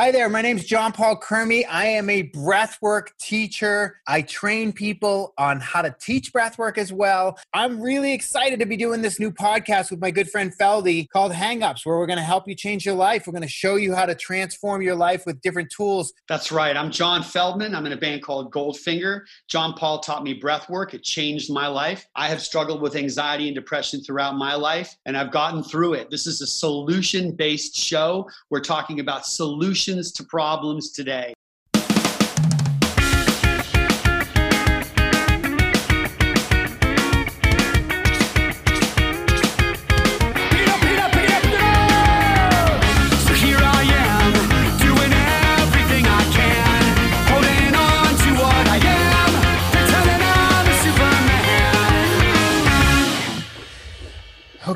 Hi 0.00 0.12
there, 0.12 0.28
my 0.28 0.42
name 0.42 0.56
is 0.56 0.64
John 0.64 0.92
Paul 0.92 1.18
Crimi. 1.18 1.64
I 1.68 1.86
am 1.86 2.08
a 2.08 2.22
breathwork 2.22 3.08
teacher. 3.18 4.00
I 4.06 4.22
train 4.22 4.72
people 4.72 5.34
on 5.36 5.58
how 5.58 5.82
to 5.82 5.92
teach 6.00 6.32
breathwork 6.32 6.78
as 6.78 6.92
well. 6.92 7.36
I'm 7.52 7.80
really 7.80 8.12
excited 8.12 8.60
to 8.60 8.66
be 8.66 8.76
doing 8.76 9.02
this 9.02 9.18
new 9.18 9.32
podcast 9.32 9.90
with 9.90 10.00
my 10.00 10.12
good 10.12 10.30
friend 10.30 10.52
Feldy 10.56 11.08
called 11.08 11.32
Hangups, 11.32 11.84
where 11.84 11.98
we're 11.98 12.06
going 12.06 12.20
to 12.20 12.24
help 12.24 12.46
you 12.46 12.54
change 12.54 12.86
your 12.86 12.94
life. 12.94 13.26
We're 13.26 13.32
going 13.32 13.42
to 13.42 13.48
show 13.48 13.74
you 13.74 13.92
how 13.92 14.06
to 14.06 14.14
transform 14.14 14.82
your 14.82 14.94
life 14.94 15.26
with 15.26 15.40
different 15.40 15.72
tools. 15.76 16.12
That's 16.28 16.52
right. 16.52 16.76
I'm 16.76 16.92
John 16.92 17.22
Feldmann. 17.22 17.74
I'm 17.74 17.84
in 17.84 17.92
a 17.92 17.96
band 17.96 18.22
called 18.22 18.52
Goldfinger. 18.52 19.22
John 19.48 19.72
Paul 19.74 19.98
taught 19.98 20.22
me 20.22 20.38
breathwork. 20.38 20.94
It 20.94 21.02
changed 21.02 21.52
my 21.52 21.66
life. 21.66 22.06
I 22.14 22.28
have 22.28 22.40
struggled 22.40 22.82
with 22.82 22.94
anxiety 22.94 23.48
and 23.48 23.54
depression 23.56 24.00
throughout 24.04 24.36
my 24.36 24.54
life, 24.54 24.96
and 25.06 25.16
I've 25.16 25.32
gotten 25.32 25.64
through 25.64 25.94
it. 25.94 26.08
This 26.08 26.28
is 26.28 26.40
a 26.40 26.46
solution 26.46 27.32
based 27.32 27.76
show. 27.76 28.30
We're 28.48 28.60
talking 28.60 29.00
about 29.00 29.26
solutions 29.26 29.87
to 30.12 30.24
problems 30.24 30.92
today. 30.92 31.32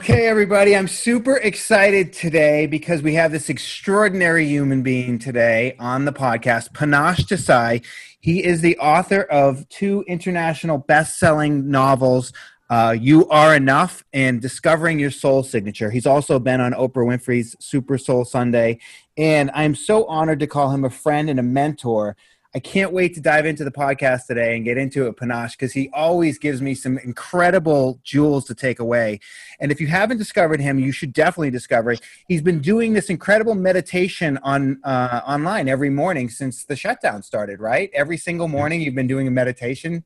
Okay, 0.02 0.26
everybody, 0.26 0.74
I'm 0.74 0.88
super 0.88 1.36
excited 1.36 2.12
today 2.12 2.66
because 2.66 3.02
we 3.02 3.14
have 3.14 3.30
this 3.30 3.48
extraordinary 3.48 4.44
human 4.44 4.82
being 4.82 5.16
today 5.16 5.76
on 5.78 6.06
the 6.06 6.12
podcast, 6.12 6.72
Panache 6.72 7.24
Desai. 7.24 7.84
He 8.18 8.42
is 8.42 8.62
the 8.62 8.76
author 8.78 9.22
of 9.22 9.68
two 9.68 10.04
international 10.08 10.78
best 10.78 11.20
selling 11.20 11.70
novels. 11.70 12.32
Uh, 12.68 12.96
you 12.98 13.28
Are 13.28 13.54
Enough 13.54 14.02
and 14.12 14.42
Discovering 14.42 14.98
Your 14.98 15.12
Soul 15.12 15.44
Signature. 15.44 15.88
He's 15.88 16.04
also 16.06 16.40
been 16.40 16.60
on 16.60 16.72
Oprah 16.72 17.06
Winfrey's 17.06 17.54
Super 17.60 17.96
Soul 17.96 18.24
Sunday. 18.24 18.80
And 19.16 19.52
I'm 19.54 19.76
so 19.76 20.04
honored 20.06 20.40
to 20.40 20.48
call 20.48 20.70
him 20.70 20.84
a 20.84 20.90
friend 20.90 21.30
and 21.30 21.38
a 21.38 21.44
mentor. 21.44 22.16
I 22.54 22.60
can't 22.60 22.92
wait 22.92 23.14
to 23.14 23.20
dive 23.20 23.46
into 23.46 23.64
the 23.64 23.70
podcast 23.70 24.26
today 24.26 24.54
and 24.54 24.64
get 24.64 24.76
into 24.76 25.06
it, 25.06 25.16
Panache, 25.16 25.52
because 25.52 25.72
he 25.72 25.88
always 25.94 26.38
gives 26.38 26.60
me 26.60 26.74
some 26.74 26.98
incredible 26.98 27.98
jewels 28.04 28.44
to 28.46 28.54
take 28.54 28.78
away. 28.78 29.20
And 29.58 29.72
if 29.72 29.80
you 29.80 29.86
haven't 29.86 30.18
discovered 30.18 30.60
him, 30.60 30.78
you 30.78 30.92
should 30.92 31.14
definitely 31.14 31.50
discover 31.50 31.92
it. 31.92 32.02
He's 32.28 32.42
been 32.42 32.60
doing 32.60 32.92
this 32.92 33.08
incredible 33.08 33.54
meditation 33.54 34.38
on 34.42 34.80
uh, 34.84 35.22
online 35.26 35.66
every 35.66 35.88
morning 35.88 36.28
since 36.28 36.64
the 36.64 36.76
shutdown 36.76 37.22
started. 37.22 37.58
Right, 37.58 37.90
every 37.94 38.18
single 38.18 38.48
morning 38.48 38.82
you've 38.82 38.94
been 38.94 39.06
doing 39.06 39.26
a 39.26 39.30
meditation. 39.30 40.04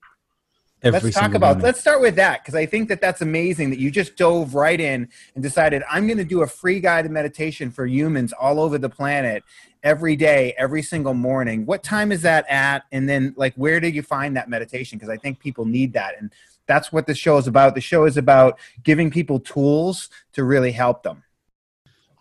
Every 0.82 1.00
let's 1.00 1.16
talk 1.16 1.34
about. 1.34 1.56
morning. 1.56 1.64
Let's 1.64 1.80
start 1.80 2.00
with 2.02 2.16
that 2.16 2.42
because 2.42 2.54
I 2.54 2.66
think 2.66 2.88
that 2.90 3.00
that's 3.00 3.22
amazing 3.22 3.70
that 3.70 3.78
you 3.78 3.90
just 3.90 4.16
dove 4.16 4.54
right 4.54 4.78
in 4.78 5.08
and 5.34 5.42
decided 5.42 5.82
I'm 5.90 6.06
going 6.06 6.18
to 6.18 6.24
do 6.24 6.42
a 6.42 6.46
free 6.46 6.80
guided 6.80 7.10
meditation 7.10 7.70
for 7.70 7.86
humans 7.86 8.32
all 8.38 8.60
over 8.60 8.76
the 8.76 8.90
planet 8.90 9.42
every 9.82 10.16
day, 10.16 10.54
every 10.58 10.82
single 10.82 11.14
morning. 11.14 11.64
What 11.64 11.82
time 11.82 12.12
is 12.12 12.22
that 12.22 12.44
at? 12.50 12.84
And 12.92 13.08
then, 13.08 13.34
like, 13.36 13.54
where 13.54 13.80
did 13.80 13.94
you 13.94 14.02
find 14.02 14.36
that 14.36 14.50
meditation? 14.50 14.98
Because 14.98 15.08
I 15.08 15.16
think 15.16 15.40
people 15.40 15.64
need 15.64 15.94
that, 15.94 16.14
and 16.18 16.30
that's 16.66 16.92
what 16.92 17.06
the 17.06 17.14
show 17.14 17.38
is 17.38 17.46
about. 17.46 17.74
The 17.74 17.80
show 17.80 18.04
is 18.04 18.18
about 18.18 18.58
giving 18.82 19.10
people 19.10 19.40
tools 19.40 20.10
to 20.34 20.44
really 20.44 20.72
help 20.72 21.02
them. 21.02 21.22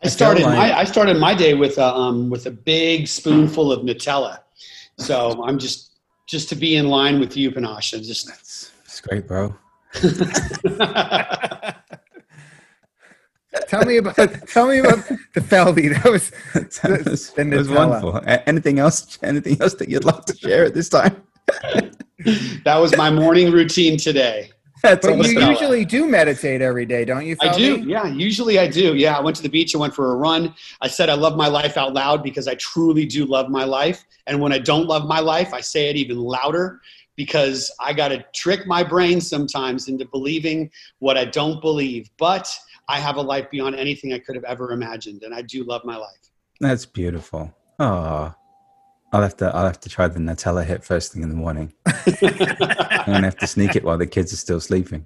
I 0.04 0.08
started 0.08 0.44
my 0.44 0.78
I 0.78 0.84
started 0.84 1.18
my 1.18 1.34
day 1.34 1.56
with 1.56 1.78
a 1.78 1.94
um, 1.94 2.30
with 2.30 2.46
a 2.46 2.52
big 2.52 3.08
spoonful 3.08 3.72
of 3.72 3.82
Nutella. 3.82 4.40
So 4.98 5.44
I'm 5.44 5.58
just 5.58 5.95
just 6.26 6.50
to 6.50 6.56
be 6.56 6.76
in 6.76 6.88
line 6.88 7.20
with 7.20 7.38
you, 7.38 7.52
Panache. 7.52 7.94
I'm 7.94 8.04
just 8.04 8.30
It's 8.30 9.02
great, 9.02 9.28
bro. 9.28 9.56
Tell 13.68 13.86
me 13.86 13.98
about. 13.98 14.16
tell 14.16 14.68
me 14.68 14.80
about 14.80 15.08
the 15.34 15.40
Feldy. 15.40 15.94
That 15.94 16.12
was. 16.12 16.30
that 16.82 17.06
was, 17.06 17.32
that 17.32 17.48
was 17.48 17.70
wonderful. 17.70 18.22
Anything 18.46 18.80
else? 18.80 19.18
Anything 19.24 19.62
else 19.62 19.76
that 19.76 19.88
you'd 19.90 20.04
like 20.04 20.26
to 20.26 20.36
share 20.36 20.66
at 20.66 20.74
this 20.74 20.90
time? 20.90 21.24
that 22.64 22.78
was 22.78 22.96
my 22.98 23.10
morning 23.10 23.52
routine 23.52 23.98
today. 23.98 24.52
That's 24.86 25.06
But 25.06 25.16
you 25.16 25.40
awesome. 25.40 25.50
usually 25.52 25.86
do 25.86 26.08
meditate 26.08 26.62
every 26.62 26.86
day, 26.86 27.06
don't 27.06 27.26
you? 27.26 27.36
I 27.42 27.56
do. 27.56 27.78
Yeah, 27.88 28.06
usually 28.08 28.60
I 28.60 28.68
do. 28.68 28.96
Yeah, 28.96 29.18
I 29.18 29.22
went 29.22 29.36
to 29.38 29.44
the 29.44 29.50
beach. 29.50 29.76
I 29.76 29.78
went 29.78 29.94
for 29.96 30.12
a 30.12 30.16
run. 30.16 30.54
I 30.82 30.88
said 30.88 31.10
I 31.10 31.16
love 31.16 31.36
my 31.36 31.48
life 31.48 31.78
out 31.78 31.94
loud 31.94 32.24
because 32.24 32.48
I 32.48 32.56
truly 32.56 33.06
do 33.06 33.26
love 33.26 33.50
my 33.50 33.64
life. 33.64 34.06
And 34.28 34.40
when 34.40 34.52
I 34.52 34.60
don't 34.60 34.88
love 34.88 35.06
my 35.08 35.20
life, 35.20 35.54
I 35.54 35.62
say 35.62 35.90
it 35.90 35.96
even 35.96 36.18
louder 36.18 36.82
because 37.16 37.72
I 37.80 37.94
got 37.94 38.10
to 38.10 38.24
trick 38.34 38.68
my 38.68 38.84
brain 38.84 39.22
sometimes 39.22 39.88
into 39.88 40.06
believing 40.06 40.70
what 41.00 41.18
I 41.18 41.26
don't 41.26 41.62
believe. 41.62 42.10
But 42.18 42.48
I 42.88 43.00
have 43.00 43.16
a 43.16 43.22
life 43.22 43.50
beyond 43.50 43.76
anything 43.76 44.14
I 44.14 44.20
could 44.20 44.36
have 44.36 44.44
ever 44.44 44.72
imagined, 44.72 45.24
and 45.24 45.34
I 45.34 45.42
do 45.42 45.64
love 45.64 45.82
my 45.86 45.96
life. 45.96 46.30
That's 46.60 46.86
beautiful. 46.86 47.54
Oh, 47.80 48.34
I'll 49.14 49.22
have 49.22 49.38
to. 49.38 49.46
I'll 49.56 49.66
have 49.66 49.80
to 49.82 49.90
try 49.90 50.08
the 50.08 50.20
Nutella 50.20 50.66
hit 50.66 50.84
first 50.84 51.14
thing 51.14 51.24
in 51.24 51.30
the 51.30 51.36
morning. 51.36 51.72
I'm 51.86 53.06
gonna 53.06 53.22
have 53.24 53.38
to 53.38 53.48
sneak 53.48 53.76
it 53.76 53.84
while 53.84 53.98
the 53.98 54.08
kids 54.08 54.34
are 54.34 54.38
still 54.38 54.60
sleeping. 54.60 55.06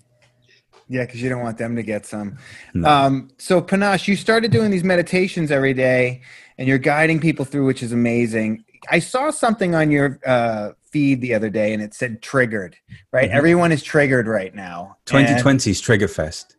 Yeah, 0.87 1.05
because 1.05 1.21
you 1.21 1.29
don't 1.29 1.43
want 1.43 1.59
them 1.59 1.75
to 1.75 1.83
get 1.83 2.05
some. 2.07 2.37
No. 2.73 2.89
Um, 2.89 3.29
so, 3.37 3.61
Panache, 3.61 4.07
you 4.07 4.15
started 4.15 4.51
doing 4.51 4.71
these 4.71 4.83
meditations 4.83 5.51
every 5.51 5.73
day, 5.75 6.21
and 6.57 6.67
you're 6.67 6.79
guiding 6.79 7.19
people 7.19 7.45
through, 7.45 7.65
which 7.67 7.83
is 7.83 7.91
amazing. 7.91 8.63
I 8.89 8.97
saw 8.99 9.29
something 9.29 9.75
on 9.75 9.91
your 9.91 10.19
uh, 10.25 10.71
feed 10.91 11.21
the 11.21 11.35
other 11.35 11.49
day, 11.51 11.73
and 11.73 11.83
it 11.83 11.93
said 11.93 12.21
"triggered." 12.23 12.75
Right, 13.11 13.29
Mhm. 13.29 13.33
everyone 13.35 13.71
is 13.71 13.83
triggered 13.83 14.27
right 14.27 14.55
now. 14.55 14.97
And- 15.13 15.27
2020's 15.27 15.79
Trigger 15.81 16.07
Fest. 16.07 16.55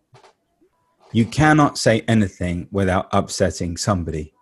You 1.13 1.25
cannot 1.25 1.77
say 1.77 2.03
anything 2.07 2.69
without 2.71 3.09
upsetting 3.11 3.77
somebody. 3.77 4.33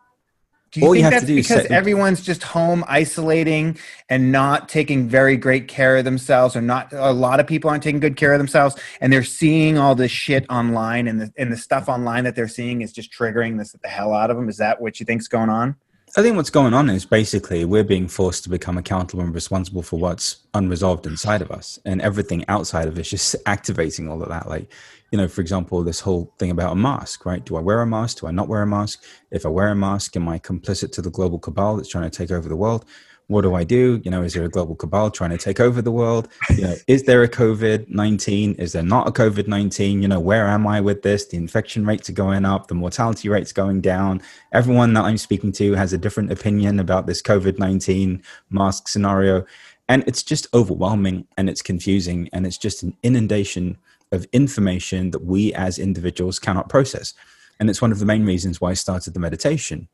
Do 0.71 0.81
you 0.81 0.87
all 0.87 0.95
you 0.95 1.03
think 1.03 1.21
to 1.21 1.27
that's 1.27 1.49
because 1.49 1.67
everyone's 1.67 2.21
just 2.21 2.43
home 2.43 2.85
isolating 2.89 3.79
and 4.09 4.31
not 4.31 4.69
taking 4.69 5.09
very 5.09 5.37
great 5.37 5.67
care 5.69 5.97
of 5.97 6.05
themselves, 6.05 6.55
or 6.57 6.61
not? 6.61 6.93
A 6.93 7.13
lot 7.13 7.41
of 7.41 7.47
people 7.47 7.71
aren't 7.71 7.83
taking 7.83 8.01
good 8.01 8.17
care 8.17 8.33
of 8.33 8.39
themselves, 8.39 8.77
and 9.01 9.13
they're 9.13 9.25
seeing 9.25 9.79
all 9.79 9.95
this 9.95 10.11
shit 10.11 10.45
online, 10.51 11.09
and 11.09 11.21
the 11.21 11.33
and 11.39 11.51
the 11.51 11.57
stuff 11.57 11.89
online 11.89 12.25
that 12.25 12.37
they're 12.37 12.49
seeing 12.49 12.83
is 12.83 12.93
just 12.93 13.13
triggering 13.13 13.59
this 13.59 13.73
the 13.73 13.89
hell 13.89 14.13
out 14.13 14.31
of 14.31 14.37
them. 14.37 14.49
Is 14.49 14.59
that 14.59 14.81
what 14.81 15.01
you 15.01 15.07
think's 15.07 15.29
going 15.29 15.49
on? 15.49 15.77
I 16.17 16.23
think 16.23 16.37
what's 16.37 16.51
going 16.51 16.73
on 16.73 16.89
is 16.89 17.05
basically 17.05 17.67
we're 17.67 17.85
being 17.85 18.09
forced 18.09 18.43
to 18.45 18.49
become 18.49 18.79
accountable 18.79 19.23
and 19.23 19.35
responsible 19.35 19.83
for 19.83 19.99
what's 19.99 20.39
unresolved 20.55 21.07
inside 21.07 21.43
of 21.43 21.51
us, 21.51 21.79
and 21.85 22.01
everything 22.01 22.45
outside 22.49 22.89
of 22.89 22.99
us 22.99 23.11
just 23.11 23.37
activating 23.47 24.09
all 24.09 24.23
of 24.23 24.29
that. 24.31 24.49
Like, 24.49 24.71
you 25.11 25.19
know, 25.19 25.29
for 25.29 25.41
example, 25.41 25.83
this 25.83 26.01
whole 26.01 26.33
thing 26.39 26.51
about 26.51 26.73
a 26.73 26.77
mask, 26.77 27.25
right? 27.25 27.45
Do 27.45 27.57
I 27.57 27.61
wear 27.61 27.81
a 27.81 27.87
mask? 27.87 28.21
Do 28.21 28.27
I 28.27 28.31
not 28.31 28.49
wear 28.49 28.63
a 28.63 28.67
mask? 28.67 29.03
If 29.31 29.47
I 29.47 29.49
wear 29.49 29.69
a 29.69 29.75
mask, 29.75 30.17
am 30.17 30.29
I 30.29 30.39
complicit 30.39 30.93
to 30.93 31.03
the 31.03 31.11
global 31.11 31.39
cabal 31.39 31.77
that's 31.77 31.89
trying 31.89 32.11
to 32.11 32.17
take 32.17 32.31
over 32.31 32.49
the 32.49 32.57
world? 32.57 32.85
What 33.29 33.43
do 33.43 33.55
I 33.55 33.63
do? 33.63 34.01
You 34.05 34.11
know, 34.11 34.23
is 34.23 34.33
there 34.33 34.45
a 34.45 34.49
global 34.49 34.75
cabal 34.75 35.11
trying 35.11 35.31
to 35.31 35.39
take 35.39 35.61
over 35.61 35.83
the 35.83 35.91
world? 35.91 36.29
You 36.49 36.63
know, 36.63 36.75
is 36.87 37.03
there 37.03 37.23
a 37.23 37.29
COVID 37.29 37.89
19? 37.91 38.55
Is 38.55 38.73
there 38.73 38.83
not 38.83 39.07
a 39.07 39.13
COVID 39.13 39.47
19? 39.47 40.01
You 40.01 40.09
know, 40.09 40.21
where 40.21 40.47
am 40.47 40.67
I 40.67 40.81
with 40.81 41.03
this? 41.03 41.27
The 41.27 41.37
infection 41.37 41.85
rates 41.85 42.09
are 42.09 42.15
going 42.15 42.47
up, 42.47 42.69
the 42.69 42.75
mortality 42.75 43.29
rates 43.29 43.53
going 43.53 43.83
down. 43.83 44.23
Everyone 44.53 44.95
that 44.95 45.05
I'm 45.05 45.19
speaking 45.19 45.53
to 45.53 45.75
has 45.75 45.93
a 45.93 45.99
different 45.99 46.33
opinion 46.33 46.81
about 46.81 47.07
this 47.07 47.21
COVID 47.21 47.59
19 47.59 48.23
mask 48.49 48.89
scenario. 48.89 49.45
And 49.91 50.05
it's 50.07 50.23
just 50.23 50.47
overwhelming 50.55 51.27
and 51.37 51.51
it's 51.51 51.63
confusing 51.63 52.31
and 52.33 52.47
it's 52.47 52.59
just 52.59 52.83
an 52.83 52.97
inundation 53.03 53.77
of 54.13 54.27
information 54.33 55.11
that 55.11 55.25
we 55.25 55.53
as 55.55 55.79
individuals 55.79 56.39
cannot 56.39 56.69
process. 56.69 57.15
And 57.61 57.69
it's 57.69 57.83
one 57.83 57.93
of 57.93 57.99
the 57.99 58.07
main 58.07 58.25
reasons 58.25 58.61
why 58.61 58.71
I 58.71 58.75
started 58.75 59.15
the 59.15 59.21
meditation. 59.21 59.89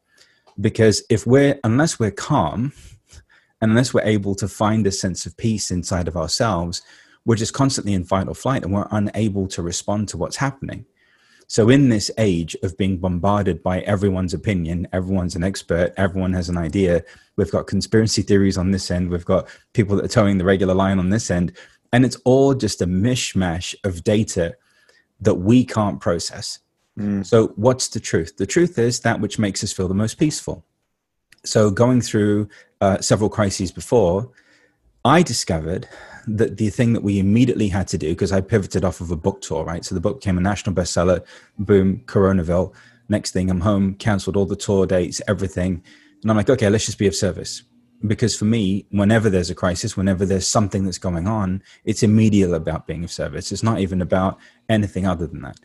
Because 0.61 1.03
if 1.11 1.27
we're, 1.27 1.59
unless 1.65 1.99
we're 1.99 2.11
calm, 2.11 2.73
unless 3.61 3.95
we're 3.95 4.03
able 4.03 4.35
to 4.37 4.49
find 4.49 4.87
a 4.87 4.93
sense 4.93 5.27
of 5.27 5.37
peace 5.37 5.71
inside 5.71 6.07
of 6.09 6.17
ourselves, 6.17 6.83
we're 7.25 7.37
just 7.37 7.55
constantly 7.55 7.95
in 7.95 8.05
fight 8.05 8.29
or 8.29 8.35
flight 8.35 8.63
and 8.63 8.73
we're 8.73 8.87
unable 8.91 9.49
to 9.49 9.63
respond 9.63 10.09
to 10.09 10.19
what's 10.19 10.37
happening. 10.37 10.85
So, 11.47 11.69
in 11.69 11.89
this 11.91 12.11
age 12.17 12.57
of 12.63 12.77
being 12.77 12.97
bombarded 12.97 13.63
by 13.63 13.81
everyone's 13.81 14.33
opinion, 14.33 14.89
everyone's 14.93 15.37
an 15.37 15.45
expert, 15.45 15.93
everyone 15.97 16.33
has 16.33 16.49
an 16.49 16.57
idea, 16.57 17.05
we've 17.37 17.51
got 17.51 17.67
conspiracy 17.67 18.23
theories 18.23 18.57
on 18.57 18.71
this 18.71 18.91
end, 18.91 19.11
we've 19.11 19.27
got 19.27 19.49
people 19.75 19.97
that 19.97 20.07
are 20.07 20.09
towing 20.09 20.39
the 20.39 20.45
regular 20.45 20.75
line 20.75 20.99
on 20.99 21.11
this 21.11 21.31
end, 21.31 21.53
and 21.95 22.05
it's 22.05 22.17
all 22.25 22.55
just 22.55 22.83
a 22.83 22.87
mishmash 22.87 23.73
of 23.85 24.03
data 24.03 24.57
that 25.21 25.37
we 25.37 25.65
can't 25.65 26.01
process. 26.01 26.59
So, 27.23 27.53
what's 27.55 27.87
the 27.87 28.01
truth? 28.01 28.37
The 28.37 28.47
truth 28.47 28.81
is 28.81 29.01
that 29.01 29.21
which 29.21 29.39
makes 29.39 29.63
us 29.63 29.73
feel 29.73 29.87
the 29.87 29.95
most 29.95 30.19
peaceful. 30.19 30.65
So, 31.45 31.71
going 31.71 32.01
through 32.01 32.49
uh, 32.81 32.99
several 33.01 33.31
crises 33.31 33.71
before, 33.71 34.29
I 35.05 35.23
discovered 35.23 35.89
that 36.27 36.57
the 36.57 36.71
thing 36.71 36.95
that 36.95 37.05
we 37.05 37.21
immediately 37.21 37.69
had 37.69 37.87
to 37.89 37.99
do, 37.99 38.09
because 38.09 38.33
I 38.33 38.41
pivoted 38.41 38.85
off 38.85 39.01
of 39.01 39.13
a 39.13 39.17
book 39.17 39.41
tour, 39.41 39.65
right? 39.65 39.85
So 39.85 39.95
the 39.95 40.01
book 40.01 40.21
became 40.21 40.39
a 40.39 40.41
national 40.41 40.75
bestseller, 40.75 41.25
boom, 41.59 42.03
Coronaville. 42.07 42.75
Next 43.09 43.31
thing, 43.31 43.51
I'm 43.51 43.61
home, 43.61 43.95
canceled 43.95 44.37
all 44.37 44.47
the 44.47 44.57
tour 44.57 44.85
dates, 44.87 45.23
everything. 45.29 45.81
And 46.23 46.31
I'm 46.31 46.37
like, 46.37 46.51
okay, 46.51 46.69
let's 46.71 46.87
just 46.87 46.99
be 46.99 47.07
of 47.07 47.15
service. 47.15 47.63
Because 48.07 48.37
for 48.37 48.45
me, 48.45 48.87
whenever 48.91 49.31
there's 49.31 49.51
a 49.51 49.55
crisis, 49.55 49.97
whenever 49.97 50.27
there's 50.27 50.47
something 50.47 50.85
that's 50.85 50.99
going 50.99 51.27
on, 51.27 51.63
it's 51.85 52.03
immediate 52.03 52.53
about 52.53 52.87
being 52.87 53.03
of 53.03 53.11
service. 53.11 53.51
It's 53.51 53.63
not 53.63 53.81
even 53.81 54.03
about 54.03 54.39
anything 54.69 55.07
other 55.07 55.27
than 55.27 55.43
that. 55.43 55.59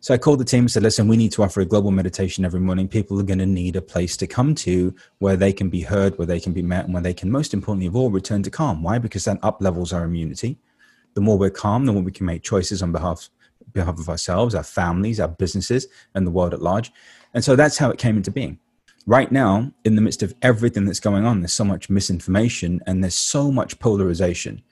So 0.00 0.12
I 0.12 0.18
called 0.18 0.40
the 0.40 0.44
team 0.44 0.64
and 0.64 0.70
said, 0.70 0.82
listen, 0.82 1.08
we 1.08 1.16
need 1.16 1.32
to 1.32 1.42
offer 1.42 1.62
a 1.62 1.66
global 1.66 1.90
meditation 1.90 2.44
every 2.44 2.60
morning. 2.60 2.88
People 2.88 3.18
are 3.20 3.24
going 3.24 3.38
to 3.38 3.46
need 3.46 3.74
a 3.74 3.80
place 3.80 4.16
to 4.18 4.26
come 4.26 4.54
to 4.56 4.94
where 5.18 5.36
they 5.36 5.52
can 5.52 5.70
be 5.70 5.80
heard, 5.80 6.18
where 6.18 6.26
they 6.26 6.40
can 6.40 6.52
be 6.52 6.60
met, 6.62 6.84
and 6.84 6.92
where 6.92 7.02
they 7.02 7.14
can, 7.14 7.30
most 7.30 7.54
importantly 7.54 7.86
of 7.86 7.96
all, 7.96 8.10
return 8.10 8.42
to 8.42 8.50
calm. 8.50 8.82
Why? 8.82 8.98
Because 8.98 9.24
that 9.24 9.38
up 9.42 9.62
levels 9.62 9.92
our 9.92 10.04
immunity. 10.04 10.58
The 11.14 11.22
more 11.22 11.38
we're 11.38 11.48
calm, 11.48 11.86
the 11.86 11.92
more 11.92 12.02
we 12.02 12.12
can 12.12 12.26
make 12.26 12.42
choices 12.42 12.82
on 12.82 12.92
behalf, 12.92 13.30
behalf 13.72 13.98
of 13.98 14.08
ourselves, 14.10 14.54
our 14.54 14.62
families, 14.62 15.20
our 15.20 15.28
businesses, 15.28 15.86
and 16.14 16.26
the 16.26 16.30
world 16.30 16.52
at 16.52 16.60
large. 16.60 16.92
And 17.32 17.42
so 17.42 17.56
that's 17.56 17.78
how 17.78 17.88
it 17.90 17.98
came 17.98 18.18
into 18.18 18.30
being. 18.30 18.58
Right 19.06 19.30
now, 19.30 19.70
in 19.84 19.96
the 19.96 20.02
midst 20.02 20.22
of 20.22 20.34
everything 20.40 20.86
that's 20.86 21.00
going 21.00 21.26
on, 21.26 21.40
there's 21.40 21.52
so 21.52 21.64
much 21.64 21.90
misinformation 21.90 22.80
and 22.86 23.02
there's 23.02 23.14
so 23.14 23.50
much 23.50 23.78
polarization 23.78 24.62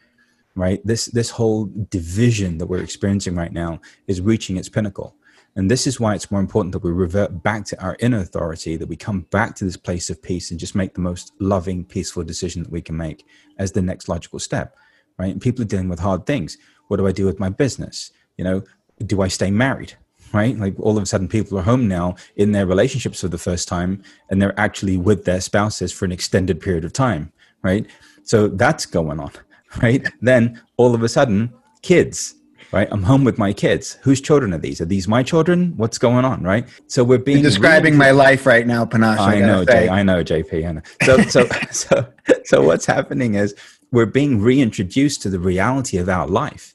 right 0.54 0.86
this 0.86 1.06
this 1.06 1.30
whole 1.30 1.70
division 1.88 2.58
that 2.58 2.66
we're 2.66 2.82
experiencing 2.82 3.34
right 3.34 3.54
now 3.54 3.80
is 4.06 4.20
reaching 4.20 4.58
its 4.58 4.68
pinnacle 4.68 5.16
and 5.54 5.70
this 5.70 5.86
is 5.86 6.00
why 6.00 6.14
it's 6.14 6.30
more 6.30 6.40
important 6.40 6.72
that 6.72 6.82
we 6.82 6.92
revert 6.92 7.42
back 7.42 7.66
to 7.66 7.82
our 7.82 7.96
inner 8.00 8.20
authority, 8.20 8.76
that 8.76 8.88
we 8.88 8.96
come 8.96 9.22
back 9.30 9.54
to 9.56 9.64
this 9.64 9.76
place 9.76 10.08
of 10.08 10.22
peace 10.22 10.50
and 10.50 10.58
just 10.58 10.74
make 10.74 10.94
the 10.94 11.00
most 11.00 11.32
loving, 11.40 11.84
peaceful 11.84 12.24
decision 12.24 12.62
that 12.62 12.72
we 12.72 12.80
can 12.80 12.96
make 12.96 13.26
as 13.58 13.72
the 13.72 13.82
next 13.82 14.08
logical 14.08 14.38
step, 14.38 14.76
right? 15.18 15.30
And 15.30 15.42
people 15.42 15.62
are 15.62 15.68
dealing 15.68 15.90
with 15.90 15.98
hard 15.98 16.24
things. 16.24 16.56
What 16.88 16.96
do 16.96 17.06
I 17.06 17.12
do 17.12 17.26
with 17.26 17.38
my 17.38 17.50
business? 17.50 18.12
You 18.38 18.44
know, 18.44 18.62
do 19.04 19.20
I 19.20 19.28
stay 19.28 19.50
married? 19.50 19.94
Right? 20.32 20.58
Like 20.58 20.74
all 20.80 20.96
of 20.96 21.02
a 21.02 21.06
sudden, 21.06 21.28
people 21.28 21.58
are 21.58 21.62
home 21.62 21.88
now 21.88 22.16
in 22.36 22.52
their 22.52 22.66
relationships 22.66 23.20
for 23.20 23.28
the 23.28 23.38
first 23.38 23.68
time 23.68 24.02
and 24.30 24.40
they're 24.40 24.58
actually 24.58 24.96
with 24.96 25.24
their 25.24 25.40
spouses 25.40 25.92
for 25.92 26.04
an 26.04 26.12
extended 26.12 26.60
period 26.60 26.84
of 26.84 26.92
time, 26.92 27.32
right? 27.62 27.86
So 28.24 28.48
that's 28.48 28.86
going 28.86 29.20
on, 29.20 29.32
right? 29.82 30.06
Then 30.20 30.60
all 30.76 30.94
of 30.94 31.02
a 31.02 31.08
sudden, 31.08 31.52
kids, 31.82 32.34
right? 32.72 32.88
I'm 32.90 33.02
home 33.02 33.24
with 33.24 33.38
my 33.38 33.52
kids. 33.52 33.98
Whose 34.02 34.20
children 34.20 34.54
are 34.54 34.58
these? 34.58 34.80
Are 34.80 34.86
these 34.86 35.06
my 35.06 35.22
children? 35.22 35.74
What's 35.76 35.98
going 35.98 36.24
on, 36.24 36.42
right? 36.42 36.66
So 36.86 37.04
we're 37.04 37.18
being 37.18 37.38
You're 37.38 37.50
describing 37.50 37.96
my 37.96 38.10
life 38.10 38.46
right 38.46 38.66
now, 38.66 38.84
Panache. 38.84 39.20
I, 39.20 39.40
gotta 39.40 39.46
know. 39.46 39.64
Jay. 39.64 39.88
I 39.88 40.02
know, 40.02 40.24
JP. 40.24 40.68
I 40.68 40.72
know. 40.72 40.82
So, 41.02 41.18
so, 41.24 41.48
so, 41.70 42.12
so, 42.44 42.62
what's 42.62 42.86
happening 42.86 43.34
is 43.34 43.54
we're 43.90 44.06
being 44.06 44.40
reintroduced 44.40 45.22
to 45.22 45.30
the 45.30 45.38
reality 45.38 45.98
of 45.98 46.08
our 46.08 46.26
life. 46.26 46.74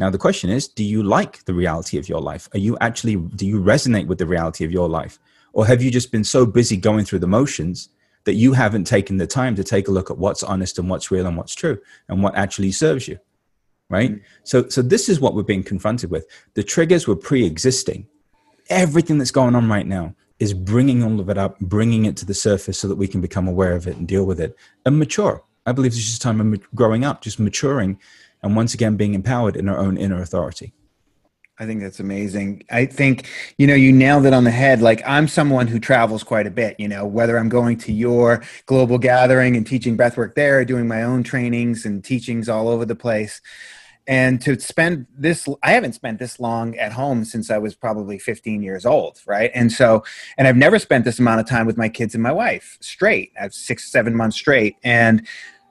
Now, 0.00 0.08
the 0.08 0.16
question 0.16 0.48
is, 0.48 0.66
do 0.66 0.82
you 0.82 1.02
like 1.02 1.44
the 1.44 1.52
reality 1.52 1.98
of 1.98 2.08
your 2.08 2.22
life? 2.22 2.48
Are 2.54 2.58
you 2.58 2.78
actually, 2.80 3.16
do 3.16 3.46
you 3.46 3.60
resonate 3.60 4.06
with 4.06 4.16
the 4.16 4.24
reality 4.24 4.64
of 4.64 4.72
your 4.72 4.88
life? 4.88 5.18
Or 5.52 5.66
have 5.66 5.82
you 5.82 5.90
just 5.90 6.10
been 6.10 6.24
so 6.24 6.46
busy 6.46 6.78
going 6.78 7.04
through 7.04 7.18
the 7.18 7.26
motions 7.26 7.90
that 8.24 8.32
you 8.32 8.54
haven't 8.54 8.84
taken 8.84 9.18
the 9.18 9.26
time 9.26 9.54
to 9.56 9.62
take 9.62 9.88
a 9.88 9.90
look 9.90 10.10
at 10.10 10.16
what's 10.16 10.42
honest 10.42 10.78
and 10.78 10.88
what's 10.88 11.10
real 11.10 11.26
and 11.26 11.36
what's 11.36 11.54
true 11.54 11.78
and 12.08 12.22
what 12.22 12.34
actually 12.34 12.72
serves 12.72 13.08
you? 13.08 13.18
Right. 13.90 14.12
Mm. 14.12 14.22
So, 14.42 14.68
so 14.70 14.80
this 14.80 15.10
is 15.10 15.20
what 15.20 15.34
we're 15.34 15.42
being 15.42 15.62
confronted 15.62 16.10
with. 16.10 16.26
The 16.54 16.62
triggers 16.62 17.06
were 17.06 17.16
pre 17.16 17.44
existing. 17.44 18.06
Everything 18.70 19.18
that's 19.18 19.30
going 19.30 19.54
on 19.54 19.68
right 19.68 19.86
now 19.86 20.14
is 20.38 20.54
bringing 20.54 21.02
all 21.02 21.20
of 21.20 21.28
it 21.28 21.36
up, 21.36 21.60
bringing 21.60 22.06
it 22.06 22.16
to 22.18 22.24
the 22.24 22.32
surface 22.32 22.78
so 22.78 22.88
that 22.88 22.96
we 22.96 23.08
can 23.08 23.20
become 23.20 23.46
aware 23.46 23.74
of 23.76 23.86
it 23.86 23.98
and 23.98 24.08
deal 24.08 24.24
with 24.24 24.40
it 24.40 24.56
and 24.86 24.98
mature. 24.98 25.44
I 25.66 25.72
believe 25.72 25.92
it's 25.92 26.00
just 26.00 26.22
time 26.22 26.40
of 26.40 26.74
growing 26.74 27.04
up, 27.04 27.20
just 27.20 27.38
maturing, 27.38 27.98
and 28.42 28.56
once 28.56 28.74
again 28.74 28.96
being 28.96 29.14
empowered 29.14 29.56
in 29.56 29.68
our 29.68 29.78
own 29.78 29.96
inner 29.96 30.20
authority. 30.20 30.72
I 31.60 31.66
think 31.66 31.82
that's 31.82 32.00
amazing. 32.00 32.62
I 32.70 32.86
think, 32.86 33.28
you 33.58 33.66
know, 33.66 33.74
you 33.74 33.92
nailed 33.92 34.24
it 34.24 34.32
on 34.32 34.44
the 34.44 34.50
head. 34.50 34.80
Like, 34.80 35.02
I'm 35.06 35.28
someone 35.28 35.66
who 35.66 35.78
travels 35.78 36.22
quite 36.22 36.46
a 36.46 36.50
bit, 36.50 36.80
you 36.80 36.88
know, 36.88 37.06
whether 37.06 37.36
I'm 37.36 37.50
going 37.50 37.76
to 37.78 37.92
your 37.92 38.42
global 38.64 38.96
gathering 38.96 39.56
and 39.56 39.66
teaching 39.66 39.94
breathwork 39.94 40.34
there, 40.34 40.64
doing 40.64 40.88
my 40.88 41.02
own 41.02 41.22
trainings 41.22 41.84
and 41.84 42.02
teachings 42.02 42.48
all 42.48 42.66
over 42.66 42.86
the 42.86 42.94
place. 42.94 43.42
And 44.06 44.40
to 44.40 44.58
spend 44.58 45.06
this, 45.14 45.46
I 45.62 45.72
haven't 45.72 45.92
spent 45.92 46.18
this 46.18 46.40
long 46.40 46.78
at 46.78 46.92
home 46.92 47.26
since 47.26 47.50
I 47.50 47.58
was 47.58 47.74
probably 47.74 48.18
15 48.18 48.62
years 48.62 48.86
old, 48.86 49.20
right? 49.26 49.50
And 49.54 49.70
so, 49.70 50.02
and 50.38 50.48
I've 50.48 50.56
never 50.56 50.78
spent 50.78 51.04
this 51.04 51.18
amount 51.18 51.40
of 51.40 51.46
time 51.46 51.66
with 51.66 51.76
my 51.76 51.90
kids 51.90 52.14
and 52.14 52.22
my 52.22 52.32
wife 52.32 52.78
straight. 52.80 53.32
I 53.38 53.42
have 53.42 53.54
six, 53.54 53.92
seven 53.92 54.16
months 54.16 54.38
straight. 54.38 54.76
And 54.82 55.26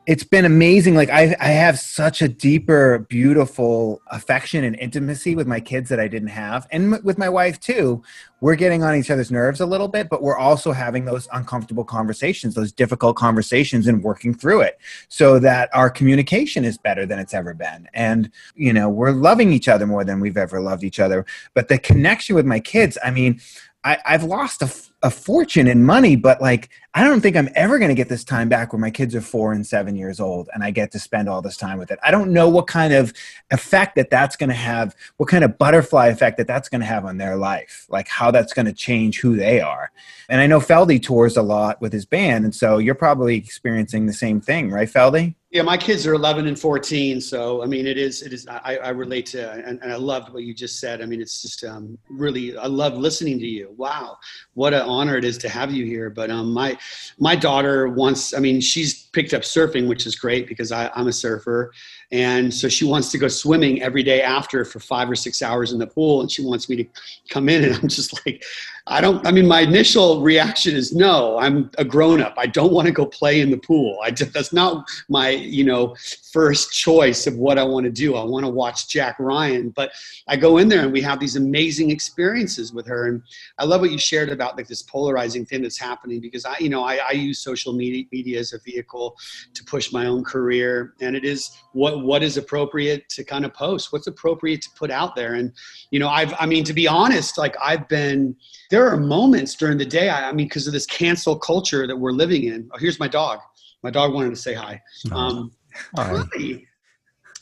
it's 0.09 0.23
been 0.23 0.45
amazing. 0.45 0.95
Like 0.95 1.11
I, 1.11 1.35
I 1.39 1.49
have 1.49 1.77
such 1.77 2.23
a 2.23 2.27
deeper, 2.27 3.05
beautiful 3.09 4.01
affection 4.07 4.63
and 4.63 4.75
intimacy 4.77 5.35
with 5.35 5.45
my 5.45 5.59
kids 5.59 5.87
that 5.89 5.99
I 5.99 6.07
didn't 6.07 6.29
have, 6.29 6.67
and 6.71 6.95
m- 6.95 7.01
with 7.03 7.19
my 7.19 7.29
wife 7.29 7.59
too. 7.59 8.01
We're 8.41 8.55
getting 8.55 8.83
on 8.83 8.95
each 8.95 9.11
other's 9.11 9.29
nerves 9.29 9.59
a 9.59 9.65
little 9.67 9.89
bit, 9.89 10.09
but 10.09 10.23
we're 10.23 10.37
also 10.37 10.71
having 10.71 11.05
those 11.05 11.27
uncomfortable 11.33 11.83
conversations, 11.83 12.55
those 12.55 12.71
difficult 12.71 13.17
conversations, 13.17 13.85
and 13.85 14.01
working 14.01 14.33
through 14.33 14.61
it 14.61 14.79
so 15.09 15.37
that 15.39 15.69
our 15.73 15.91
communication 15.91 16.65
is 16.65 16.77
better 16.77 17.05
than 17.05 17.19
it's 17.19 17.35
ever 17.35 17.53
been. 17.53 17.87
And 17.93 18.31
you 18.55 18.73
know, 18.73 18.89
we're 18.89 19.11
loving 19.11 19.53
each 19.53 19.67
other 19.67 19.85
more 19.85 20.03
than 20.03 20.19
we've 20.19 20.37
ever 20.37 20.59
loved 20.59 20.83
each 20.83 20.99
other. 20.99 21.23
But 21.53 21.67
the 21.67 21.77
connection 21.77 22.35
with 22.35 22.47
my 22.47 22.59
kids, 22.59 22.97
I 23.03 23.11
mean, 23.11 23.41
I, 23.83 23.97
I've 24.05 24.23
lost 24.23 24.61
a, 24.61 25.09
fortune 25.09 25.69
in 25.69 25.85
money, 25.85 26.17
but 26.17 26.41
like 26.41 26.69
I 26.93 27.05
don't 27.05 27.21
think 27.21 27.37
I'm 27.37 27.47
ever 27.55 27.79
going 27.79 27.87
to 27.87 27.95
get 27.95 28.09
this 28.09 28.25
time 28.25 28.49
back 28.49 28.73
where 28.73 28.79
my 28.79 28.91
kids 28.91 29.15
are 29.15 29.21
four 29.21 29.53
and 29.53 29.65
seven 29.65 29.95
years 29.95 30.19
old 30.19 30.49
and 30.53 30.61
I 30.61 30.71
get 30.71 30.91
to 30.91 30.99
spend 30.99 31.29
all 31.29 31.41
this 31.41 31.55
time 31.55 31.79
with 31.79 31.89
it. 31.89 31.99
I 32.03 32.11
don't 32.11 32.33
know 32.33 32.49
what 32.49 32.67
kind 32.67 32.93
of 32.93 33.13
effect 33.49 33.95
that 33.95 34.09
that's 34.09 34.35
going 34.35 34.49
to 34.49 34.55
have, 34.55 34.93
what 35.15 35.29
kind 35.29 35.45
of 35.45 35.57
butterfly 35.57 36.07
effect 36.07 36.37
that 36.37 36.47
that's 36.47 36.67
going 36.67 36.81
to 36.81 36.87
have 36.87 37.05
on 37.05 37.17
their 37.17 37.37
life, 37.37 37.85
like 37.89 38.09
how 38.09 38.29
that's 38.29 38.51
going 38.51 38.65
to 38.65 38.73
change 38.73 39.21
who 39.21 39.37
they 39.37 39.61
are. 39.61 39.89
And 40.27 40.41
I 40.41 40.47
know 40.47 40.59
Feldy 40.59 41.01
tours 41.01 41.37
a 41.37 41.41
lot 41.41 41.79
with 41.79 41.93
his 41.93 42.05
band, 42.05 42.43
and 42.43 42.53
so 42.53 42.77
you're 42.77 42.95
probably 42.95 43.37
experiencing 43.37 44.05
the 44.05 44.13
same 44.13 44.41
thing, 44.41 44.69
right, 44.69 44.89
Feldy? 44.89 45.35
Yeah, 45.51 45.63
my 45.63 45.77
kids 45.77 46.05
are 46.05 46.13
11 46.13 46.45
and 46.45 46.59
14, 46.59 47.19
so 47.19 47.63
I 47.63 47.65
mean, 47.65 47.87
it 47.87 47.97
is, 47.97 48.21
it 48.21 48.33
is. 48.33 48.47
I, 48.47 48.77
I 48.83 48.89
relate 48.89 49.25
to, 49.27 49.51
and, 49.51 49.79
and 49.81 49.91
I 49.91 49.95
loved 49.95 50.31
what 50.31 50.43
you 50.43 50.53
just 50.53 50.79
said. 50.79 51.01
I 51.01 51.07
mean, 51.07 51.19
it's 51.19 51.41
just 51.41 51.63
um, 51.63 51.97
really, 52.07 52.55
I 52.55 52.67
love 52.67 52.95
listening 52.95 53.39
to 53.39 53.47
you. 53.47 53.73
Wow, 53.75 54.19
what 54.53 54.75
an 54.75 54.81
honor 54.81 55.17
it 55.17 55.25
is 55.25 55.39
to 55.39 55.49
have 55.49 55.71
you 55.71 55.87
here. 55.87 56.11
But 56.11 56.29
um, 56.29 56.53
my, 56.53 56.77
my 57.17 57.35
daughter 57.35 57.87
wants. 57.87 58.35
I 58.35 58.39
mean, 58.39 58.61
she's 58.61 59.07
picked 59.07 59.33
up 59.33 59.41
surfing, 59.41 59.87
which 59.87 60.05
is 60.05 60.15
great 60.15 60.47
because 60.47 60.71
I, 60.71 60.91
I'm 60.93 61.07
a 61.07 61.13
surfer, 61.13 61.73
and 62.11 62.51
so 62.51 62.67
she 62.67 62.85
wants 62.85 63.11
to 63.11 63.19
go 63.19 63.27
swimming 63.27 63.83
every 63.83 64.01
day 64.01 64.21
after 64.21 64.65
for 64.65 64.79
five 64.79 65.09
or 65.09 65.15
six 65.15 65.41
hours 65.43 65.73
in 65.73 65.79
the 65.79 65.85
pool, 65.85 66.21
and 66.21 66.31
she 66.31 66.43
wants 66.43 66.67
me 66.67 66.75
to 66.77 66.85
come 67.29 67.49
in, 67.49 67.63
and 67.63 67.75
I'm 67.75 67.87
just 67.87 68.25
like, 68.25 68.43
I 68.87 68.99
don't. 68.99 69.25
I 69.27 69.31
mean, 69.31 69.47
my 69.47 69.61
initial 69.61 70.21
reaction 70.21 70.75
is 70.75 70.93
no. 70.93 71.37
I'm 71.37 71.69
a 71.77 71.85
grown 71.85 72.21
up. 72.21 72.33
I 72.37 72.47
don't 72.47 72.73
want 72.73 72.87
to 72.87 72.91
go 72.91 73.05
play 73.05 73.41
in 73.41 73.51
the 73.51 73.57
pool. 73.57 73.99
I 74.03 74.09
just, 74.09 74.33
that's 74.33 74.51
not 74.51 74.89
my 75.07 75.29
you 75.29 75.63
know 75.63 75.95
first 76.31 76.71
choice 76.71 77.27
of 77.27 77.35
what 77.35 77.57
I 77.57 77.63
want 77.63 77.85
to 77.85 77.91
do. 77.91 78.15
I 78.15 78.23
want 78.23 78.45
to 78.45 78.51
watch 78.51 78.87
Jack 78.87 79.17
Ryan, 79.19 79.69
but 79.69 79.91
I 80.27 80.35
go 80.35 80.57
in 80.57 80.69
there 80.69 80.83
and 80.83 80.91
we 80.91 81.01
have 81.01 81.19
these 81.19 81.35
amazing 81.35 81.91
experiences 81.91 82.73
with 82.73 82.87
her. 82.87 83.07
And 83.07 83.21
I 83.57 83.65
love 83.65 83.81
what 83.81 83.91
you 83.91 83.97
shared 83.97 84.29
about 84.29 84.57
like 84.57 84.67
this 84.67 84.81
polarizing 84.83 85.45
thing 85.45 85.61
that's 85.61 85.79
happening 85.79 86.19
because 86.19 86.45
I 86.45 86.57
you 86.59 86.69
know 86.69 86.83
I, 86.83 86.97
I 86.97 87.11
use 87.11 87.39
social 87.39 87.73
media, 87.73 88.05
media 88.11 88.39
as 88.39 88.53
a 88.53 88.59
vehicle 88.59 89.15
to 89.53 89.63
push 89.63 89.91
my 89.91 90.05
own 90.05 90.23
career, 90.23 90.93
and 91.01 91.15
it 91.15 91.25
is 91.25 91.51
what 91.73 92.03
what 92.03 92.23
is 92.23 92.37
appropriate 92.37 93.09
to 93.09 93.23
kind 93.23 93.45
of 93.45 93.53
post, 93.53 93.91
what's 93.91 94.07
appropriate 94.07 94.61
to 94.63 94.69
put 94.77 94.91
out 94.91 95.15
there. 95.15 95.35
And 95.35 95.51
you 95.91 95.99
know 95.99 96.09
I've 96.09 96.33
I 96.39 96.45
mean 96.45 96.63
to 96.65 96.73
be 96.73 96.87
honest, 96.87 97.37
like 97.37 97.55
I've 97.63 97.87
been 97.87 98.35
there 98.69 98.87
are 98.87 98.97
moments 98.97 99.55
during 99.55 99.77
the 99.77 99.85
day. 99.85 100.09
I, 100.09 100.29
I 100.29 100.31
mean 100.31 100.47
because 100.47 100.67
of 100.67 100.73
this 100.73 100.85
cancel 100.85 101.37
culture 101.37 101.87
that 101.87 101.95
we're 101.95 102.11
living 102.11 102.43
in. 102.43 102.69
Oh, 102.73 102.77
here's 102.77 102.99
my 102.99 103.07
dog. 103.07 103.39
My 103.81 103.89
dog 103.89 104.13
wanted 104.13 104.31
to 104.31 104.35
say 104.35 104.53
hi. 104.53 104.81
Um, 105.11 105.51
Hi. 105.95 106.23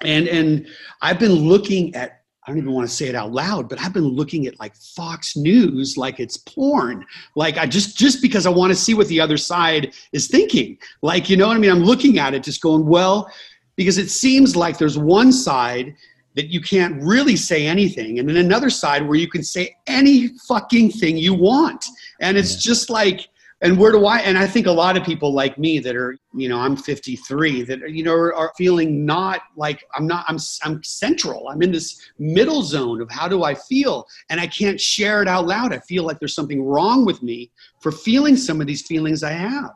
And 0.03 0.27
and 0.27 0.67
I've 1.01 1.19
been 1.19 1.33
looking 1.33 1.95
at 1.95 2.21
I 2.47 2.51
don't 2.51 2.59
even 2.59 2.71
want 2.71 2.87
to 2.87 2.95
say 2.95 3.07
it 3.07 3.15
out 3.15 3.33
loud, 3.33 3.67
but 3.67 3.81
I've 3.81 3.91
been 3.91 4.07
looking 4.07 4.47
at 4.47 4.57
like 4.57 4.73
Fox 4.75 5.35
News 5.35 5.97
like 5.97 6.19
it's 6.19 6.37
porn. 6.37 7.05
Like 7.35 7.57
I 7.57 7.65
just 7.65 7.97
just 7.97 8.21
because 8.21 8.45
I 8.45 8.49
want 8.49 8.71
to 8.71 8.75
see 8.75 8.93
what 8.93 9.07
the 9.07 9.19
other 9.19 9.37
side 9.37 9.93
is 10.13 10.27
thinking. 10.27 10.77
Like 11.01 11.29
you 11.29 11.35
know 11.35 11.47
what 11.47 11.57
I 11.57 11.59
mean? 11.59 11.71
I'm 11.71 11.83
looking 11.83 12.19
at 12.19 12.33
it 12.33 12.43
just 12.43 12.61
going, 12.61 12.85
well, 12.85 13.29
because 13.75 13.97
it 13.97 14.09
seems 14.09 14.55
like 14.55 14.77
there's 14.77 14.97
one 14.97 15.31
side 15.31 15.95
that 16.35 16.47
you 16.47 16.61
can't 16.61 17.01
really 17.01 17.35
say 17.35 17.65
anything 17.65 18.19
and 18.19 18.29
then 18.29 18.37
another 18.37 18.69
side 18.69 19.05
where 19.05 19.17
you 19.17 19.27
can 19.27 19.43
say 19.43 19.75
any 19.87 20.27
fucking 20.47 20.91
thing 20.91 21.17
you 21.17 21.33
want 21.33 21.83
and 22.21 22.37
it's 22.37 22.61
just 22.61 22.91
like 22.91 23.27
and 23.61 23.77
where 23.77 23.91
do 23.91 24.05
i 24.05 24.19
and 24.19 24.37
i 24.37 24.45
think 24.45 24.67
a 24.67 24.71
lot 24.71 24.95
of 24.97 25.03
people 25.03 25.33
like 25.33 25.57
me 25.57 25.79
that 25.79 25.95
are 25.95 26.17
you 26.33 26.47
know 26.47 26.59
i'm 26.59 26.75
53 26.75 27.63
that 27.63 27.89
you 27.89 28.03
know 28.03 28.13
are, 28.13 28.51
feeling 28.57 29.05
not 29.05 29.41
like 29.55 29.83
i'm 29.95 30.07
not 30.07 30.25
I'm, 30.27 30.37
I'm 30.63 30.83
central 30.83 31.47
i'm 31.49 31.61
in 31.61 31.71
this 31.71 31.99
middle 32.19 32.61
zone 32.63 33.01
of 33.01 33.09
how 33.09 33.27
do 33.27 33.43
i 33.43 33.53
feel 33.53 34.05
and 34.29 34.39
i 34.39 34.47
can't 34.47 34.79
share 34.79 35.21
it 35.21 35.27
out 35.27 35.47
loud 35.47 35.73
i 35.73 35.79
feel 35.79 36.03
like 36.03 36.19
there's 36.19 36.35
something 36.35 36.63
wrong 36.63 37.05
with 37.05 37.21
me 37.23 37.51
for 37.79 37.91
feeling 37.91 38.35
some 38.35 38.61
of 38.61 38.67
these 38.67 38.83
feelings 38.83 39.23
i 39.23 39.31
have 39.31 39.71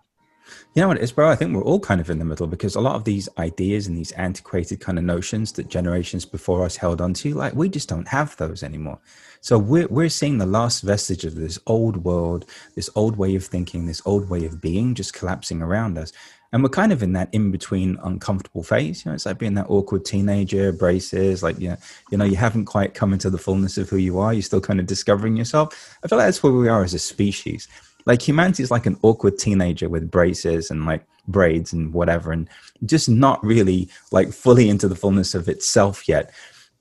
You 0.73 0.81
know 0.81 0.87
what 0.87 0.97
it 0.97 1.03
is, 1.03 1.11
bro? 1.11 1.29
I 1.29 1.35
think 1.35 1.53
we're 1.53 1.63
all 1.63 1.79
kind 1.79 1.99
of 1.99 2.09
in 2.09 2.17
the 2.17 2.25
middle 2.25 2.47
because 2.47 2.75
a 2.75 2.81
lot 2.81 2.95
of 2.95 3.03
these 3.03 3.27
ideas 3.37 3.87
and 3.87 3.97
these 3.97 4.13
antiquated 4.13 4.79
kind 4.79 4.97
of 4.97 5.03
notions 5.03 5.51
that 5.53 5.67
generations 5.67 6.25
before 6.25 6.63
us 6.63 6.77
held 6.77 7.01
onto, 7.01 7.35
like 7.35 7.53
we 7.53 7.67
just 7.67 7.89
don't 7.89 8.07
have 8.07 8.37
those 8.37 8.63
anymore. 8.63 8.99
So 9.41 9.57
we're 9.57 9.87
we're 9.87 10.09
seeing 10.09 10.37
the 10.37 10.45
last 10.45 10.81
vestige 10.81 11.25
of 11.25 11.35
this 11.35 11.57
old 11.65 12.05
world, 12.05 12.45
this 12.75 12.89
old 12.95 13.17
way 13.17 13.35
of 13.35 13.43
thinking, 13.43 13.85
this 13.87 14.01
old 14.05 14.29
way 14.29 14.45
of 14.45 14.61
being 14.61 14.93
just 14.93 15.13
collapsing 15.13 15.61
around 15.61 15.97
us. 15.97 16.13
And 16.53 16.61
we're 16.61 16.69
kind 16.69 16.91
of 16.91 17.01
in 17.01 17.13
that 17.13 17.29
in 17.31 17.49
between 17.49 17.97
uncomfortable 18.03 18.61
phase. 18.61 19.03
You 19.03 19.09
know, 19.09 19.15
it's 19.15 19.25
like 19.25 19.39
being 19.39 19.55
that 19.55 19.69
awkward 19.69 20.05
teenager, 20.05 20.71
braces, 20.71 21.41
like 21.41 21.59
you 21.59 21.69
know, 21.69 21.77
you 22.11 22.17
know, 22.19 22.25
you 22.25 22.35
haven't 22.35 22.65
quite 22.65 22.93
come 22.93 23.13
into 23.13 23.31
the 23.31 23.37
fullness 23.39 23.77
of 23.79 23.89
who 23.89 23.97
you 23.97 24.19
are. 24.19 24.31
You're 24.31 24.43
still 24.43 24.61
kind 24.61 24.79
of 24.79 24.85
discovering 24.85 25.37
yourself. 25.37 25.97
I 26.03 26.07
feel 26.07 26.19
like 26.19 26.27
that's 26.27 26.43
where 26.43 26.53
we 26.53 26.69
are 26.69 26.83
as 26.83 26.93
a 26.93 26.99
species 26.99 27.67
like 28.05 28.21
humanity 28.21 28.63
is 28.63 28.71
like 28.71 28.85
an 28.85 28.97
awkward 29.01 29.37
teenager 29.37 29.89
with 29.89 30.11
braces 30.11 30.71
and 30.71 30.85
like 30.85 31.05
braids 31.27 31.71
and 31.71 31.93
whatever 31.93 32.31
and 32.31 32.49
just 32.85 33.07
not 33.07 33.43
really 33.43 33.87
like 34.11 34.33
fully 34.33 34.69
into 34.69 34.87
the 34.87 34.95
fullness 34.95 35.35
of 35.35 35.47
itself 35.47 36.07
yet 36.07 36.33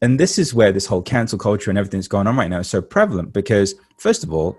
and 0.03 0.19
this 0.19 0.39
is 0.39 0.55
where 0.55 0.73
this 0.73 0.87
whole 0.87 1.03
cancel 1.03 1.39
culture 1.39 1.71
and 1.71 1.79
everything 1.79 2.01
that's 2.01 2.09
going 2.09 2.27
on 2.27 2.37
right 2.37 2.51
now 2.51 2.61
is 2.61 2.69
so 2.69 2.83
prevalent 2.83 3.33
because 3.33 3.75
first 3.99 4.25
of 4.25 4.33
all 4.33 4.59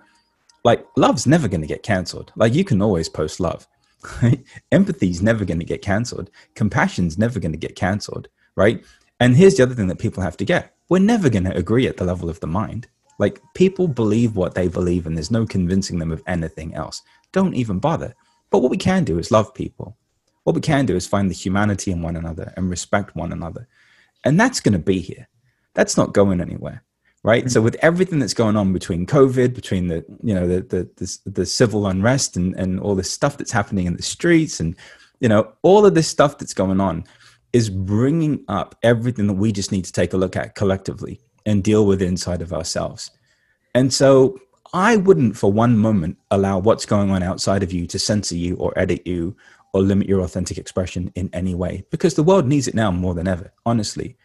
like 0.63 0.85
love's 0.95 1.25
never 1.25 1.47
going 1.47 1.61
to 1.61 1.67
get 1.67 1.83
canceled 1.83 2.31
like 2.35 2.53
you 2.53 2.63
can 2.63 2.81
always 2.81 3.09
post 3.09 3.39
love 3.39 3.67
empathy's 4.71 5.21
never 5.21 5.45
going 5.45 5.59
to 5.59 5.65
get 5.65 5.81
canceled 5.81 6.29
compassion's 6.55 7.17
never 7.17 7.39
going 7.39 7.51
to 7.51 7.57
get 7.57 7.75
canceled 7.75 8.27
right 8.55 8.83
and 9.19 9.35
here's 9.35 9.55
the 9.55 9.63
other 9.63 9.75
thing 9.75 9.87
that 9.87 9.99
people 9.99 10.23
have 10.23 10.37
to 10.37 10.45
get 10.45 10.73
we're 10.89 10.99
never 10.99 11.29
going 11.29 11.45
to 11.45 11.55
agree 11.55 11.87
at 11.87 11.97
the 11.97 12.05
level 12.05 12.29
of 12.29 12.39
the 12.39 12.47
mind 12.47 12.87
like 13.21 13.39
people 13.53 13.87
believe 13.87 14.35
what 14.35 14.55
they 14.55 14.67
believe, 14.67 15.05
and 15.05 15.15
there's 15.15 15.29
no 15.29 15.45
convincing 15.45 15.99
them 15.99 16.11
of 16.11 16.23
anything 16.25 16.73
else. 16.73 17.03
Don't 17.31 17.53
even 17.53 17.77
bother. 17.77 18.15
But 18.49 18.63
what 18.63 18.71
we 18.71 18.77
can 18.77 19.03
do 19.03 19.19
is 19.19 19.29
love 19.29 19.53
people. 19.53 19.95
What 20.43 20.55
we 20.55 20.61
can 20.61 20.87
do 20.87 20.95
is 20.95 21.05
find 21.05 21.29
the 21.29 21.35
humanity 21.35 21.91
in 21.91 22.01
one 22.01 22.15
another 22.15 22.51
and 22.57 22.67
respect 22.67 23.15
one 23.15 23.31
another. 23.31 23.67
And 24.23 24.39
that's 24.39 24.59
going 24.59 24.73
to 24.73 24.79
be 24.79 24.99
here. 25.01 25.27
That's 25.73 25.97
not 25.97 26.13
going 26.13 26.41
anywhere. 26.41 26.83
Right. 27.23 27.51
So 27.51 27.61
mm. 27.61 27.65
with 27.65 27.75
everything 27.81 28.17
that's 28.17 28.33
going 28.33 28.55
on 28.55 28.73
between 28.73 29.05
COVID, 29.05 29.53
between 29.53 29.87
the, 29.87 30.03
you 30.23 30.33
know, 30.33 30.47
the, 30.47 30.61
the, 30.61 30.89
the, 30.95 31.29
the 31.29 31.45
civil 31.45 31.85
unrest 31.85 32.35
and, 32.35 32.55
and 32.55 32.79
all 32.79 32.95
this 32.95 33.11
stuff 33.11 33.37
that's 33.37 33.51
happening 33.51 33.85
in 33.85 33.95
the 33.95 34.01
streets 34.01 34.59
and, 34.59 34.75
you 35.19 35.29
know, 35.29 35.53
all 35.61 35.85
of 35.85 35.93
this 35.93 36.07
stuff 36.07 36.39
that's 36.39 36.55
going 36.55 36.81
on 36.81 37.03
is 37.53 37.69
bringing 37.69 38.43
up 38.47 38.75
everything 38.81 39.27
that 39.27 39.33
we 39.33 39.51
just 39.51 39.71
need 39.71 39.85
to 39.85 39.91
take 39.91 40.13
a 40.13 40.17
look 40.17 40.35
at 40.35 40.55
collectively 40.55 41.21
and 41.45 41.63
deal 41.63 41.85
with 41.85 42.01
inside 42.01 42.41
of 42.41 42.53
ourselves. 42.53 43.11
And 43.75 43.93
so 43.93 44.39
I 44.73 44.97
wouldn't 44.97 45.37
for 45.37 45.51
one 45.51 45.77
moment 45.77 46.17
allow 46.31 46.59
what's 46.59 46.85
going 46.85 47.11
on 47.11 47.23
outside 47.23 47.61
of 47.61 47.73
you 47.73 47.87
to 47.87 47.99
censor 47.99 48.35
you 48.35 48.55
or 48.55 48.77
edit 48.77 49.05
you 49.05 49.35
or 49.73 49.81
limit 49.81 50.07
your 50.07 50.21
authentic 50.21 50.57
expression 50.57 51.11
in 51.15 51.29
any 51.33 51.55
way 51.55 51.83
because 51.91 52.15
the 52.15 52.23
world 52.23 52.47
needs 52.47 52.67
it 52.67 52.75
now 52.75 52.91
more 52.91 53.13
than 53.13 53.27
ever, 53.27 53.51
honestly. 53.65 54.17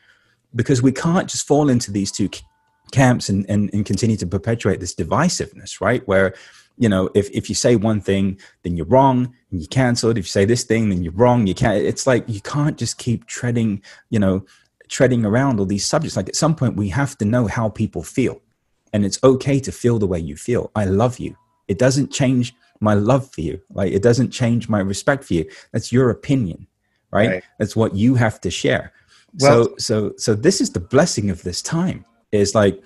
Because 0.54 0.82
we 0.82 0.92
can't 0.92 1.28
just 1.28 1.46
fall 1.46 1.68
into 1.68 1.90
these 1.90 2.10
two 2.10 2.30
camps 2.92 3.28
and, 3.28 3.44
and, 3.48 3.70
and 3.72 3.84
continue 3.84 4.16
to 4.16 4.26
perpetuate 4.26 4.80
this 4.80 4.94
divisiveness, 4.94 5.80
right? 5.80 6.06
Where, 6.06 6.34
you 6.78 6.88
know, 6.88 7.10
if, 7.14 7.30
if 7.30 7.48
you 7.48 7.54
say 7.54 7.76
one 7.76 8.00
thing, 8.00 8.38
then 8.62 8.76
you're 8.76 8.86
wrong 8.86 9.34
and 9.50 9.60
you're 9.60 9.68
canceled. 9.68 10.18
If 10.18 10.26
you 10.26 10.30
say 10.30 10.44
this 10.44 10.64
thing, 10.64 10.88
then 10.88 11.02
you're 11.02 11.12
wrong. 11.12 11.46
You 11.46 11.54
can't, 11.54 11.82
it's 11.82 12.06
like 12.06 12.24
you 12.28 12.40
can't 12.40 12.78
just 12.78 12.98
keep 12.98 13.26
treading, 13.26 13.82
you 14.10 14.18
know, 14.18 14.44
treading 14.88 15.24
around 15.24 15.58
all 15.58 15.66
these 15.66 15.84
subjects. 15.84 16.16
Like 16.16 16.28
at 16.28 16.36
some 16.36 16.54
point, 16.54 16.76
we 16.76 16.88
have 16.90 17.18
to 17.18 17.24
know 17.24 17.46
how 17.46 17.68
people 17.68 18.02
feel. 18.02 18.40
And 18.92 19.04
it's 19.04 19.18
okay 19.24 19.58
to 19.60 19.72
feel 19.72 19.98
the 19.98 20.06
way 20.06 20.18
you 20.18 20.36
feel. 20.36 20.70
I 20.74 20.84
love 20.84 21.18
you. 21.18 21.36
It 21.68 21.78
doesn't 21.78 22.12
change 22.12 22.54
my 22.80 22.94
love 22.94 23.30
for 23.32 23.40
you. 23.40 23.60
Like 23.72 23.92
it 23.92 24.02
doesn't 24.02 24.30
change 24.30 24.68
my 24.68 24.80
respect 24.80 25.24
for 25.24 25.34
you. 25.34 25.50
That's 25.72 25.92
your 25.92 26.10
opinion, 26.10 26.66
right? 27.10 27.30
Right. 27.30 27.44
That's 27.58 27.74
what 27.74 27.94
you 27.94 28.14
have 28.14 28.40
to 28.42 28.50
share. 28.50 28.92
Well- 29.40 29.64
so 29.64 29.74
so 29.78 30.14
so 30.16 30.34
this 30.34 30.60
is 30.60 30.70
the 30.70 30.80
blessing 30.80 31.30
of 31.30 31.42
this 31.42 31.62
time 31.62 32.04
is 32.32 32.54
like 32.54 32.82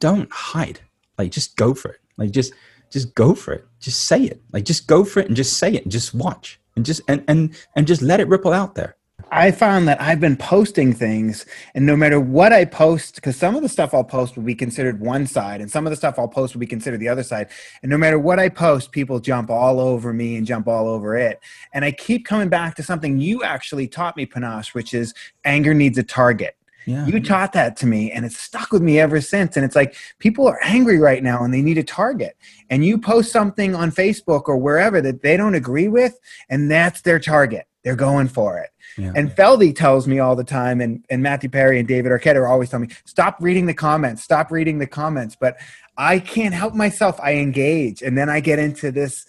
don't 0.00 0.30
hide. 0.32 0.80
Like 1.18 1.30
just 1.30 1.56
go 1.56 1.74
for 1.74 1.90
it. 1.90 2.00
Like 2.16 2.30
just 2.30 2.52
just 2.90 3.14
go 3.14 3.34
for 3.34 3.52
it. 3.52 3.66
Just 3.80 4.04
say 4.04 4.22
it. 4.24 4.40
Like 4.52 4.64
just 4.64 4.86
go 4.86 5.04
for 5.04 5.20
it 5.20 5.26
and 5.26 5.36
just 5.36 5.58
say 5.58 5.72
it 5.72 5.82
and 5.84 5.92
just 5.92 6.14
watch 6.14 6.60
and 6.76 6.84
just 6.84 7.00
and 7.08 7.24
and 7.28 7.54
and 7.76 7.86
just 7.86 8.02
let 8.02 8.20
it 8.20 8.28
ripple 8.28 8.52
out 8.52 8.74
there. 8.74 8.96
I 9.34 9.50
found 9.50 9.88
that 9.88 10.00
I've 10.00 10.20
been 10.20 10.36
posting 10.36 10.92
things, 10.92 11.44
and 11.74 11.84
no 11.84 11.96
matter 11.96 12.20
what 12.20 12.52
I 12.52 12.64
post, 12.64 13.16
because 13.16 13.36
some 13.36 13.56
of 13.56 13.62
the 13.62 13.68
stuff 13.68 13.92
I'll 13.92 14.04
post 14.04 14.36
will 14.36 14.44
be 14.44 14.54
considered 14.54 15.00
one 15.00 15.26
side, 15.26 15.60
and 15.60 15.68
some 15.68 15.88
of 15.88 15.90
the 15.90 15.96
stuff 15.96 16.20
I'll 16.20 16.28
post 16.28 16.54
will 16.54 16.60
be 16.60 16.68
considered 16.68 17.00
the 17.00 17.08
other 17.08 17.24
side. 17.24 17.48
And 17.82 17.90
no 17.90 17.98
matter 17.98 18.16
what 18.16 18.38
I 18.38 18.48
post, 18.48 18.92
people 18.92 19.18
jump 19.18 19.50
all 19.50 19.80
over 19.80 20.12
me 20.12 20.36
and 20.36 20.46
jump 20.46 20.68
all 20.68 20.86
over 20.86 21.16
it. 21.16 21.40
And 21.72 21.84
I 21.84 21.90
keep 21.90 22.24
coming 22.24 22.48
back 22.48 22.76
to 22.76 22.84
something 22.84 23.18
you 23.18 23.42
actually 23.42 23.88
taught 23.88 24.16
me, 24.16 24.24
Panache, 24.24 24.72
which 24.72 24.94
is 24.94 25.14
anger 25.44 25.74
needs 25.74 25.98
a 25.98 26.04
target. 26.04 26.56
Yeah. 26.86 27.04
You 27.04 27.18
taught 27.18 27.54
that 27.54 27.76
to 27.78 27.86
me, 27.86 28.12
and 28.12 28.24
it's 28.24 28.38
stuck 28.38 28.70
with 28.70 28.82
me 28.82 29.00
ever 29.00 29.20
since. 29.20 29.56
And 29.56 29.64
it's 29.64 29.74
like 29.74 29.96
people 30.20 30.46
are 30.46 30.60
angry 30.62 31.00
right 31.00 31.24
now 31.24 31.42
and 31.42 31.52
they 31.52 31.62
need 31.62 31.78
a 31.78 31.82
target. 31.82 32.36
And 32.70 32.84
you 32.84 32.98
post 32.98 33.32
something 33.32 33.74
on 33.74 33.90
Facebook 33.90 34.42
or 34.46 34.56
wherever 34.56 35.00
that 35.00 35.22
they 35.22 35.36
don't 35.36 35.56
agree 35.56 35.88
with, 35.88 36.20
and 36.48 36.70
that's 36.70 37.00
their 37.00 37.18
target. 37.18 37.66
They're 37.84 37.96
going 37.96 38.28
for 38.28 38.58
it. 38.58 38.70
Yeah. 38.96 39.12
And 39.14 39.30
Feldy 39.30 39.74
tells 39.74 40.06
me 40.08 40.18
all 40.18 40.34
the 40.34 40.44
time, 40.44 40.80
and, 40.80 41.04
and 41.10 41.22
Matthew 41.22 41.50
Perry 41.50 41.78
and 41.78 41.86
David 41.86 42.12
Arquette 42.12 42.36
are 42.36 42.46
always 42.46 42.70
telling 42.70 42.88
me, 42.88 42.94
stop 43.04 43.36
reading 43.40 43.66
the 43.66 43.74
comments, 43.74 44.22
stop 44.22 44.50
reading 44.50 44.78
the 44.78 44.86
comments. 44.86 45.36
But 45.38 45.58
I 45.96 46.18
can't 46.18 46.54
help 46.54 46.74
myself. 46.74 47.20
I 47.20 47.34
engage, 47.34 48.02
and 48.02 48.16
then 48.16 48.28
I 48.28 48.40
get 48.40 48.58
into 48.58 48.90
this. 48.90 49.26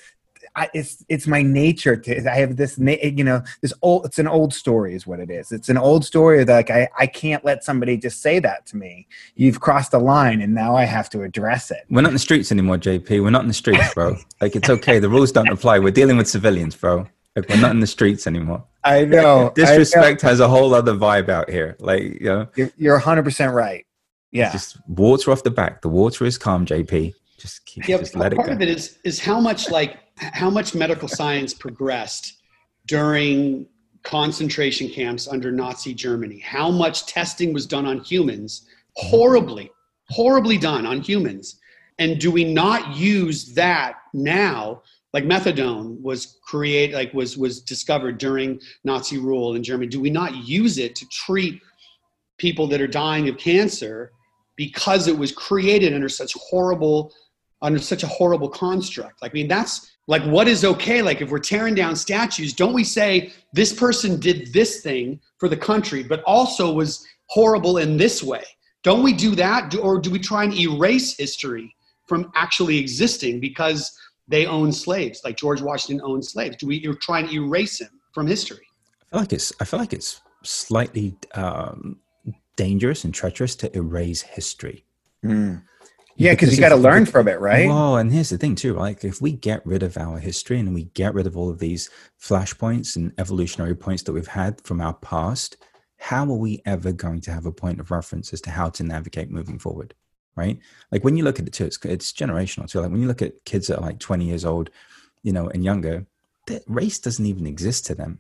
I, 0.57 0.69
it's 0.73 1.03
it's 1.09 1.27
my 1.27 1.41
nature 1.41 1.97
to. 1.97 2.31
I 2.31 2.35
have 2.37 2.55
this, 2.55 2.77
you 2.77 3.23
know, 3.23 3.41
this 3.61 3.73
old. 3.81 4.05
It's 4.05 4.19
an 4.19 4.27
old 4.27 4.53
story, 4.53 4.95
is 4.95 5.05
what 5.05 5.19
it 5.19 5.29
is. 5.29 5.51
It's 5.51 5.67
an 5.67 5.77
old 5.77 6.05
story 6.05 6.43
that 6.43 6.53
like 6.53 6.71
I 6.71 6.87
I 6.97 7.07
can't 7.07 7.43
let 7.43 7.63
somebody 7.63 7.97
just 7.97 8.21
say 8.21 8.39
that 8.39 8.65
to 8.67 8.77
me. 8.77 9.07
You've 9.35 9.59
crossed 9.59 9.93
a 9.93 9.97
line, 9.97 10.41
and 10.41 10.53
now 10.53 10.75
I 10.75 10.85
have 10.85 11.09
to 11.09 11.23
address 11.23 11.71
it. 11.71 11.83
We're 11.89 12.01
not 12.01 12.09
in 12.09 12.13
the 12.13 12.19
streets 12.19 12.51
anymore, 12.51 12.77
JP. 12.77 13.21
We're 13.21 13.31
not 13.31 13.41
in 13.41 13.49
the 13.49 13.53
streets, 13.53 13.93
bro. 13.93 14.15
like 14.39 14.55
it's 14.55 14.69
okay. 14.69 14.99
The 14.99 15.09
rules 15.09 15.31
don't 15.31 15.49
apply. 15.49 15.79
We're 15.79 15.91
dealing 15.91 16.15
with 16.17 16.29
civilians, 16.29 16.75
bro. 16.75 17.07
Like 17.35 17.49
we're 17.49 17.59
not 17.61 17.71
in 17.71 17.79
the 17.81 17.87
streets 17.87 18.27
anymore. 18.27 18.63
I 18.83 19.03
know. 19.05 19.17
I 19.17 19.21
know. 19.45 19.51
Disrespect 19.55 20.21
has 20.21 20.39
a 20.39 20.47
whole 20.47 20.73
other 20.73 20.93
vibe 20.93 21.27
out 21.29 21.49
here. 21.49 21.75
Like, 21.79 22.03
you 22.03 22.19
know, 22.27 22.47
You're, 22.55 22.71
you're 22.77 22.99
100% 22.99 23.53
right. 23.53 23.85
Yeah. 24.31 24.51
just 24.51 24.77
water 24.87 25.31
off 25.31 25.43
the 25.43 25.51
back. 25.51 25.81
The 25.81 25.89
water 25.89 26.25
is 26.25 26.37
calm, 26.37 26.65
JP. 26.65 27.13
Just 27.37 27.65
keep, 27.65 27.87
Yeah, 27.87 27.97
just 27.97 28.13
but 28.13 28.19
let 28.19 28.33
it 28.33 28.35
part 28.37 28.47
go. 28.49 28.53
of 28.53 28.61
it 28.61 28.69
is 28.69 28.97
is 29.03 29.19
how 29.19 29.39
much 29.39 29.69
like 29.69 29.97
how 30.17 30.49
much 30.49 30.73
medical 30.73 31.07
science 31.07 31.53
progressed 31.53 32.33
during 32.87 33.65
concentration 34.03 34.87
camps 34.89 35.27
under 35.27 35.51
Nazi 35.51 35.93
Germany. 35.93 36.39
How 36.39 36.69
much 36.71 37.05
testing 37.07 37.53
was 37.53 37.65
done 37.65 37.85
on 37.85 37.99
humans? 37.99 38.67
Horribly, 38.95 39.71
horribly 40.09 40.57
done 40.57 40.85
on 40.85 41.01
humans. 41.01 41.59
And 41.99 42.19
do 42.19 42.29
we 42.31 42.43
not 42.43 42.95
use 42.95 43.53
that 43.53 43.95
now? 44.13 44.81
Like 45.15 45.23
methadone 45.23 46.01
was 46.01 46.37
created, 46.43 46.93
like 46.93 47.13
was 47.13 47.37
was 47.37 47.61
discovered 47.61 48.17
during 48.17 48.59
Nazi 48.83 49.17
rule 49.17 49.55
in 49.55 49.63
Germany. 49.63 49.87
Do 49.87 50.01
we 50.01 50.09
not 50.09 50.35
use 50.35 50.77
it 50.77 50.93
to 50.97 51.05
treat 51.07 51.61
people 52.37 52.67
that 52.67 52.81
are 52.81 52.87
dying 52.87 53.29
of 53.29 53.37
cancer 53.37 54.11
because 54.55 55.07
it 55.07 55.17
was 55.17 55.31
created 55.31 55.93
under 55.93 56.09
such 56.09 56.33
horrible 56.33 57.13
under 57.61 57.79
such 57.79 58.03
a 58.03 58.07
horrible 58.07 58.49
construct. 58.49 59.21
Like, 59.21 59.31
I 59.31 59.33
mean, 59.33 59.47
that's 59.47 59.95
like 60.07 60.23
what 60.23 60.47
is 60.47 60.65
okay. 60.65 61.01
Like, 61.01 61.21
if 61.21 61.31
we're 61.31 61.39
tearing 61.39 61.73
down 61.73 61.95
statues, 61.95 62.53
don't 62.53 62.73
we 62.73 62.83
say 62.83 63.31
this 63.53 63.73
person 63.73 64.19
did 64.19 64.53
this 64.53 64.81
thing 64.81 65.19
for 65.39 65.49
the 65.49 65.57
country, 65.57 66.03
but 66.03 66.21
also 66.23 66.71
was 66.71 67.07
horrible 67.27 67.77
in 67.77 67.97
this 67.97 68.21
way? 68.21 68.43
Don't 68.83 69.01
we 69.01 69.13
do 69.13 69.33
that? 69.35 69.73
Or 69.75 69.99
do 69.99 70.11
we 70.11 70.19
try 70.19 70.43
and 70.43 70.53
erase 70.53 71.17
history 71.17 71.73
from 72.05 72.31
actually 72.35 72.77
existing 72.77 73.39
because 73.39 73.97
they 74.27 74.45
own 74.45 74.71
slaves? 74.71 75.21
Like 75.23 75.37
George 75.37 75.61
Washington 75.61 76.05
owned 76.05 76.25
slaves. 76.25 76.57
Do 76.57 76.67
we 76.67 76.77
you're 76.77 76.95
trying 76.95 77.27
to 77.27 77.33
erase 77.35 77.81
him 77.81 77.89
from 78.13 78.27
history? 78.27 78.67
I 79.11 79.15
feel 79.15 79.21
like 79.21 79.33
it's. 79.33 79.53
I 79.59 79.65
feel 79.65 79.79
like 79.79 79.93
it's 79.93 80.21
slightly 80.43 81.17
um, 81.35 81.99
dangerous 82.55 83.03
and 83.03 83.13
treacherous 83.13 83.55
to 83.57 83.75
erase 83.75 84.21
history. 84.21 84.85
Mm. 85.23 85.63
Yeah, 86.17 86.31
because 86.31 86.55
you 86.55 86.61
got 86.61 86.69
to 86.69 86.77
learn 86.77 87.05
from 87.05 87.27
it, 87.27 87.41
right? 87.41 87.67
Well, 87.67 87.97
and 87.97 88.11
here's 88.11 88.29
the 88.29 88.37
thing 88.37 88.55
too, 88.55 88.73
like 88.73 89.03
if 89.03 89.21
we 89.21 89.33
get 89.33 89.65
rid 89.65 89.83
of 89.83 89.97
our 89.97 90.17
history 90.17 90.59
and 90.59 90.73
we 90.73 90.85
get 90.93 91.13
rid 91.13 91.27
of 91.27 91.35
all 91.35 91.49
of 91.49 91.59
these 91.59 91.89
flashpoints 92.21 92.95
and 92.95 93.11
evolutionary 93.17 93.75
points 93.75 94.03
that 94.03 94.13
we've 94.13 94.25
had 94.25 94.61
from 94.61 94.79
our 94.79 94.93
past, 94.93 95.57
how 95.97 96.23
are 96.23 96.37
we 96.37 96.61
ever 96.65 96.93
going 96.93 97.19
to 97.21 97.31
have 97.31 97.45
a 97.45 97.51
point 97.51 97.81
of 97.81 97.91
reference 97.91 98.31
as 98.31 98.39
to 98.41 98.49
how 98.49 98.69
to 98.69 98.83
navigate 98.83 99.29
moving 99.29 99.59
forward? 99.59 99.93
Right? 100.35 100.59
Like 100.91 101.03
when 101.03 101.15
you 101.15 101.23
look 101.23 101.39
at 101.39 101.47
it 101.47 101.53
too, 101.53 101.65
it's, 101.65 101.83
it's 101.85 102.11
generational 102.11 102.69
too. 102.69 102.81
Like 102.81 102.91
when 102.91 103.01
you 103.01 103.07
look 103.07 103.21
at 103.21 103.45
kids 103.45 103.67
that 103.67 103.77
are 103.77 103.85
like 103.85 103.99
20 103.99 104.25
years 104.25 104.43
old, 104.43 104.69
you 105.23 105.31
know, 105.31 105.47
and 105.47 105.63
younger, 105.63 106.05
race 106.67 106.99
doesn't 106.99 107.25
even 107.25 107.47
exist 107.47 107.85
to 107.87 107.95
them. 107.95 108.19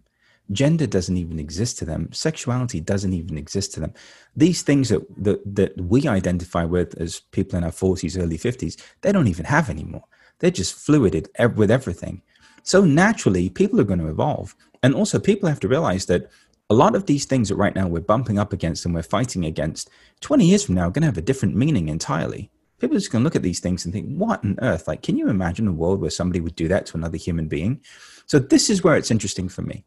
Gender 0.51 0.85
doesn't 0.85 1.17
even 1.17 1.39
exist 1.39 1.77
to 1.79 1.85
them. 1.85 2.11
Sexuality 2.11 2.79
doesn't 2.79 3.13
even 3.13 3.37
exist 3.37 3.73
to 3.73 3.79
them. 3.79 3.93
These 4.35 4.61
things 4.61 4.89
that, 4.89 5.01
that 5.23 5.55
that 5.55 5.81
we 5.81 6.07
identify 6.07 6.63
with 6.63 6.99
as 7.01 7.21
people 7.31 7.57
in 7.57 7.63
our 7.63 7.71
40s, 7.71 8.21
early 8.21 8.37
50s, 8.37 8.79
they 9.01 9.11
don't 9.11 9.27
even 9.27 9.45
have 9.45 9.69
anymore. 9.69 10.03
They're 10.39 10.51
just 10.51 10.75
fluided 10.75 11.29
with 11.55 11.71
everything. 11.71 12.21
So 12.63 12.83
naturally, 12.83 13.49
people 13.49 13.79
are 13.79 13.85
going 13.85 13.99
to 13.99 14.07
evolve. 14.09 14.55
And 14.83 14.93
also, 14.93 15.19
people 15.19 15.49
have 15.49 15.59
to 15.61 15.67
realize 15.67 16.05
that 16.07 16.29
a 16.69 16.73
lot 16.73 16.95
of 16.95 17.05
these 17.05 17.25
things 17.25 17.49
that 17.49 17.55
right 17.55 17.75
now 17.75 17.87
we're 17.87 17.99
bumping 17.99 18.39
up 18.39 18.51
against 18.51 18.85
and 18.85 18.95
we're 18.95 19.03
fighting 19.03 19.45
against, 19.45 19.89
20 20.21 20.45
years 20.45 20.65
from 20.65 20.75
now, 20.75 20.87
are 20.87 20.91
going 20.91 21.03
to 21.03 21.07
have 21.07 21.17
a 21.17 21.21
different 21.21 21.55
meaning 21.55 21.89
entirely. 21.89 22.49
People 22.79 22.97
are 22.97 22.99
just 22.99 23.11
going 23.11 23.21
to 23.21 23.23
look 23.23 23.35
at 23.35 23.43
these 23.43 23.59
things 23.59 23.85
and 23.85 23.93
think, 23.93 24.07
what 24.17 24.43
on 24.43 24.57
earth? 24.61 24.87
Like, 24.87 25.01
can 25.03 25.17
you 25.17 25.29
imagine 25.29 25.67
a 25.67 25.71
world 25.71 26.01
where 26.01 26.09
somebody 26.09 26.39
would 26.41 26.55
do 26.55 26.67
that 26.67 26.85
to 26.87 26.97
another 26.97 27.17
human 27.17 27.47
being? 27.47 27.81
So, 28.25 28.39
this 28.39 28.69
is 28.69 28.83
where 28.83 28.97
it's 28.97 29.11
interesting 29.11 29.47
for 29.47 29.61
me. 29.61 29.85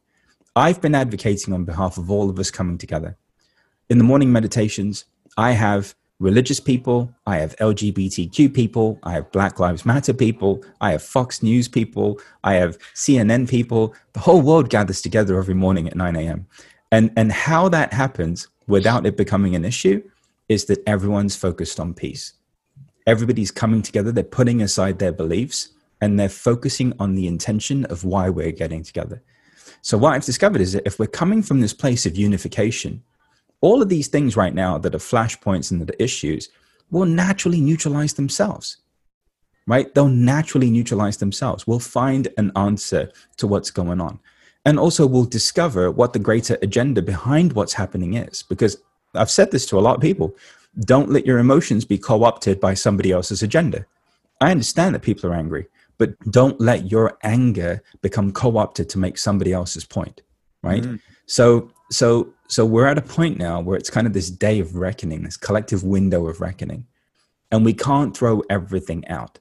I've 0.56 0.80
been 0.80 0.94
advocating 0.94 1.52
on 1.52 1.64
behalf 1.64 1.99
of 1.99 2.11
all 2.11 2.30
of 2.30 2.38
us 2.38 2.50
coming 2.50 2.78
together. 2.78 3.16
In 3.90 3.99
the 3.99 4.04
morning 4.04 4.32
meditations, 4.32 5.04
I 5.37 5.52
have 5.52 5.94
religious 6.20 6.58
people, 6.58 7.12
I 7.26 7.37
have 7.37 7.56
LGBTQ 7.56 8.52
people, 8.52 8.98
I 9.02 9.12
have 9.12 9.30
Black 9.30 9.60
Lives 9.60 9.87
Matter 9.87 10.12
people, 10.12 10.64
I 10.80 10.92
have 10.92 11.02
Fox 11.02 11.42
News 11.42 11.68
people, 11.68 12.20
I 12.42 12.54
have 12.54 12.78
CNN 12.94 13.48
people. 13.48 13.94
The 14.14 14.20
whole 14.20 14.40
world 14.40 14.68
gathers 14.68 15.00
together 15.00 15.38
every 15.38 15.54
morning 15.54 15.87
at 15.87 15.96
9 15.96 16.16
a.m. 16.16 16.46
And, 16.90 17.12
and 17.16 17.30
how 17.30 17.68
that 17.68 17.92
happens 17.92 18.48
without 18.66 19.06
it 19.06 19.16
becoming 19.16 19.54
an 19.54 19.64
issue 19.64 20.02
is 20.48 20.64
that 20.64 20.82
everyone's 20.87 21.37
focused 21.37 21.78
on 21.78 21.94
peace. 21.94 22.32
Everybody's 23.06 23.50
coming 23.50 23.82
together, 23.82 24.12
they're 24.12 24.25
putting 24.25 24.60
aside 24.60 24.98
their 24.98 25.12
beliefs, 25.12 25.70
and 26.00 26.18
they're 26.18 26.28
focusing 26.28 26.92
on 26.98 27.14
the 27.14 27.26
intention 27.26 27.84
of 27.87 28.04
why 28.04 28.28
we're 28.28 28.52
getting 28.52 28.82
together. 28.82 29.22
So, 29.82 29.96
what 29.98 30.12
I've 30.12 30.25
discovered 30.25 30.60
is 30.60 30.72
that 30.72 30.87
if 30.87 30.98
we're 30.98 31.06
coming 31.06 31.42
from 31.42 31.60
this 31.60 31.72
place 31.72 32.06
of 32.06 32.16
unification, 32.16 33.02
all 33.60 33.82
of 33.82 33.88
these 33.88 34.08
things 34.08 34.36
right 34.36 34.54
now 34.54 34.78
that 34.78 34.94
are 34.94 34.98
flashpoints 34.98 35.70
and 35.70 35.80
that 35.80 35.90
are 35.90 36.04
issues 36.04 36.48
will 36.90 37.04
naturally 37.04 37.60
neutralize 37.60 38.14
themselves, 38.14 38.78
right? 39.66 39.94
They'll 39.94 40.08
naturally 40.08 40.70
neutralize 40.70 41.18
themselves. 41.18 41.66
We'll 41.66 41.80
find 41.80 42.28
an 42.38 42.52
answer 42.56 43.10
to 43.36 43.46
what's 43.46 43.70
going 43.70 44.00
on. 44.00 44.20
And 44.64 44.78
also, 44.78 45.06
we'll 45.06 45.24
discover 45.24 45.90
what 45.90 46.12
the 46.12 46.18
greater 46.18 46.58
agenda 46.62 47.00
behind 47.00 47.52
what's 47.52 47.72
happening 47.72 48.14
is. 48.14 48.42
Because 48.42 48.76
I've 49.14 49.30
said 49.30 49.50
this 49.50 49.66
to 49.66 49.78
a 49.78 49.80
lot 49.80 49.96
of 49.96 50.02
people 50.02 50.34
don't 50.80 51.10
let 51.10 51.26
your 51.26 51.38
emotions 51.38 51.84
be 51.84 51.98
co 51.98 52.24
opted 52.24 52.60
by 52.60 52.74
somebody 52.74 53.10
else's 53.12 53.42
agenda. 53.42 53.86
I 54.40 54.50
understand 54.50 54.94
that 54.94 55.02
people 55.02 55.30
are 55.30 55.34
angry, 55.34 55.66
but 55.98 56.18
don't 56.30 56.60
let 56.60 56.90
your 56.90 57.18
anger 57.22 57.82
become 58.00 58.32
co-opted 58.32 58.88
to 58.90 58.98
make 58.98 59.18
somebody 59.18 59.52
else's 59.52 59.84
point, 59.84 60.22
right? 60.62 60.82
Mm-hmm. 60.82 60.96
So 61.26 61.70
so 61.90 62.32
so 62.48 62.64
we're 62.64 62.86
at 62.86 62.98
a 62.98 63.02
point 63.02 63.38
now 63.38 63.60
where 63.60 63.76
it's 63.76 63.90
kind 63.90 64.06
of 64.06 64.14
this 64.14 64.30
day 64.30 64.58
of 64.58 64.74
reckoning, 64.74 65.22
this 65.22 65.36
collective 65.36 65.84
window 65.84 66.26
of 66.26 66.40
reckoning. 66.40 66.86
And 67.50 67.64
we 67.64 67.74
can't 67.74 68.16
throw 68.16 68.42
everything 68.50 69.06
out. 69.08 69.38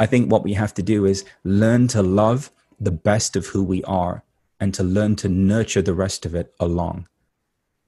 I 0.00 0.06
think 0.06 0.32
what 0.32 0.42
we 0.42 0.54
have 0.54 0.74
to 0.74 0.82
do 0.82 1.04
is 1.04 1.24
learn 1.44 1.86
to 1.88 2.02
love 2.02 2.50
the 2.80 2.90
best 2.90 3.36
of 3.36 3.46
who 3.46 3.62
we 3.62 3.84
are 3.84 4.24
and 4.58 4.72
to 4.74 4.82
learn 4.82 5.16
to 5.16 5.28
nurture 5.28 5.82
the 5.82 5.94
rest 5.94 6.24
of 6.24 6.34
it 6.34 6.54
along. 6.58 7.08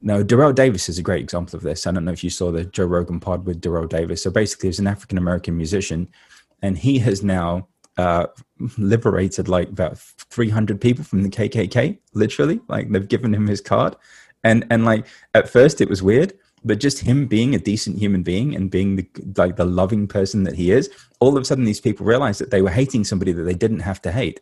Now, 0.02 0.22
Daryl 0.22 0.54
Davis 0.54 0.88
is 0.88 0.98
a 0.98 1.02
great 1.02 1.22
example 1.22 1.56
of 1.56 1.62
this. 1.62 1.86
I 1.86 1.90
don't 1.90 2.04
know 2.04 2.12
if 2.12 2.22
you 2.22 2.30
saw 2.30 2.52
the 2.52 2.64
Joe 2.64 2.84
Rogan 2.84 3.18
pod 3.18 3.46
with 3.46 3.62
Daryl 3.62 3.88
Davis. 3.88 4.22
So 4.22 4.30
basically, 4.30 4.68
he's 4.68 4.78
an 4.78 4.86
African 4.86 5.16
American 5.16 5.56
musician, 5.56 6.08
and 6.62 6.76
he 6.76 6.98
has 6.98 7.22
now 7.22 7.66
uh, 7.96 8.26
liberated 8.76 9.48
like 9.48 9.70
about 9.70 9.98
300 9.98 10.80
people 10.80 11.02
from 11.02 11.22
the 11.22 11.30
KKK, 11.30 11.98
literally. 12.12 12.60
Like 12.68 12.90
they've 12.90 13.08
given 13.08 13.34
him 13.34 13.46
his 13.46 13.60
card. 13.60 13.96
And, 14.44 14.66
and 14.70 14.84
like 14.84 15.06
at 15.34 15.48
first 15.48 15.80
it 15.80 15.88
was 15.88 16.02
weird, 16.02 16.32
but 16.64 16.80
just 16.80 17.00
him 17.00 17.26
being 17.26 17.54
a 17.54 17.58
decent 17.58 17.98
human 17.98 18.22
being 18.22 18.54
and 18.54 18.70
being 18.70 18.96
the, 18.96 19.08
like 19.36 19.56
the 19.56 19.64
loving 19.64 20.06
person 20.06 20.44
that 20.44 20.54
he 20.54 20.72
is, 20.72 20.90
all 21.20 21.36
of 21.36 21.42
a 21.42 21.44
sudden 21.44 21.64
these 21.64 21.80
people 21.80 22.06
realized 22.06 22.40
that 22.40 22.50
they 22.50 22.62
were 22.62 22.70
hating 22.70 23.04
somebody 23.04 23.32
that 23.32 23.44
they 23.44 23.54
didn't 23.54 23.80
have 23.80 24.02
to 24.02 24.12
hate. 24.12 24.40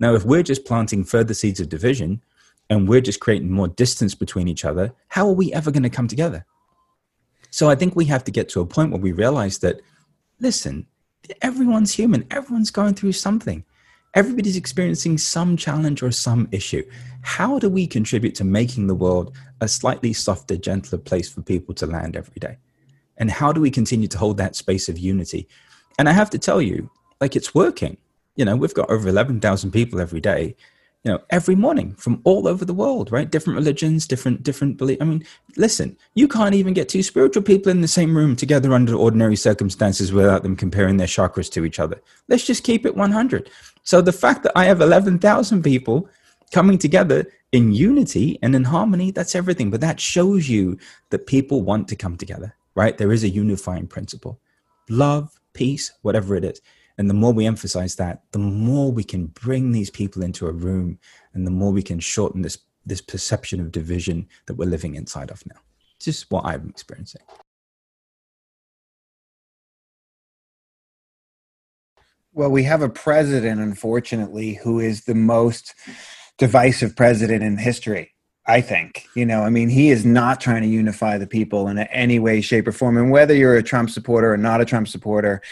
Now, 0.00 0.14
if 0.14 0.24
we're 0.24 0.42
just 0.42 0.64
planting 0.64 1.04
further 1.04 1.34
seeds 1.34 1.60
of 1.60 1.68
division 1.68 2.22
and 2.70 2.88
we're 2.88 3.00
just 3.00 3.20
creating 3.20 3.50
more 3.50 3.68
distance 3.68 4.14
between 4.14 4.48
each 4.48 4.64
other, 4.64 4.92
how 5.08 5.28
are 5.28 5.32
we 5.32 5.52
ever 5.52 5.70
going 5.70 5.82
to 5.82 5.90
come 5.90 6.08
together? 6.08 6.44
So 7.50 7.70
I 7.70 7.76
think 7.76 7.94
we 7.94 8.06
have 8.06 8.24
to 8.24 8.32
get 8.32 8.48
to 8.50 8.60
a 8.60 8.66
point 8.66 8.90
where 8.90 9.00
we 9.00 9.12
realize 9.12 9.58
that, 9.58 9.80
listen, 10.40 10.86
everyone's 11.40 11.94
human, 11.94 12.26
everyone's 12.30 12.70
going 12.70 12.94
through 12.94 13.12
something. 13.12 13.64
Everybody's 14.14 14.56
experiencing 14.56 15.18
some 15.18 15.56
challenge 15.56 16.02
or 16.02 16.12
some 16.12 16.48
issue. 16.52 16.84
How 17.22 17.58
do 17.58 17.68
we 17.68 17.86
contribute 17.86 18.36
to 18.36 18.44
making 18.44 18.86
the 18.86 18.94
world 18.94 19.36
a 19.60 19.66
slightly 19.66 20.12
softer, 20.12 20.56
gentler 20.56 20.98
place 20.98 21.28
for 21.28 21.42
people 21.42 21.74
to 21.74 21.86
land 21.86 22.14
every 22.14 22.38
day? 22.38 22.58
And 23.16 23.30
how 23.30 23.52
do 23.52 23.60
we 23.60 23.70
continue 23.70 24.06
to 24.08 24.18
hold 24.18 24.36
that 24.36 24.54
space 24.54 24.88
of 24.88 24.98
unity? 24.98 25.48
And 25.98 26.08
I 26.08 26.12
have 26.12 26.30
to 26.30 26.38
tell 26.38 26.62
you, 26.62 26.90
like 27.20 27.34
it's 27.34 27.54
working. 27.54 27.96
You 28.36 28.44
know, 28.44 28.56
we've 28.56 28.74
got 28.74 28.90
over 28.90 29.08
11,000 29.08 29.70
people 29.72 30.00
every 30.00 30.20
day, 30.20 30.56
you 31.04 31.12
know, 31.12 31.20
every 31.30 31.54
morning 31.54 31.94
from 31.94 32.20
all 32.24 32.48
over 32.48 32.64
the 32.64 32.74
world, 32.74 33.12
right? 33.12 33.30
Different 33.30 33.56
religions, 33.58 34.06
different, 34.06 34.42
different 34.42 34.76
belief. 34.76 34.98
I 35.00 35.04
mean, 35.04 35.24
listen, 35.56 35.96
you 36.14 36.26
can't 36.26 36.54
even 36.54 36.72
get 36.72 36.88
two 36.88 37.02
spiritual 37.02 37.42
people 37.42 37.70
in 37.70 37.80
the 37.80 37.88
same 37.88 38.16
room 38.16 38.36
together 38.36 38.72
under 38.72 38.94
ordinary 38.94 39.36
circumstances 39.36 40.12
without 40.12 40.42
them 40.42 40.56
comparing 40.56 40.96
their 40.96 41.06
chakras 41.06 41.50
to 41.52 41.64
each 41.64 41.78
other. 41.78 42.00
Let's 42.28 42.46
just 42.46 42.64
keep 42.64 42.86
it 42.86 42.96
100. 42.96 43.50
So 43.84 44.00
the 44.00 44.12
fact 44.12 44.42
that 44.42 44.52
I 44.56 44.64
have 44.64 44.80
11,000 44.80 45.62
people 45.62 46.08
coming 46.52 46.78
together 46.78 47.26
in 47.52 47.72
unity 47.72 48.38
and 48.42 48.54
in 48.56 48.64
harmony, 48.64 49.10
that's 49.10 49.34
everything. 49.34 49.70
But 49.70 49.82
that 49.82 50.00
shows 50.00 50.48
you 50.48 50.78
that 51.10 51.26
people 51.26 51.62
want 51.62 51.88
to 51.88 51.96
come 51.96 52.16
together, 52.16 52.56
right? 52.74 52.96
There 52.96 53.12
is 53.12 53.24
a 53.24 53.28
unifying 53.28 53.86
principle 53.86 54.40
love, 54.90 55.40
peace, 55.54 55.92
whatever 56.02 56.34
it 56.36 56.44
is. 56.44 56.60
And 56.98 57.08
the 57.08 57.14
more 57.14 57.32
we 57.32 57.46
emphasize 57.46 57.96
that, 57.96 58.22
the 58.32 58.38
more 58.38 58.92
we 58.92 59.02
can 59.02 59.26
bring 59.28 59.72
these 59.72 59.90
people 59.90 60.22
into 60.22 60.46
a 60.46 60.52
room 60.52 60.98
and 61.32 61.46
the 61.46 61.50
more 61.50 61.72
we 61.72 61.82
can 61.82 62.00
shorten 62.00 62.42
this, 62.42 62.58
this 62.84 63.00
perception 63.00 63.60
of 63.60 63.72
division 63.72 64.28
that 64.46 64.54
we're 64.54 64.68
living 64.68 64.94
inside 64.94 65.30
of 65.30 65.44
now. 65.46 65.60
Just 65.98 66.30
what 66.30 66.44
I'm 66.44 66.68
experiencing. 66.68 67.22
Well, 72.34 72.50
we 72.50 72.64
have 72.64 72.82
a 72.82 72.88
president, 72.88 73.60
unfortunately, 73.60 74.54
who 74.54 74.80
is 74.80 75.04
the 75.04 75.14
most 75.14 75.72
divisive 76.36 76.96
president 76.96 77.44
in 77.44 77.56
history. 77.58 78.12
I 78.44 78.60
think, 78.60 79.06
you 79.14 79.24
know, 79.24 79.42
I 79.42 79.50
mean, 79.50 79.68
he 79.68 79.90
is 79.90 80.04
not 80.04 80.40
trying 80.40 80.62
to 80.62 80.68
unify 80.68 81.16
the 81.16 81.28
people 81.28 81.68
in 81.68 81.78
any 81.78 82.18
way, 82.18 82.40
shape, 82.40 82.66
or 82.66 82.72
form. 82.72 82.98
And 82.98 83.12
whether 83.12 83.34
you're 83.34 83.56
a 83.56 83.62
Trump 83.62 83.88
supporter 83.88 84.32
or 84.32 84.36
not 84.36 84.60
a 84.60 84.64
Trump 84.64 84.88
supporter, 84.88 85.42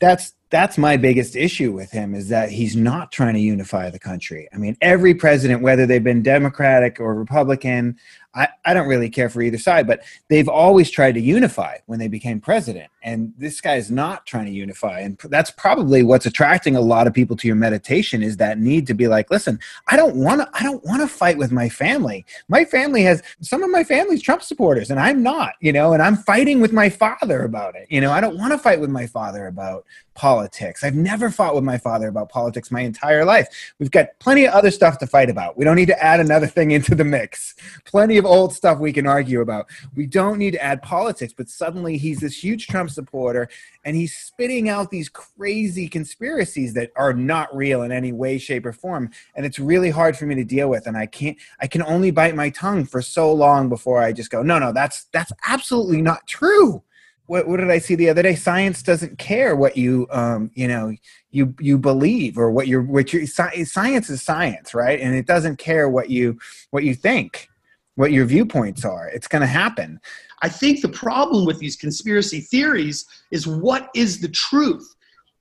that's 0.00 0.32
that's 0.48 0.78
my 0.78 0.96
biggest 0.96 1.34
issue 1.34 1.72
with 1.72 1.90
him 1.90 2.14
is 2.14 2.28
that 2.28 2.50
he's 2.50 2.76
not 2.76 3.10
trying 3.10 3.34
to 3.34 3.40
unify 3.40 3.90
the 3.90 3.98
country. 3.98 4.48
I 4.54 4.58
mean, 4.58 4.76
every 4.80 5.12
president, 5.12 5.60
whether 5.60 5.86
they've 5.86 6.02
been 6.02 6.22
Democratic 6.22 7.00
or 7.00 7.14
Republican, 7.14 7.96
I, 8.34 8.48
I 8.64 8.72
don't 8.72 8.86
really 8.86 9.10
care 9.10 9.28
for 9.28 9.42
either 9.42 9.58
side, 9.58 9.88
but 9.88 10.02
they've 10.28 10.48
always 10.48 10.88
tried 10.90 11.12
to 11.12 11.20
unify 11.20 11.78
when 11.86 11.98
they 11.98 12.08
became 12.08 12.40
president. 12.40 12.90
And 13.06 13.32
this 13.38 13.60
guy 13.60 13.76
is 13.76 13.88
not 13.88 14.26
trying 14.26 14.46
to 14.46 14.50
unify. 14.50 14.98
And 14.98 15.16
that's 15.30 15.52
probably 15.52 16.02
what's 16.02 16.26
attracting 16.26 16.74
a 16.74 16.80
lot 16.80 17.06
of 17.06 17.14
people 17.14 17.36
to 17.36 17.46
your 17.46 17.54
meditation 17.54 18.20
is 18.20 18.36
that 18.38 18.58
need 18.58 18.84
to 18.88 18.94
be 18.94 19.06
like, 19.06 19.30
listen, 19.30 19.60
I 19.86 19.96
don't 19.96 20.16
want 20.16 20.40
to, 20.40 20.50
I 20.52 20.64
don't 20.64 20.84
want 20.84 21.02
to 21.02 21.06
fight 21.06 21.38
with 21.38 21.52
my 21.52 21.68
family. 21.68 22.26
My 22.48 22.64
family 22.64 23.04
has 23.04 23.22
some 23.40 23.62
of 23.62 23.70
my 23.70 23.84
family's 23.84 24.22
Trump 24.22 24.42
supporters 24.42 24.90
and 24.90 24.98
I'm 24.98 25.22
not, 25.22 25.52
you 25.60 25.72
know, 25.72 25.92
and 25.92 26.02
I'm 26.02 26.16
fighting 26.16 26.60
with 26.60 26.72
my 26.72 26.90
father 26.90 27.44
about 27.44 27.76
it. 27.76 27.86
You 27.90 28.00
know, 28.00 28.10
I 28.10 28.20
don't 28.20 28.38
want 28.38 28.52
to 28.52 28.58
fight 28.58 28.80
with 28.80 28.90
my 28.90 29.06
father 29.06 29.46
about 29.46 29.86
politics. 30.16 30.82
I've 30.82 30.96
never 30.96 31.30
fought 31.30 31.54
with 31.54 31.62
my 31.62 31.78
father 31.78 32.08
about 32.08 32.28
politics 32.28 32.72
my 32.72 32.80
entire 32.80 33.24
life. 33.24 33.46
We've 33.78 33.90
got 33.90 34.18
plenty 34.18 34.46
of 34.46 34.54
other 34.54 34.72
stuff 34.72 34.98
to 34.98 35.06
fight 35.06 35.30
about. 35.30 35.56
We 35.56 35.64
don't 35.64 35.76
need 35.76 35.86
to 35.86 36.02
add 36.02 36.18
another 36.18 36.46
thing 36.48 36.72
into 36.72 36.96
the 36.96 37.04
mix. 37.04 37.54
Plenty 37.84 38.16
of 38.16 38.26
old 38.26 38.52
stuff 38.52 38.78
we 38.78 38.92
can 38.92 39.06
argue 39.06 39.42
about. 39.42 39.66
We 39.94 40.06
don't 40.06 40.38
need 40.38 40.52
to 40.52 40.62
add 40.62 40.82
politics, 40.82 41.34
but 41.36 41.48
suddenly 41.48 41.98
he's 41.98 42.18
this 42.18 42.42
huge 42.42 42.66
Trump 42.66 42.90
supporter 42.96 43.48
and 43.84 43.94
he's 43.94 44.16
spitting 44.16 44.68
out 44.68 44.90
these 44.90 45.08
crazy 45.08 45.88
conspiracies 45.88 46.74
that 46.74 46.90
are 46.96 47.12
not 47.12 47.54
real 47.54 47.82
in 47.82 47.92
any 47.92 48.12
way 48.12 48.38
shape 48.38 48.66
or 48.66 48.72
form 48.72 49.08
and 49.36 49.46
it's 49.46 49.60
really 49.60 49.90
hard 49.90 50.16
for 50.16 50.26
me 50.26 50.34
to 50.34 50.44
deal 50.44 50.68
with 50.68 50.88
and 50.88 50.96
I 50.96 51.06
can't 51.06 51.38
I 51.60 51.68
can 51.68 51.82
only 51.82 52.10
bite 52.10 52.34
my 52.34 52.50
tongue 52.50 52.84
for 52.84 53.00
so 53.00 53.32
long 53.32 53.68
before 53.68 54.02
I 54.02 54.12
just 54.12 54.30
go 54.30 54.42
no 54.42 54.58
no 54.58 54.72
that's 54.72 55.04
that's 55.12 55.32
absolutely 55.46 56.02
not 56.02 56.26
true 56.26 56.82
what, 57.26 57.48
what 57.48 57.58
did 57.58 57.70
I 57.70 57.78
see 57.78 57.94
the 57.96 58.08
other 58.08 58.22
day? 58.22 58.34
Science 58.34 58.82
doesn't 58.82 59.18
care 59.18 59.56
what 59.56 59.76
you 59.76 60.06
um, 60.10 60.50
you 60.54 60.68
know 60.68 60.94
you 61.30 61.54
you 61.60 61.76
believe 61.76 62.38
or 62.38 62.50
what 62.50 62.68
your 62.68 62.82
what 62.82 63.12
your 63.12 63.26
science 63.26 64.10
is 64.10 64.22
science, 64.22 64.74
right? 64.74 65.00
And 65.00 65.14
it 65.14 65.26
doesn't 65.26 65.56
care 65.56 65.88
what 65.88 66.08
you 66.08 66.38
what 66.70 66.84
you 66.84 66.94
think, 66.94 67.48
what 67.96 68.12
your 68.12 68.24
viewpoints 68.24 68.84
are. 68.84 69.08
It's 69.08 69.26
going 69.26 69.40
to 69.40 69.46
happen. 69.46 70.00
I 70.42 70.48
think 70.48 70.80
the 70.80 70.88
problem 70.88 71.44
with 71.44 71.58
these 71.58 71.76
conspiracy 71.76 72.40
theories 72.40 73.06
is 73.30 73.46
what 73.46 73.90
is 73.94 74.20
the 74.20 74.28
truth? 74.28 74.94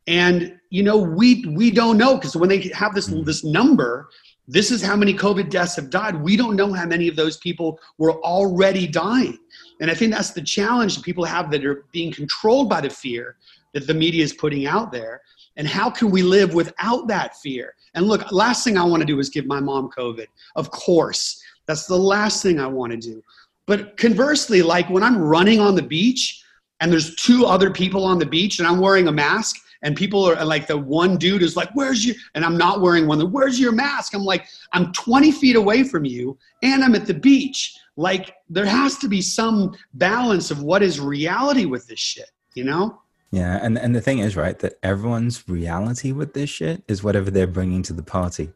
And 0.08 0.58
you 0.70 0.84
know, 0.84 0.98
we 0.98 1.46
we 1.56 1.72
don't 1.72 1.98
know 1.98 2.16
because 2.16 2.36
when 2.36 2.50
they 2.50 2.70
have 2.74 2.94
this 2.94 3.10
mm-hmm. 3.10 3.24
this 3.24 3.44
number, 3.44 4.10
this 4.48 4.72
is 4.72 4.82
how 4.82 4.96
many 4.96 5.14
COVID 5.14 5.50
deaths 5.50 5.76
have 5.76 5.90
died. 5.90 6.16
We 6.22 6.38
don't 6.38 6.56
know 6.56 6.72
how 6.74 6.86
many 6.86 7.08
of 7.08 7.16
those 7.16 7.38
people 7.38 7.80
were 7.98 8.22
already 8.22 8.88
dying. 8.88 9.40
And 9.82 9.90
I 9.90 9.96
think 9.96 10.14
that's 10.14 10.32
the 10.32 10.42
challenge 10.42 10.96
that 10.96 11.04
people 11.04 11.26
have 11.26 11.52
that 11.52 11.66
are 11.66 11.86
being 11.92 12.12
controlled 12.12 12.70
by 12.70 12.82
the 12.82 12.90
fear 12.90 13.38
that 13.74 13.88
the 13.88 13.94
media 13.94 14.24
is 14.24 14.34
putting 14.34 14.68
out 14.68 14.92
there. 14.92 15.22
And 15.58 15.68
how 15.68 15.90
can 15.90 16.12
we 16.12 16.22
live 16.22 16.54
without 16.54 17.08
that 17.08 17.36
fear? 17.38 17.76
And 17.94 18.08
look, 18.08 18.32
last 18.32 18.64
thing 18.64 18.78
I 18.78 18.84
want 18.84 19.02
to 19.02 19.06
do 19.06 19.20
is 19.20 19.30
give 19.30 19.46
my 19.46 19.60
mom 19.60 19.90
COVID. 19.98 20.28
Of 20.56 20.70
course, 20.70 21.42
that's 21.66 21.86
the 21.86 21.98
last 21.98 22.42
thing 22.44 22.60
I 22.60 22.68
want 22.68 22.92
to 22.92 22.98
do. 22.98 23.24
But 23.68 23.98
conversely, 23.98 24.62
like 24.62 24.90
when 24.90 25.04
I'm 25.04 25.18
running 25.18 25.60
on 25.60 25.76
the 25.76 25.82
beach 25.82 26.44
and 26.80 26.92
there's 26.92 27.16
two 27.16 27.46
other 27.46 27.72
people 27.72 28.04
on 28.04 28.20
the 28.20 28.26
beach 28.26 28.60
and 28.60 28.68
I'm 28.68 28.80
wearing 28.80 29.08
a 29.08 29.12
mask 29.12 29.56
and 29.82 29.96
people 29.96 30.26
are 30.26 30.44
like 30.44 30.68
the 30.68 30.78
one 30.78 31.18
dude 31.18 31.42
is 31.44 31.56
like 31.56 31.70
where's 31.74 32.06
your 32.06 32.16
and 32.34 32.44
i'm 32.44 32.58
not 32.58 32.82
wearing 32.82 33.08
one 33.08 33.32
where's 33.32 33.60
your 33.60 33.72
mask 33.72 34.16
i'm 34.16 34.24
like 34.24 34.48
i'm 34.74 34.92
20 34.94 35.32
feet 35.32 35.56
away 35.56 35.84
from 35.84 36.04
you 36.06 36.38
and 36.64 36.84
i'm 36.84 36.96
at 36.96 37.06
the 37.06 37.14
beach 37.14 37.76
like 37.96 38.34
there 38.50 38.66
has 38.66 38.98
to 38.98 39.08
be 39.08 39.22
some 39.22 39.76
balance 39.94 40.50
of 40.50 40.64
what 40.64 40.82
is 40.82 41.00
reality 41.00 41.66
with 41.66 41.88
this 41.88 42.00
shit 42.00 42.32
you 42.56 42.64
know 42.64 43.00
Yeah, 43.32 43.60
and 43.62 43.78
and 43.78 43.94
the 43.94 44.02
thing 44.02 44.20
is, 44.20 44.36
right, 44.38 44.58
that 44.60 44.74
everyone's 44.82 45.44
reality 45.48 46.12
with 46.14 46.34
this 46.34 46.50
shit 46.50 46.84
is 46.88 47.04
whatever 47.04 47.30
they're 47.32 47.56
bringing 47.60 47.84
to 47.84 47.94
the 47.94 48.04
party. 48.04 48.52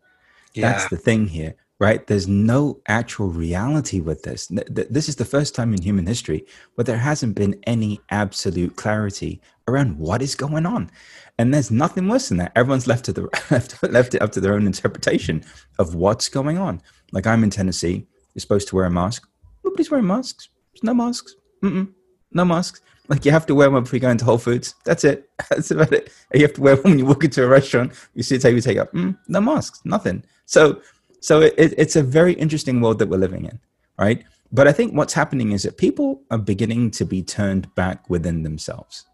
yeah. 0.53 0.71
That's 0.71 0.87
the 0.89 0.97
thing 0.97 1.27
here, 1.27 1.55
right? 1.79 2.05
There's 2.07 2.27
no 2.27 2.81
actual 2.87 3.29
reality 3.29 3.99
with 4.01 4.23
this. 4.23 4.47
Th- 4.47 4.67
th- 4.75 4.87
This 4.89 5.07
is 5.09 5.15
the 5.15 5.25
first 5.25 5.55
time 5.55 5.73
in 5.73 5.81
human 5.81 6.05
history 6.05 6.45
where 6.75 6.83
there 6.85 6.97
hasn't 6.97 7.35
been 7.35 7.59
any 7.65 7.99
absolute 8.09 8.75
clarity 8.75 9.41
around 9.67 9.97
what 9.97 10.21
is 10.21 10.35
going 10.35 10.65
on, 10.65 10.89
and 11.37 11.53
there's 11.53 11.71
nothing 11.71 12.07
worse 12.07 12.29
than 12.29 12.37
that. 12.39 12.51
Everyone's 12.55 12.87
left 12.87 13.05
to 13.05 13.13
the 13.13 13.23
left, 13.51 13.81
left 13.83 14.13
it 14.15 14.21
up 14.21 14.31
to 14.33 14.41
their 14.41 14.53
own 14.53 14.65
interpretation 14.65 15.43
of 15.77 15.95
what's 15.95 16.29
going 16.29 16.57
on. 16.57 16.81
Like 17.11 17.27
I'm 17.27 17.43
in 17.43 17.49
Tennessee, 17.49 18.05
you're 18.33 18.41
supposed 18.41 18.67
to 18.69 18.75
wear 18.75 18.85
a 18.85 18.91
mask. 18.91 19.27
Nobody's 19.63 19.91
wearing 19.91 20.07
masks. 20.07 20.49
There's 20.73 20.83
no 20.83 20.93
masks. 20.93 21.35
Mm-mm, 21.63 21.91
no 22.33 22.45
masks. 22.45 22.81
Like 23.07 23.25
you 23.25 23.31
have 23.31 23.45
to 23.47 23.55
wear 23.55 23.71
one 23.71 23.83
before 23.83 23.95
you 23.97 24.01
go 24.01 24.09
into 24.09 24.25
Whole 24.25 24.37
Foods. 24.37 24.75
That's 24.85 25.03
it. 25.03 25.29
That's 25.49 25.71
about 25.71 25.91
it. 25.93 26.11
You 26.33 26.41
have 26.41 26.53
to 26.53 26.61
wear 26.61 26.75
one 26.75 26.91
when 26.91 26.99
you 26.99 27.05
walk 27.05 27.23
into 27.23 27.43
a 27.43 27.47
restaurant. 27.47 27.93
You 28.13 28.21
see 28.23 28.35
a 28.35 28.39
table, 28.39 28.57
you 28.57 28.61
take 28.61 28.77
up. 28.77 28.91
Mm, 28.93 29.17
no 29.27 29.41
masks. 29.41 29.81
Nothing. 29.83 30.23
So, 30.45 30.81
so 31.21 31.41
it, 31.41 31.53
it, 31.57 31.73
it's 31.77 31.95
a 31.95 32.03
very 32.03 32.33
interesting 32.33 32.81
world 32.81 32.99
that 32.99 33.09
we're 33.09 33.17
living 33.17 33.45
in, 33.45 33.59
right? 33.97 34.23
But 34.51 34.67
I 34.67 34.71
think 34.71 34.93
what's 34.93 35.13
happening 35.13 35.51
is 35.51 35.63
that 35.63 35.77
people 35.77 36.23
are 36.31 36.37
beginning 36.37 36.91
to 36.91 37.05
be 37.05 37.21
turned 37.21 37.73
back 37.75 38.09
within 38.09 38.43
themselves. 38.43 39.05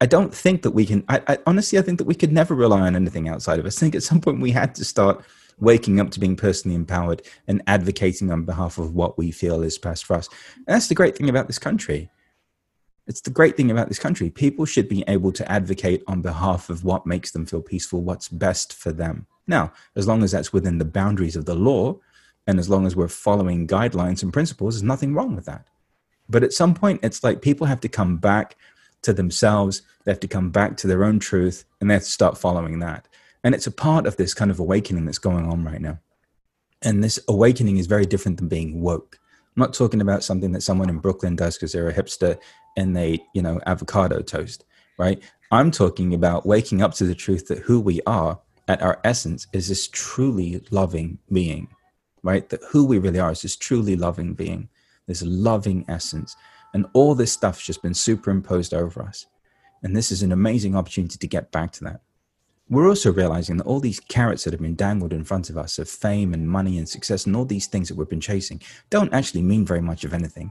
I 0.00 0.06
don't 0.06 0.34
think 0.34 0.62
that 0.62 0.72
we 0.72 0.84
can. 0.84 1.04
I, 1.08 1.22
I 1.28 1.38
honestly, 1.46 1.78
I 1.78 1.82
think 1.82 1.98
that 1.98 2.06
we 2.06 2.14
could 2.14 2.32
never 2.32 2.54
rely 2.54 2.80
on 2.80 2.96
anything 2.96 3.28
outside 3.28 3.58
of 3.58 3.66
us. 3.66 3.78
I 3.78 3.80
think 3.80 3.94
at 3.94 4.02
some 4.02 4.20
point 4.20 4.40
we 4.40 4.50
had 4.50 4.74
to 4.76 4.84
start 4.84 5.24
waking 5.60 6.00
up 6.00 6.10
to 6.10 6.20
being 6.20 6.34
personally 6.34 6.74
empowered 6.74 7.22
and 7.46 7.62
advocating 7.68 8.32
on 8.32 8.44
behalf 8.44 8.78
of 8.78 8.94
what 8.94 9.16
we 9.16 9.30
feel 9.30 9.62
is 9.62 9.78
best 9.78 10.04
for 10.04 10.14
us. 10.16 10.28
And 10.56 10.74
that's 10.74 10.88
the 10.88 10.94
great 10.94 11.16
thing 11.16 11.28
about 11.28 11.46
this 11.46 11.58
country. 11.58 12.10
It's 13.06 13.20
the 13.20 13.30
great 13.30 13.56
thing 13.56 13.70
about 13.70 13.88
this 13.88 13.98
country. 13.98 14.30
People 14.30 14.64
should 14.64 14.88
be 14.88 15.04
able 15.06 15.32
to 15.32 15.50
advocate 15.50 16.02
on 16.06 16.22
behalf 16.22 16.68
of 16.70 16.84
what 16.84 17.06
makes 17.06 17.30
them 17.30 17.46
feel 17.46 17.62
peaceful, 17.62 18.02
what's 18.02 18.28
best 18.28 18.72
for 18.72 18.92
them. 18.92 19.26
Now, 19.46 19.72
as 19.96 20.06
long 20.06 20.22
as 20.22 20.32
that's 20.32 20.52
within 20.52 20.78
the 20.78 20.84
boundaries 20.84 21.36
of 21.36 21.44
the 21.44 21.54
law, 21.54 21.98
and 22.46 22.58
as 22.58 22.68
long 22.68 22.86
as 22.86 22.96
we're 22.96 23.08
following 23.08 23.66
guidelines 23.66 24.22
and 24.22 24.32
principles, 24.32 24.74
there's 24.74 24.82
nothing 24.82 25.14
wrong 25.14 25.34
with 25.34 25.44
that. 25.46 25.66
But 26.28 26.42
at 26.42 26.52
some 26.52 26.74
point, 26.74 27.00
it's 27.02 27.22
like 27.22 27.42
people 27.42 27.66
have 27.66 27.80
to 27.80 27.88
come 27.88 28.16
back 28.16 28.56
to 29.02 29.12
themselves, 29.12 29.82
they 30.04 30.12
have 30.12 30.20
to 30.20 30.28
come 30.28 30.50
back 30.50 30.76
to 30.78 30.86
their 30.86 31.04
own 31.04 31.18
truth, 31.18 31.64
and 31.80 31.90
they 31.90 31.94
have 31.94 32.04
to 32.04 32.10
start 32.10 32.38
following 32.38 32.78
that. 32.78 33.08
And 33.44 33.54
it's 33.54 33.66
a 33.66 33.72
part 33.72 34.06
of 34.06 34.16
this 34.16 34.34
kind 34.34 34.50
of 34.50 34.60
awakening 34.60 35.04
that's 35.04 35.18
going 35.18 35.46
on 35.46 35.64
right 35.64 35.80
now. 35.80 35.98
And 36.82 37.02
this 37.02 37.18
awakening 37.28 37.78
is 37.78 37.86
very 37.86 38.06
different 38.06 38.38
than 38.38 38.48
being 38.48 38.80
woke. 38.80 39.18
I'm 39.56 39.60
not 39.60 39.74
talking 39.74 40.00
about 40.00 40.24
something 40.24 40.52
that 40.52 40.62
someone 40.62 40.88
in 40.88 40.98
Brooklyn 40.98 41.36
does 41.36 41.56
because 41.56 41.72
they're 41.72 41.88
a 41.88 41.94
hipster 41.94 42.38
and 42.76 42.96
they, 42.96 43.22
you 43.34 43.42
know, 43.42 43.60
avocado 43.66 44.22
toast, 44.22 44.64
right? 44.98 45.22
I'm 45.50 45.70
talking 45.70 46.14
about 46.14 46.46
waking 46.46 46.80
up 46.80 46.94
to 46.94 47.04
the 47.04 47.14
truth 47.14 47.48
that 47.48 47.58
who 47.58 47.80
we 47.80 48.00
are 48.06 48.40
at 48.68 48.82
our 48.82 49.00
essence 49.04 49.46
is 49.52 49.68
this 49.68 49.88
truly 49.88 50.64
loving 50.70 51.18
being, 51.30 51.68
right? 52.22 52.48
That 52.48 52.62
who 52.70 52.84
we 52.86 52.98
really 52.98 53.20
are 53.20 53.32
is 53.32 53.42
this 53.42 53.56
truly 53.56 53.96
loving 53.96 54.34
being, 54.34 54.68
this 55.06 55.22
loving 55.22 55.84
essence. 55.88 56.36
And 56.74 56.86
all 56.92 57.14
this 57.14 57.32
stuff's 57.32 57.66
just 57.66 57.82
been 57.82 57.94
superimposed 57.94 58.72
over 58.72 59.02
us. 59.02 59.26
And 59.82 59.96
this 59.96 60.12
is 60.12 60.22
an 60.22 60.32
amazing 60.32 60.76
opportunity 60.76 61.18
to 61.18 61.26
get 61.26 61.50
back 61.50 61.72
to 61.72 61.84
that. 61.84 62.00
We're 62.68 62.88
also 62.88 63.12
realizing 63.12 63.58
that 63.58 63.66
all 63.66 63.80
these 63.80 64.00
carrots 64.00 64.44
that 64.44 64.52
have 64.52 64.62
been 64.62 64.76
dangled 64.76 65.12
in 65.12 65.24
front 65.24 65.50
of 65.50 65.58
us 65.58 65.78
of 65.78 65.88
fame 65.90 66.32
and 66.32 66.48
money 66.48 66.78
and 66.78 66.88
success 66.88 67.26
and 67.26 67.36
all 67.36 67.44
these 67.44 67.66
things 67.66 67.88
that 67.88 67.96
we've 67.96 68.08
been 68.08 68.20
chasing 68.20 68.62
don't 68.88 69.12
actually 69.12 69.42
mean 69.42 69.66
very 69.66 69.82
much 69.82 70.04
of 70.04 70.14
anything, 70.14 70.50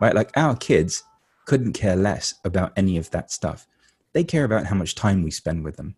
right? 0.00 0.14
Like 0.14 0.30
our 0.36 0.56
kids 0.56 1.04
couldn't 1.44 1.74
care 1.74 1.94
less 1.94 2.34
about 2.44 2.72
any 2.76 2.96
of 2.96 3.10
that 3.10 3.30
stuff. 3.30 3.68
They 4.12 4.24
care 4.24 4.44
about 4.44 4.66
how 4.66 4.74
much 4.74 4.96
time 4.96 5.22
we 5.22 5.30
spend 5.30 5.62
with 5.62 5.76
them, 5.76 5.94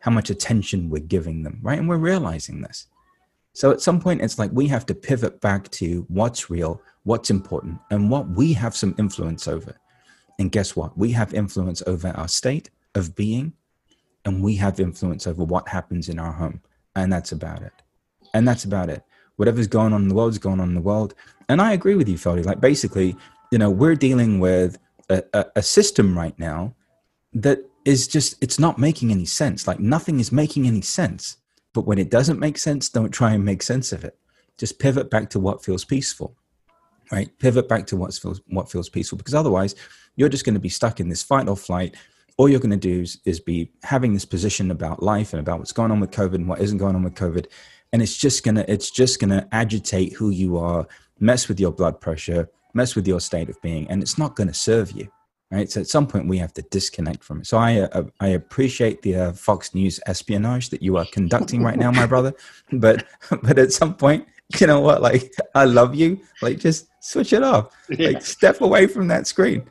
how 0.00 0.10
much 0.10 0.30
attention 0.30 0.90
we're 0.90 1.02
giving 1.02 1.42
them, 1.42 1.58
right? 1.62 1.78
And 1.78 1.88
we're 1.88 1.96
realizing 1.96 2.60
this. 2.60 2.86
So 3.52 3.70
at 3.72 3.80
some 3.80 4.00
point, 4.00 4.22
it's 4.22 4.38
like 4.38 4.50
we 4.52 4.68
have 4.68 4.86
to 4.86 4.94
pivot 4.94 5.40
back 5.40 5.68
to 5.72 6.06
what's 6.08 6.48
real, 6.48 6.80
what's 7.02 7.30
important, 7.30 7.78
and 7.90 8.10
what 8.10 8.28
we 8.28 8.52
have 8.52 8.76
some 8.76 8.94
influence 8.98 9.48
over. 9.48 9.74
And 10.38 10.52
guess 10.52 10.76
what? 10.76 10.96
We 10.96 11.10
have 11.12 11.34
influence 11.34 11.82
over 11.86 12.08
our 12.10 12.28
state 12.28 12.70
of 12.94 13.16
being, 13.16 13.52
and 14.24 14.42
we 14.42 14.54
have 14.56 14.78
influence 14.78 15.26
over 15.26 15.42
what 15.42 15.68
happens 15.68 16.08
in 16.08 16.18
our 16.20 16.32
home. 16.32 16.60
And 16.94 17.12
that's 17.12 17.32
about 17.32 17.62
it. 17.62 17.72
And 18.34 18.46
that's 18.46 18.64
about 18.64 18.90
it. 18.90 19.02
Whatever's 19.36 19.66
going 19.66 19.92
on 19.92 20.02
in 20.02 20.08
the 20.08 20.14
world 20.14 20.32
is 20.32 20.38
going 20.38 20.60
on 20.60 20.68
in 20.68 20.74
the 20.74 20.80
world. 20.80 21.14
And 21.48 21.60
I 21.60 21.72
agree 21.72 21.94
with 21.94 22.08
you, 22.08 22.16
Feldy. 22.16 22.44
Like 22.44 22.60
basically, 22.60 23.16
you 23.50 23.58
know, 23.58 23.70
we're 23.70 23.94
dealing 23.94 24.38
with 24.38 24.78
a, 25.08 25.22
a, 25.32 25.46
a 25.56 25.62
system 25.62 26.16
right 26.16 26.38
now 26.38 26.74
that 27.32 27.67
is 27.88 28.06
just 28.06 28.36
it's 28.42 28.58
not 28.58 28.78
making 28.78 29.10
any 29.10 29.24
sense. 29.24 29.66
Like 29.66 29.80
nothing 29.80 30.20
is 30.20 30.30
making 30.30 30.66
any 30.66 30.82
sense. 30.82 31.38
But 31.72 31.86
when 31.86 31.98
it 31.98 32.10
doesn't 32.10 32.38
make 32.38 32.58
sense, 32.58 32.90
don't 32.90 33.10
try 33.10 33.32
and 33.32 33.44
make 33.44 33.62
sense 33.62 33.92
of 33.92 34.04
it. 34.04 34.18
Just 34.58 34.78
pivot 34.78 35.10
back 35.10 35.30
to 35.30 35.40
what 35.40 35.64
feels 35.64 35.86
peaceful. 35.86 36.36
Right? 37.10 37.30
Pivot 37.38 37.66
back 37.66 37.86
to 37.86 37.96
what 37.96 38.12
feels 38.12 38.42
what 38.46 38.70
feels 38.70 38.90
peaceful 38.90 39.16
because 39.16 39.34
otherwise 39.34 39.74
you're 40.16 40.28
just 40.28 40.44
going 40.44 40.54
to 40.54 40.60
be 40.60 40.68
stuck 40.68 41.00
in 41.00 41.08
this 41.08 41.22
fight 41.22 41.48
or 41.48 41.56
flight 41.56 41.96
all 42.36 42.48
you're 42.48 42.60
going 42.60 42.70
to 42.70 42.76
do 42.76 43.00
is, 43.00 43.18
is 43.24 43.40
be 43.40 43.70
having 43.82 44.14
this 44.14 44.24
position 44.24 44.70
about 44.70 45.02
life 45.02 45.32
and 45.32 45.40
about 45.40 45.58
what's 45.58 45.72
going 45.72 45.90
on 45.90 46.00
with 46.00 46.10
covid 46.10 46.34
and 46.34 46.48
what 46.48 46.60
isn't 46.60 46.78
going 46.78 46.94
on 46.94 47.02
with 47.02 47.14
covid 47.14 47.46
and 47.92 48.02
it's 48.02 48.16
just 48.16 48.44
going 48.44 48.54
to 48.54 48.70
it's 48.70 48.90
just 48.90 49.20
going 49.20 49.30
to 49.30 49.46
agitate 49.52 50.12
who 50.12 50.28
you 50.28 50.58
are 50.58 50.86
mess 51.18 51.48
with 51.48 51.58
your 51.58 51.72
blood 51.72 52.00
pressure 52.00 52.48
mess 52.74 52.94
with 52.94 53.08
your 53.08 53.20
state 53.20 53.48
of 53.48 53.60
being 53.62 53.88
and 53.88 54.02
it's 54.02 54.18
not 54.18 54.36
going 54.36 54.48
to 54.48 54.54
serve 54.54 54.92
you 54.92 55.10
right? 55.50 55.70
So 55.70 55.80
at 55.80 55.86
some 55.86 56.06
point 56.06 56.28
we 56.28 56.38
have 56.38 56.52
to 56.54 56.62
disconnect 56.62 57.24
from 57.24 57.40
it. 57.40 57.46
So 57.46 57.58
i 57.58 57.80
uh, 57.80 58.04
i 58.20 58.28
appreciate 58.28 59.02
the 59.02 59.14
uh, 59.16 59.32
fox 59.32 59.74
news 59.74 60.00
espionage 60.06 60.70
that 60.70 60.82
you 60.82 60.96
are 60.96 61.06
conducting 61.12 61.62
right 61.62 61.78
now 61.78 61.90
my 61.90 62.06
brother 62.14 62.34
but 62.72 63.06
but 63.42 63.58
at 63.58 63.72
some 63.72 63.94
point 63.94 64.26
you 64.58 64.66
know 64.66 64.80
what 64.80 65.02
like 65.02 65.32
i 65.54 65.64
love 65.64 65.94
you 65.94 66.18
like 66.42 66.58
just 66.58 66.88
switch 67.00 67.32
it 67.32 67.42
off. 67.42 67.74
Yeah. 67.88 68.08
like 68.08 68.22
step 68.22 68.60
away 68.60 68.86
from 68.86 69.08
that 69.08 69.26
screen 69.26 69.70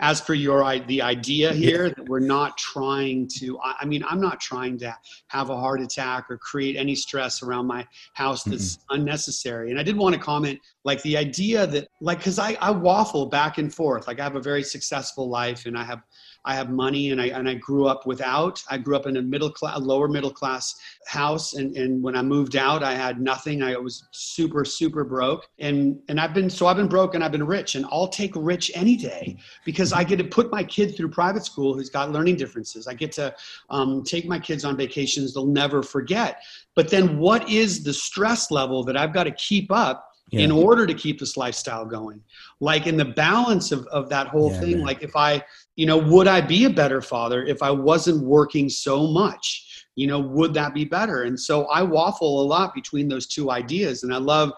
as 0.00 0.20
for 0.20 0.34
your 0.34 0.56
the 0.86 1.00
idea 1.00 1.52
here 1.52 1.90
that 1.90 2.08
we're 2.08 2.18
not 2.18 2.56
trying 2.58 3.28
to 3.28 3.58
I, 3.62 3.84
mean 3.84 4.04
i'm 4.08 4.20
not 4.20 4.40
trying 4.40 4.78
to 4.78 4.96
have 5.28 5.50
a 5.50 5.56
heart 5.56 5.80
attack 5.80 6.26
or 6.30 6.36
create 6.36 6.76
any 6.76 6.94
stress 6.94 7.42
around 7.42 7.66
my 7.66 7.86
house 8.14 8.44
that's 8.44 8.76
mm-hmm. 8.76 9.00
unnecessary. 9.00 9.70
And 9.70 9.78
i 9.78 9.82
did 9.82 9.96
want 9.96 10.14
to 10.14 10.20
comment 10.20 10.60
like 10.84 11.02
the 11.02 11.16
idea 11.16 11.66
that 11.68 11.88
like 12.00 12.18
because 12.18 12.38
I, 12.38 12.56
I 12.60 12.70
waffle 12.70 13.26
back 13.26 13.58
and 13.58 13.72
forth. 13.72 14.06
Like 14.06 14.20
i 14.20 14.24
have 14.24 14.36
a 14.36 14.40
very 14.40 14.62
successful 14.62 15.28
life 15.28 15.66
and 15.66 15.78
i 15.78 15.84
have 15.84 16.02
i 16.46 16.54
have 16.54 16.70
money 16.70 17.10
and 17.10 17.20
i 17.20 17.26
and 17.26 17.48
i 17.48 17.54
grew 17.54 17.86
up 17.86 18.06
without 18.06 18.62
i 18.70 18.78
grew 18.78 18.96
up 18.96 19.06
in 19.06 19.16
a 19.16 19.22
middle 19.22 19.50
class 19.50 19.78
lower 19.80 20.08
middle 20.08 20.32
class 20.32 20.74
house 21.06 21.54
and 21.54 21.76
and 21.76 22.02
when 22.02 22.16
i 22.16 22.22
moved 22.22 22.56
out 22.56 22.82
i 22.82 22.94
had 22.94 23.20
nothing 23.20 23.62
i 23.62 23.76
was 23.76 24.06
super 24.12 24.64
super 24.64 25.04
broke 25.04 25.46
and 25.58 25.98
and 26.08 26.20
i've 26.20 26.32
been 26.32 26.48
so 26.48 26.66
i've 26.66 26.76
been 26.76 26.88
broke 26.88 27.14
and 27.14 27.22
i've 27.22 27.32
been 27.32 27.46
rich 27.46 27.74
and 27.74 27.84
i'll 27.90 28.08
take 28.08 28.32
rich 28.34 28.70
any 28.74 28.96
day 28.96 29.36
because 29.64 29.92
I 29.92 30.04
get 30.04 30.18
to 30.18 30.24
put 30.24 30.50
my 30.50 30.62
kid 30.62 30.96
through 30.96 31.08
private 31.08 31.44
school 31.44 31.74
who's 31.74 31.90
got 31.90 32.12
learning 32.12 32.36
differences. 32.36 32.86
I 32.86 32.94
get 32.94 33.12
to 33.12 33.34
um, 33.70 34.02
take 34.04 34.26
my 34.26 34.38
kids 34.38 34.64
on 34.64 34.76
vacations 34.76 35.34
they'll 35.34 35.46
never 35.46 35.82
forget. 35.82 36.42
But 36.74 36.90
then, 36.90 37.18
what 37.18 37.48
is 37.48 37.82
the 37.82 37.92
stress 37.92 38.50
level 38.50 38.84
that 38.84 38.96
I've 38.96 39.14
got 39.14 39.24
to 39.24 39.32
keep 39.32 39.72
up 39.72 40.10
in 40.32 40.50
order 40.50 40.86
to 40.86 40.94
keep 40.94 41.18
this 41.20 41.36
lifestyle 41.36 41.84
going. 41.86 42.20
Like 42.60 42.86
in 42.86 42.96
the 42.96 43.04
balance 43.04 43.70
of, 43.72 43.86
of 43.86 44.08
that 44.08 44.26
whole 44.26 44.50
Yeah, 44.50 44.60
thing 44.60 44.70
man. 44.78 44.86
like 44.86 45.02
if 45.02 45.14
i 45.14 45.42
you 45.76 45.86
know 45.86 45.98
would 45.98 46.26
i 46.26 46.40
be 46.40 46.64
a 46.64 46.70
better 46.70 47.00
father 47.00 47.44
if 47.44 47.62
i 47.62 47.70
wasn't 47.70 48.24
working 48.24 48.68
so 48.68 49.06
much? 49.06 49.86
You 49.94 50.08
know 50.08 50.20
would 50.20 50.52
that 50.54 50.74
be 50.74 50.84
better? 50.84 51.22
And 51.24 51.38
so 51.38 51.66
i 51.66 51.82
waffle 51.82 52.42
a 52.42 52.44
lot 52.46 52.74
between 52.74 53.08
those 53.08 53.26
two 53.26 53.50
ideas 53.50 54.02
and 54.02 54.12
i 54.12 54.18
love 54.18 54.52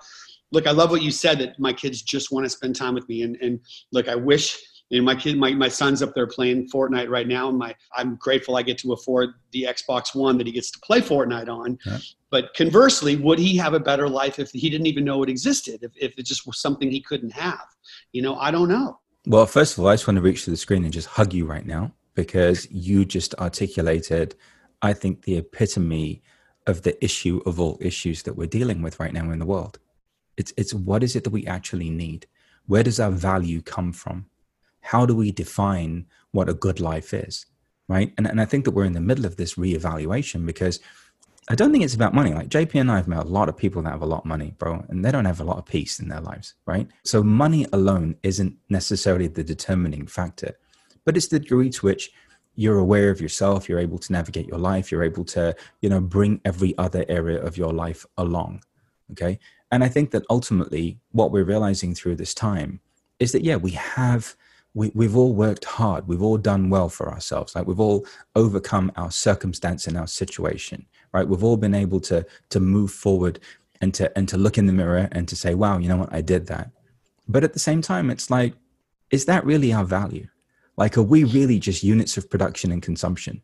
look 0.53 0.67
i 0.67 0.71
love 0.71 0.91
what 0.91 1.03
you 1.03 1.11
said 1.11 1.39
that 1.39 1.59
my 1.59 1.73
kids 1.73 2.01
just 2.03 2.33
want 2.33 2.45
to 2.45 2.51
spend 2.51 2.75
time 2.75 2.95
with 2.95 3.09
me 3.09 3.23
and 3.23 3.37
and 3.43 3.61
look 3.93 4.09
i 4.09 4.15
wish 4.15 4.59
you 4.91 4.99
know, 5.01 5.05
my 5.05 5.15
kid, 5.15 5.37
my, 5.37 5.53
my 5.53 5.69
son's 5.69 6.03
up 6.03 6.15
there 6.15 6.27
playing 6.27 6.69
Fortnite 6.69 7.11
right 7.11 7.29
now. 7.29 7.49
And 7.49 7.59
my, 7.59 7.75
I'm 7.95 8.17
grateful 8.17 8.57
I 8.57 8.63
get 8.63 8.79
to 8.79 8.93
afford 8.93 9.31
the 9.53 9.65
Xbox 9.65 10.15
One 10.15 10.39
that 10.39 10.47
he 10.47 10.53
gets 10.53 10.71
to 10.71 10.79
play 10.81 11.01
Fortnite 11.01 11.49
on. 11.49 11.79
Yeah. 11.85 11.99
But 12.31 12.55
conversely, 12.55 13.17
would 13.17 13.39
he 13.39 13.57
have 13.57 13.75
a 13.75 13.81
better 13.81 14.09
life 14.09 14.39
if 14.39 14.51
he 14.51 14.71
didn't 14.71 14.87
even 14.87 15.05
know 15.05 15.23
it 15.23 15.29
existed? 15.29 15.83
If, 15.83 15.93
if 15.97 16.19
it 16.19 16.25
just 16.25 16.47
was 16.47 16.59
something 16.59 16.91
he 16.91 17.03
couldn't 17.03 17.33
have? 17.33 17.67
You 18.13 18.23
know, 18.23 18.37
I 18.37 18.51
don't 18.51 18.69
know. 18.69 18.99
Well, 19.27 19.47
first 19.47 19.77
of 19.77 19.85
all, 19.85 19.91
I 19.91 19.95
just 19.95 20.07
want 20.07 20.17
to 20.17 20.23
reach 20.23 20.45
to 20.45 20.51
the 20.51 20.57
screen 20.57 20.85
and 20.85 20.93
just 20.93 21.09
hug 21.09 21.35
you 21.35 21.45
right 21.45 21.67
now 21.67 21.93
because 22.15 22.71
you 22.71 23.05
just 23.05 23.35
articulated, 23.35 24.35
I 24.81 24.95
think, 24.95 25.23
the 25.23 25.37
epitome 25.37 26.23
of 26.67 26.83
the 26.83 27.03
issue 27.05 27.43
of 27.45 27.61
all 27.61 27.79
issues 27.81 28.23
that 28.23 28.35
we're 28.35 28.47
dealing 28.47 28.81
with 28.81 28.99
right 28.99 29.13
now 29.13 29.31
in 29.31 29.39
the 29.39 29.47
world. 29.47 29.79
It's, 30.39 30.53
it's 30.57 30.73
what 30.73 31.03
is 31.03 31.15
it 31.15 31.25
that 31.25 31.31
we 31.31 31.47
actually 31.47 31.91
need? 31.91 32.27
Where 32.67 32.83
does 32.83 33.01
our 33.01 33.11
value 33.11 33.61
come 33.61 33.93
from? 33.93 34.27
How 34.89 35.05
do 35.05 35.15
we 35.15 35.33
define 35.33 36.07
what 36.33 36.49
a 36.49 36.55
good 36.55 36.81
life 36.81 37.13
is? 37.13 37.45
Right. 37.89 38.13
And, 38.17 38.27
and 38.27 38.41
I 38.41 38.47
think 38.47 38.65
that 38.65 38.71
we're 38.71 38.85
in 38.85 38.95
the 38.95 39.09
middle 39.11 39.27
of 39.27 39.37
this 39.37 39.55
reevaluation 39.55 40.47
because 40.47 40.81
I 41.51 41.55
don't 41.55 41.73
think 41.73 41.85
it's 41.85 41.95
about 41.95 42.15
money. 42.15 42.33
Like 42.33 42.49
JP 42.49 42.81
and 42.81 42.91
I 42.91 42.97
have 42.97 43.07
met 43.07 43.25
a 43.25 43.29
lot 43.29 43.51
of 43.51 43.57
people 43.57 43.83
that 43.83 43.91
have 43.91 44.01
a 44.01 44.07
lot 44.07 44.21
of 44.21 44.25
money, 44.25 44.55
bro, 44.57 44.87
and 44.89 45.05
they 45.05 45.11
don't 45.11 45.27
have 45.27 45.41
a 45.41 45.45
lot 45.45 45.59
of 45.59 45.67
peace 45.67 46.01
in 46.01 46.09
their 46.09 46.23
lives, 46.23 46.55
right? 46.65 46.89
So 47.05 47.23
money 47.23 47.67
alone 47.75 48.17
isn't 48.23 48.57
necessarily 48.71 49.27
the 49.27 49.45
determining 49.45 50.07
factor, 50.07 50.59
but 51.05 51.19
it's 51.19 51.29
the 51.29 51.39
degree 51.39 51.69
to 51.69 51.85
which 51.85 52.11
you're 52.55 52.79
aware 52.79 53.11
of 53.11 53.21
yourself, 53.21 53.69
you're 53.69 53.79
able 53.79 53.99
to 53.99 54.13
navigate 54.13 54.47
your 54.47 54.59
life, 54.59 54.91
you're 54.91 55.05
able 55.05 55.25
to, 55.27 55.55
you 55.83 55.91
know, 55.91 56.01
bring 56.01 56.41
every 56.47 56.77
other 56.79 57.05
area 57.11 57.41
of 57.43 57.59
your 57.59 57.75
life 57.75 58.07
along. 58.17 58.63
Okay. 59.13 59.39
And 59.71 59.85
I 59.85 59.89
think 59.89 60.13
that 60.13 60.25
ultimately 60.31 60.99
what 61.13 61.31
we're 61.31 61.45
realizing 61.45 61.95
through 61.95 62.17
this 62.17 62.33
time 62.33 62.81
is 63.19 63.33
that, 63.33 63.45
yeah, 63.45 63.57
we 63.57 63.73
have 63.73 64.35
we, 64.79 64.93
we've 64.95 65.17
all 65.17 65.35
worked 65.35 65.65
hard. 65.65 66.07
We've 66.07 66.23
all 66.23 66.39
done 66.39 66.71
well 66.71 66.89
for 66.89 67.11
ourselves. 67.11 67.57
Like 67.57 67.67
we've 67.67 67.81
all 67.81 68.07
overcome 68.37 68.93
our 68.95 69.11
circumstance 69.11 69.89
and 69.89 69.99
our 69.99 70.07
situation, 70.07 70.87
right? 71.13 71.27
We've 71.27 71.43
all 71.43 71.57
been 71.57 71.75
able 71.75 71.99
to 72.03 72.25
to 72.51 72.61
move 72.61 72.93
forward 72.93 73.41
and 73.81 73.93
to 73.95 74.17
and 74.17 74.29
to 74.29 74.37
look 74.37 74.57
in 74.57 74.67
the 74.67 74.73
mirror 74.73 75.09
and 75.11 75.27
to 75.27 75.35
say, 75.35 75.55
"Wow, 75.55 75.79
you 75.79 75.89
know 75.89 75.97
what? 75.97 76.15
I 76.15 76.21
did 76.21 76.47
that." 76.47 76.71
But 77.27 77.43
at 77.43 77.55
the 77.55 77.59
same 77.59 77.83
time, 77.83 78.09
it's 78.09 78.31
like, 78.31 78.55
is 79.11 79.25
that 79.25 79.45
really 79.45 79.73
our 79.73 79.85
value? 79.85 80.29
Like, 80.77 80.97
are 80.97 81.03
we 81.03 81.25
really 81.25 81.59
just 81.59 81.83
units 81.83 82.17
of 82.17 82.31
production 82.31 82.71
and 82.71 82.81
consumption? 82.81 83.43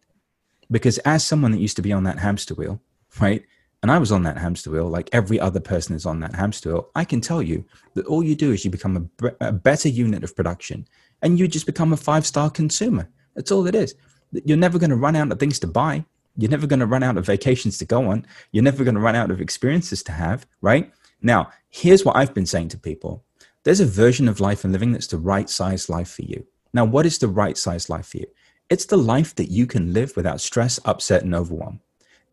Because 0.71 0.99
as 0.99 1.27
someone 1.27 1.51
that 1.51 1.61
used 1.61 1.77
to 1.77 1.83
be 1.83 1.93
on 1.93 2.05
that 2.05 2.21
hamster 2.21 2.55
wheel, 2.55 2.81
right? 3.21 3.45
And 3.85 3.93
I 3.93 3.99
was 3.99 4.13
on 4.13 4.23
that 4.23 4.39
hamster 4.39 4.71
wheel, 4.71 4.89
like 4.89 5.11
every 5.13 5.39
other 5.39 5.61
person 5.61 5.95
is 5.95 6.07
on 6.07 6.19
that 6.21 6.35
hamster 6.35 6.71
wheel. 6.71 6.89
I 6.95 7.05
can 7.05 7.21
tell 7.21 7.43
you 7.43 7.67
that 7.93 8.07
all 8.07 8.25
you 8.25 8.35
do 8.35 8.51
is 8.51 8.65
you 8.65 8.71
become 8.71 9.11
a, 9.21 9.31
a 9.43 9.53
better 9.53 9.91
unit 9.91 10.25
of 10.25 10.35
production 10.35 10.89
and 11.21 11.39
you 11.39 11.47
just 11.47 11.67
become 11.67 11.93
a 11.93 11.99
five 11.99 12.25
star 12.25 12.49
consumer. 12.49 13.11
That's 13.35 13.53
all 13.53 13.67
it 13.67 13.75
is. 13.75 13.95
You're 14.33 14.57
never 14.57 14.79
going 14.79 14.89
to 14.89 14.97
run 14.97 15.17
out 15.17 15.31
of 15.31 15.39
things 15.39 15.59
to 15.59 15.67
buy. 15.67 16.03
You're 16.39 16.51
never 16.51 16.67
going 16.67 16.81
to 16.81 16.87
run 16.87 17.03
out 17.03 17.19
of 17.19 17.27
vacations 17.27 17.77
to 17.77 17.85
go 17.85 18.11
on. 18.11 18.25
You're 18.53 18.65
never 18.65 18.85
going 18.85 18.95
to 18.95 19.03
run 19.03 19.17
out 19.17 19.31
of 19.31 19.43
experiences 19.43 20.03
to 20.05 20.13
have, 20.13 20.47
right? 20.63 20.91
Now, 21.21 21.51
here's 21.69 22.07
what 22.07 22.17
I've 22.17 22.33
been 22.33 22.47
saying 22.47 22.69
to 22.69 22.79
people 22.79 23.23
there's 23.65 23.81
a 23.81 23.85
version 23.85 24.29
of 24.29 24.41
life 24.41 24.65
and 24.65 24.73
living 24.73 24.93
that's 24.93 25.09
the 25.09 25.19
right 25.19 25.51
size 25.51 25.91
life 25.91 26.09
for 26.09 26.23
you. 26.23 26.47
Now, 26.73 26.87
what 26.87 27.05
is 27.05 27.19
the 27.19 27.29
right 27.29 27.59
size 27.59 27.91
life 27.91 28.07
for 28.07 28.17
you? 28.17 28.29
It's 28.71 28.87
the 28.87 28.97
life 28.97 29.35
that 29.35 29.51
you 29.51 29.67
can 29.67 29.93
live 29.93 30.17
without 30.17 30.41
stress, 30.41 30.81
upset, 30.87 31.23
and 31.23 31.35
overwhelm. 31.35 31.81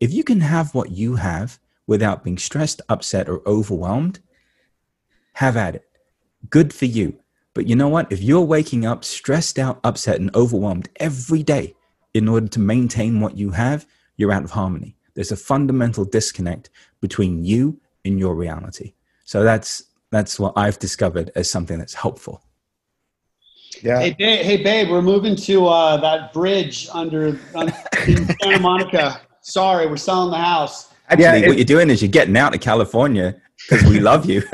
If 0.02 0.12
you 0.12 0.24
can 0.24 0.40
have 0.40 0.74
what 0.74 0.90
you 0.90 1.14
have 1.14 1.60
without 1.86 2.24
being 2.24 2.36
stressed, 2.36 2.82
upset, 2.88 3.28
or 3.28 3.40
overwhelmed, 3.46 4.18
have 5.34 5.56
at 5.56 5.76
it. 5.76 5.88
Good 6.50 6.74
for 6.74 6.86
you. 6.86 7.20
But 7.54 7.68
you 7.68 7.76
know 7.76 7.86
what? 7.86 8.10
If 8.10 8.20
you're 8.20 8.40
waking 8.40 8.84
up 8.84 9.04
stressed 9.04 9.60
out, 9.60 9.78
upset, 9.84 10.18
and 10.18 10.34
overwhelmed 10.34 10.88
every 10.96 11.44
day 11.44 11.76
in 12.14 12.26
order 12.26 12.48
to 12.48 12.58
maintain 12.58 13.20
what 13.20 13.36
you 13.36 13.52
have, 13.52 13.86
you're 14.16 14.32
out 14.32 14.42
of 14.42 14.50
harmony. 14.50 14.96
There's 15.14 15.30
a 15.30 15.36
fundamental 15.36 16.04
disconnect 16.04 16.68
between 17.00 17.44
you 17.44 17.78
and 18.04 18.18
your 18.18 18.34
reality. 18.34 18.94
So 19.24 19.44
that's 19.44 19.84
that's 20.10 20.36
what 20.36 20.54
I've 20.56 20.80
discovered 20.80 21.30
as 21.36 21.48
something 21.48 21.78
that's 21.78 21.94
helpful. 21.94 22.42
Yeah. 23.82 24.00
Hey, 24.00 24.16
babe, 24.18 24.44
hey, 24.44 24.62
babe, 24.64 24.90
we're 24.90 25.00
moving 25.00 25.36
to 25.36 25.68
uh, 25.68 25.96
that 25.98 26.32
bridge 26.32 26.88
under, 26.92 27.38
under 27.54 27.72
in 28.08 28.26
Santa 28.42 28.58
Monica. 28.58 29.20
Sorry, 29.42 29.86
we're 29.86 29.96
selling 29.96 30.30
the 30.30 30.38
house. 30.38 30.92
Actually, 31.08 31.24
Yeah, 31.24 31.48
what 31.48 31.58
you're 31.58 31.64
doing 31.64 31.90
is 31.90 32.00
you're 32.00 32.10
getting 32.10 32.36
out 32.36 32.54
of 32.54 32.60
California 32.60 33.34
because 33.68 33.84
we 33.88 34.00
love 34.00 34.28
you. 34.28 34.42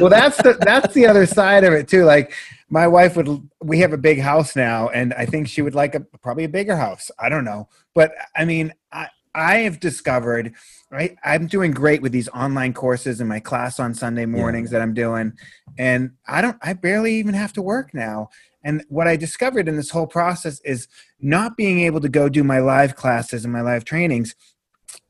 well 0.00 0.10
that's 0.10 0.36
the 0.38 0.56
that's 0.60 0.92
the 0.94 1.06
other 1.06 1.26
side 1.26 1.64
of 1.64 1.72
it 1.72 1.88
too. 1.88 2.04
Like 2.04 2.32
my 2.68 2.86
wife 2.86 3.16
would 3.16 3.48
we 3.62 3.78
have 3.78 3.92
a 3.92 3.98
big 3.98 4.20
house 4.20 4.56
now 4.56 4.88
and 4.88 5.14
i 5.14 5.24
think 5.24 5.46
she 5.46 5.62
would 5.62 5.74
like 5.74 5.94
a 5.94 6.00
probably 6.00 6.44
a 6.44 6.48
bigger 6.48 6.76
house. 6.76 7.10
I 7.18 7.28
don't 7.28 7.44
know. 7.44 7.68
But 7.94 8.12
i 8.36 8.44
mean 8.44 8.72
i 8.92 9.08
i 9.34 9.58
have 9.58 9.80
discovered 9.80 10.52
right 10.90 11.16
i'm 11.24 11.46
doing 11.46 11.72
great 11.72 12.02
with 12.02 12.12
these 12.12 12.28
online 12.28 12.72
courses 12.72 13.20
and 13.20 13.28
my 13.28 13.40
class 13.40 13.80
on 13.80 13.94
sunday 13.94 14.26
mornings 14.26 14.70
that 14.70 14.82
i'm 14.82 14.94
doing. 14.94 15.32
And 15.78 16.12
i 16.26 16.40
don't 16.40 16.56
i 16.62 16.72
barely 16.72 17.14
even 17.14 17.34
have 17.34 17.52
to 17.54 17.62
work 17.62 17.94
now 17.94 18.30
and 18.64 18.84
what 18.88 19.06
i 19.06 19.16
discovered 19.16 19.68
in 19.68 19.76
this 19.76 19.90
whole 19.90 20.06
process 20.06 20.60
is 20.64 20.88
not 21.20 21.56
being 21.56 21.80
able 21.80 22.00
to 22.00 22.08
go 22.08 22.28
do 22.28 22.42
my 22.42 22.58
live 22.58 22.96
classes 22.96 23.44
and 23.44 23.52
my 23.52 23.60
live 23.60 23.84
trainings 23.84 24.34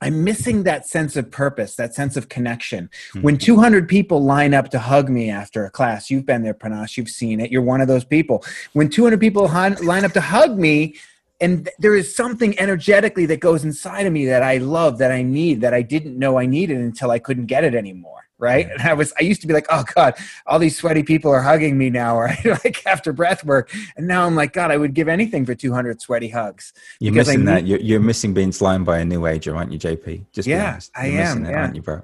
I'm 0.01 0.25
missing 0.25 0.65
that 0.65 0.87
sense 0.87 1.17
of 1.17 1.31
purpose, 1.31 1.77
that 1.77 1.95
sense 1.95 2.17
of 2.17 2.29
connection. 2.29 2.91
Hmm. 3.13 3.23
When 3.23 3.39
200 3.39 3.89
people 3.89 4.23
line 4.23 4.55
up 4.55 4.71
to 4.71 4.79
hug 4.79 5.09
me 5.09 5.31
after 5.31 5.65
a 5.65 5.71
class, 5.71 6.11
you've 6.11 6.27
been 6.27 6.43
there, 6.43 6.55
Panache, 6.55 6.97
you've 6.97 7.09
seen 7.09 7.41
it, 7.41 7.51
you're 7.51 7.63
one 7.63 7.81
of 7.81 7.89
those 7.89 8.05
people. 8.05 8.45
When 8.73 8.89
200 8.89 9.19
people 9.21 9.49
line 9.49 10.05
up 10.05 10.13
to 10.13 10.21
hug 10.21 10.59
me, 10.59 10.97
and 11.41 11.65
th- 11.65 11.77
there 11.79 11.95
is 11.95 12.15
something 12.15 12.59
energetically 12.59 13.27
that 13.27 13.41
goes 13.41 13.65
inside 13.65 14.07
of 14.07 14.13
me 14.13 14.27
that 14.27 14.43
I 14.43 14.59
love, 14.59 14.99
that 14.99 15.11
I 15.11 15.23
need, 15.23 15.61
that 15.63 15.75
I 15.75 15.83
didn't 15.83 16.19
know 16.19 16.39
I 16.39 16.47
needed 16.47 16.79
until 16.79 17.11
I 17.11 17.19
couldn't 17.19 17.47
get 17.47 17.65
it 17.65 17.75
anymore. 17.75 18.24
Right. 18.39 18.69
And 18.69 18.83
I 18.83 18.95
was, 18.95 19.13
I 19.19 19.23
used 19.23 19.41
to 19.43 19.47
be 19.47 19.55
like, 19.55 19.67
oh 19.71 19.85
God, 19.95 20.15
all 20.47 20.59
these 20.59 20.77
sweaty 20.77 21.03
people 21.03 21.31
are 21.31 21.41
hugging 21.41 21.79
me 21.79 21.89
now, 21.89 22.17
or 22.19 22.29
like 22.45 22.85
after 22.87 23.13
breath 23.13 23.45
work. 23.45 23.73
And 23.97 24.07
now 24.09 24.27
I'm 24.27 24.35
like, 24.35 24.53
God, 24.53 24.71
I 24.71 24.77
would 24.77 24.95
give 24.95 25.09
anything 25.09 25.47
for 25.47 25.55
200 25.55 26.01
sweaty 26.01 26.29
hugs. 26.29 26.73
You're 27.01 27.15
missing 27.15 27.45
that. 27.47 27.67
You're, 27.67 27.81
you're 27.81 28.01
missing 28.01 28.35
being 28.35 28.53
slimed 28.53 28.87
by 28.87 28.99
a 28.99 29.05
new 29.05 29.27
ager, 29.27 29.57
aren't 29.57 29.73
you, 29.73 29.79
JP? 29.79 30.27
Just 30.33 30.49
Yeah. 30.49 30.79
I 30.95 31.07
You're 31.07 31.21
am, 31.21 31.27
missing 31.27 31.47
it, 31.47 31.51
yeah. 31.51 31.61
aren't 31.61 31.77
you, 31.77 31.83
bro? 31.83 32.03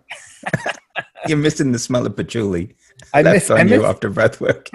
you're 1.26 1.38
missing 1.38 1.72
the 1.72 1.78
smell 1.78 2.06
of 2.06 2.16
patchouli 2.16 2.74
I 3.14 3.22
left 3.22 3.34
miss, 3.34 3.50
on 3.50 3.60
I 3.60 3.74
you 3.74 3.84
after 3.84 4.08
breath 4.10 4.40
work. 4.40 4.68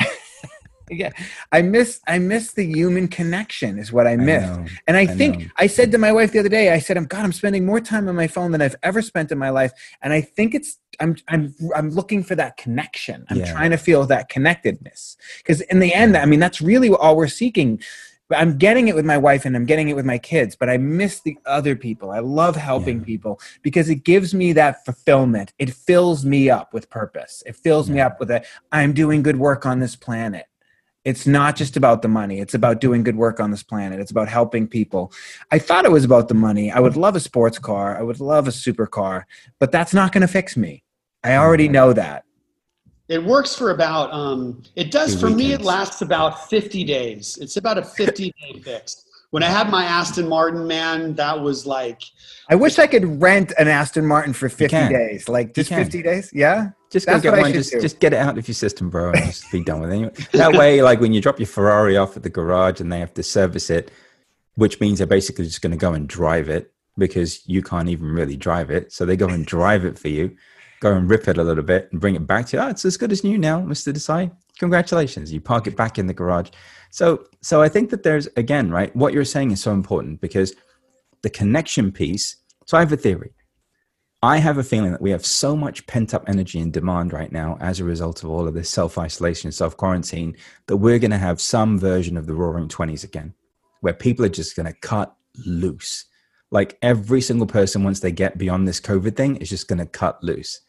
Yeah 0.89 1.09
i 1.51 1.61
miss 1.61 1.99
i 2.07 2.19
miss 2.19 2.53
the 2.53 2.65
human 2.65 3.07
connection 3.07 3.79
is 3.79 3.91
what 3.91 4.05
i 4.07 4.15
miss 4.15 4.43
and 4.87 4.95
i, 4.97 5.01
I 5.01 5.05
think 5.07 5.39
know. 5.39 5.45
i 5.57 5.67
said 5.67 5.91
to 5.91 5.97
my 5.97 6.11
wife 6.11 6.31
the 6.31 6.39
other 6.39 6.49
day 6.49 6.71
i 6.71 6.79
said 6.79 6.95
i'm 6.97 7.05
god 7.05 7.23
i'm 7.23 7.31
spending 7.33 7.65
more 7.65 7.79
time 7.79 8.07
on 8.07 8.15
my 8.15 8.27
phone 8.27 8.51
than 8.51 8.61
i've 8.61 8.75
ever 8.83 9.01
spent 9.01 9.31
in 9.31 9.37
my 9.37 9.49
life 9.49 9.71
and 10.01 10.13
i 10.13 10.21
think 10.21 10.53
it's 10.53 10.77
i'm 10.99 11.15
i'm 11.27 11.53
i'm 11.75 11.89
looking 11.89 12.23
for 12.23 12.35
that 12.35 12.57
connection 12.57 13.25
i'm 13.29 13.37
Yeah. 13.37 13.51
trying 13.51 13.71
to 13.71 13.77
feel 13.77 14.05
that 14.07 14.29
connectedness 14.29 15.17
because 15.37 15.61
in 15.61 15.79
the 15.79 15.93
end 15.93 16.15
i 16.15 16.25
mean 16.25 16.39
that's 16.39 16.61
really 16.61 16.89
all 16.89 17.15
we're 17.15 17.27
seeking 17.27 17.79
But 18.27 18.39
I'm 18.39 18.57
getting 18.57 18.87
it 18.87 18.95
with 18.95 19.05
my 19.05 19.19
wife 19.19 19.45
and 19.45 19.55
I'm 19.55 19.67
getting 19.67 19.87
it 19.89 19.95
with 19.95 20.05
my 20.13 20.17
kids, 20.17 20.55
but 20.55 20.67
I 20.67 20.77
miss 20.79 21.21
the 21.21 21.37
other 21.45 21.75
people. 21.75 22.09
I 22.09 22.21
love 22.21 22.55
helping 22.55 22.97
Yeah. 23.01 23.05
people 23.11 23.33
because 23.61 23.87
it 23.87 24.03
gives 24.03 24.33
me 24.33 24.47
that 24.53 24.83
fulfillment. 24.83 25.53
It 25.59 25.69
fills 25.87 26.25
me 26.25 26.49
up 26.49 26.73
with 26.73 26.89
purpose. 26.89 27.43
It 27.45 27.55
fills 27.55 27.87
me 27.87 27.99
up 28.01 28.19
with 28.19 28.31
a 28.31 28.41
I'm 28.71 28.93
doing 28.93 29.21
good 29.21 29.37
work 29.37 29.63
on 29.67 29.79
this 29.79 29.95
planet. 29.95 30.45
It's 31.05 31.27
not 31.27 31.55
just 31.55 31.77
about 31.77 32.01
the 32.01 32.07
money. 32.07 32.39
It's 32.39 32.55
about 32.55 32.81
doing 32.81 33.03
good 33.03 33.15
work 33.15 33.39
on 33.39 33.51
this 33.51 33.61
planet. 33.61 33.99
It's 33.99 34.09
about 34.09 34.27
helping 34.27 34.67
people. 34.67 35.13
I 35.51 35.59
thought 35.59 35.85
it 35.85 35.91
was 35.91 36.03
about 36.03 36.27
the 36.27 36.33
money. 36.33 36.71
I 36.71 36.79
would 36.79 36.97
love 36.97 37.15
a 37.15 37.19
sports 37.19 37.59
car. 37.59 37.97
I 37.97 38.01
would 38.01 38.19
love 38.19 38.47
a 38.47 38.51
supercar, 38.51 39.25
but 39.59 39.71
that's 39.71 39.93
not 39.93 40.11
going 40.11 40.23
to 40.23 40.27
fix 40.27 40.57
me. 40.57 40.83
I 41.23 41.35
already 41.35 41.69
know 41.69 41.93
that. 41.93 42.25
It 43.07 43.23
works 43.23 43.55
for 43.55 43.69
about, 43.69 44.11
um, 44.11 44.63
it 44.75 44.89
does 44.89 45.13
Two 45.13 45.19
for 45.19 45.29
me, 45.29 45.53
it 45.53 45.61
lasts 45.61 46.01
about 46.01 46.49
50 46.49 46.83
days. 46.83 47.37
It's 47.39 47.57
about 47.57 47.77
a 47.77 47.83
50 47.83 48.31
day 48.31 48.59
fix. 48.61 49.04
When 49.35 49.43
I 49.43 49.49
had 49.49 49.69
my 49.69 49.83
Aston 49.83 50.29
Martin, 50.29 50.65
man, 50.65 51.13
that 51.15 51.41
was 51.41 51.65
like, 51.65 52.01
I 52.49 52.55
wish 52.55 52.79
I 52.79 52.87
could 52.87 53.21
rent 53.21 53.51
an 53.59 53.67
Aston 53.67 54.05
Martin 54.05 54.31
for 54.31 54.47
50 54.47 54.65
days. 54.87 55.27
Like 55.27 55.53
just 55.53 55.71
50 55.71 56.01
days? 56.03 56.31
Yeah. 56.33 56.69
Just 56.89 57.05
go 57.05 57.19
get 57.19 57.33
one. 57.33 57.51
Just, 57.51 57.73
do. 57.73 57.81
just 57.81 57.99
get 57.99 58.13
it 58.13 58.15
out 58.15 58.37
of 58.37 58.47
your 58.47 58.55
system, 58.55 58.89
bro, 58.89 59.11
and 59.11 59.25
just 59.25 59.51
be 59.51 59.61
done 59.61 59.81
with 59.81 59.91
it. 59.91 60.31
That 60.31 60.53
way, 60.53 60.81
like 60.81 61.01
when 61.01 61.11
you 61.11 61.19
drop 61.19 61.37
your 61.37 61.47
Ferrari 61.47 61.97
off 61.97 62.15
at 62.15 62.23
the 62.23 62.29
garage 62.29 62.79
and 62.79 62.89
they 62.89 62.99
have 62.99 63.13
to 63.15 63.23
service 63.23 63.69
it, 63.69 63.91
which 64.53 64.79
means 64.79 64.99
they're 64.99 65.05
basically 65.05 65.43
just 65.43 65.61
going 65.61 65.71
to 65.71 65.77
go 65.77 65.91
and 65.91 66.07
drive 66.07 66.47
it 66.47 66.71
because 66.97 67.45
you 67.45 67.61
can't 67.61 67.89
even 67.89 68.07
really 68.07 68.37
drive 68.37 68.71
it. 68.71 68.93
So 68.93 69.05
they 69.05 69.17
go 69.17 69.27
and 69.27 69.45
drive 69.45 69.83
it 69.83 69.99
for 69.99 70.07
you. 70.07 70.33
go 70.79 70.93
and 70.93 71.09
rip 71.09 71.27
it 71.27 71.37
a 71.37 71.43
little 71.43 71.61
bit 71.61 71.89
and 71.91 71.99
bring 71.99 72.15
it 72.15 72.25
back 72.25 72.45
to 72.45 72.55
you. 72.55 72.63
Oh, 72.63 72.69
it's 72.69 72.85
as 72.85 72.95
good 72.95 73.11
as 73.11 73.21
new 73.21 73.37
now, 73.37 73.59
Mr. 73.59 73.91
Desai. 73.91 74.31
Congratulations. 74.59 75.33
You 75.33 75.41
park 75.41 75.67
it 75.67 75.75
back 75.75 75.97
in 75.99 76.07
the 76.07 76.13
garage. 76.13 76.49
So 76.91 77.25
so 77.41 77.61
I 77.61 77.69
think 77.69 77.89
that 77.89 78.03
there's 78.03 78.27
again, 78.37 78.71
right, 78.71 78.95
what 78.95 79.13
you're 79.13 79.25
saying 79.25 79.51
is 79.51 79.61
so 79.61 79.71
important 79.71 80.21
because 80.21 80.53
the 81.21 81.29
connection 81.29 81.91
piece. 81.91 82.37
So 82.65 82.77
I 82.77 82.81
have 82.81 82.91
a 82.91 82.97
theory. 82.97 83.31
I 84.21 84.37
have 84.37 84.57
a 84.57 84.63
feeling 84.63 84.91
that 84.91 85.01
we 85.01 85.11
have 85.11 85.25
so 85.25 85.55
much 85.55 85.85
pent 85.85 86.13
up 86.13 86.23
energy 86.27 86.59
and 86.59 86.73
demand 86.73 87.13
right 87.13 87.31
now 87.31 87.57
as 87.59 87.79
a 87.79 87.83
result 87.83 88.23
of 88.23 88.29
all 88.31 88.47
of 88.47 88.53
this 88.53 88.69
self 88.69 88.97
isolation, 88.97 89.51
self 89.51 89.77
quarantine, 89.77 90.35
that 90.67 90.77
we're 90.77 90.99
going 90.99 91.11
to 91.11 91.17
have 91.17 91.39
some 91.39 91.77
version 91.77 92.17
of 92.17 92.25
the 92.25 92.33
roaring 92.33 92.67
20s 92.67 93.03
again, 93.03 93.33
where 93.81 93.93
people 93.93 94.25
are 94.25 94.29
just 94.29 94.55
going 94.55 94.65
to 94.65 94.79
cut 94.79 95.15
loose. 95.45 96.05
Like 96.49 96.77
every 96.81 97.21
single 97.21 97.47
person, 97.47 97.83
once 97.83 97.99
they 97.99 98.11
get 98.11 98.37
beyond 98.37 98.67
this 98.67 98.79
COVID 98.79 99.15
thing, 99.15 99.35
is 99.37 99.49
just 99.49 99.67
going 99.67 99.79
to 99.79 99.85
cut 99.85 100.23
loose. 100.23 100.61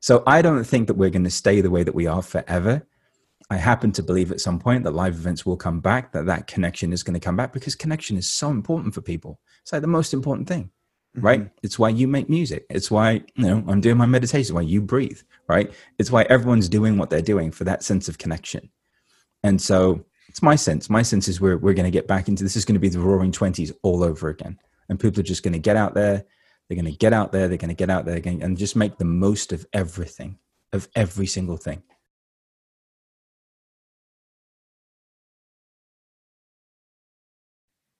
So 0.00 0.22
I 0.26 0.40
don't 0.40 0.64
think 0.64 0.86
that 0.86 0.96
we're 0.96 1.10
going 1.10 1.24
to 1.24 1.30
stay 1.30 1.60
the 1.60 1.70
way 1.70 1.82
that 1.82 1.94
we 1.94 2.06
are 2.06 2.22
forever. 2.22 2.86
I 3.48 3.56
happen 3.56 3.92
to 3.92 4.02
believe 4.02 4.32
at 4.32 4.40
some 4.40 4.58
point 4.58 4.84
that 4.84 4.90
live 4.90 5.14
events 5.14 5.46
will 5.46 5.56
come 5.56 5.80
back, 5.80 6.12
that 6.12 6.26
that 6.26 6.46
connection 6.46 6.92
is 6.92 7.02
going 7.02 7.14
to 7.14 7.20
come 7.20 7.36
back 7.36 7.52
because 7.52 7.76
connection 7.76 8.16
is 8.16 8.28
so 8.28 8.50
important 8.50 8.92
for 8.92 9.00
people. 9.00 9.40
It's 9.62 9.72
like 9.72 9.82
the 9.82 9.88
most 9.88 10.12
important 10.12 10.48
thing 10.48 10.70
right? 11.16 11.40
Mm-hmm. 11.40 11.58
It's 11.62 11.78
why 11.78 11.88
you 11.90 12.06
make 12.08 12.28
music. 12.28 12.66
It's 12.70 12.90
why, 12.90 13.22
you 13.34 13.46
know, 13.46 13.64
I'm 13.68 13.80
doing 13.80 13.96
my 13.96 14.06
meditation, 14.06 14.54
why 14.54 14.62
you 14.62 14.80
breathe, 14.80 15.20
right? 15.48 15.72
It's 15.98 16.10
why 16.10 16.22
everyone's 16.24 16.68
doing 16.68 16.98
what 16.98 17.10
they're 17.10 17.22
doing 17.22 17.50
for 17.50 17.64
that 17.64 17.82
sense 17.82 18.08
of 18.08 18.18
connection. 18.18 18.70
And 19.42 19.60
so 19.60 20.04
it's 20.28 20.42
my 20.42 20.56
sense. 20.56 20.90
My 20.90 21.02
sense 21.02 21.28
is 21.28 21.40
we're, 21.40 21.56
we're 21.56 21.74
going 21.74 21.90
to 21.90 21.90
get 21.90 22.08
back 22.08 22.28
into 22.28 22.42
this 22.42 22.56
is 22.56 22.64
going 22.64 22.74
to 22.74 22.80
be 22.80 22.88
the 22.88 23.00
roaring 23.00 23.32
20s 23.32 23.72
all 23.82 24.02
over 24.02 24.28
again. 24.28 24.58
And 24.88 25.00
people 25.00 25.20
are 25.20 25.24
just 25.24 25.42
going 25.42 25.52
to 25.52 25.58
get 25.58 25.76
out 25.76 25.94
there. 25.94 26.24
They're 26.68 26.76
going 26.76 26.92
to 26.92 26.98
get 26.98 27.12
out 27.12 27.32
there. 27.32 27.48
They're 27.48 27.58
going 27.58 27.68
to 27.68 27.74
get 27.74 27.90
out 27.90 28.04
there 28.04 28.16
again 28.16 28.42
and 28.42 28.58
just 28.58 28.76
make 28.76 28.98
the 28.98 29.04
most 29.04 29.52
of 29.52 29.66
everything, 29.72 30.38
of 30.72 30.88
every 30.94 31.26
single 31.26 31.56
thing. 31.56 31.82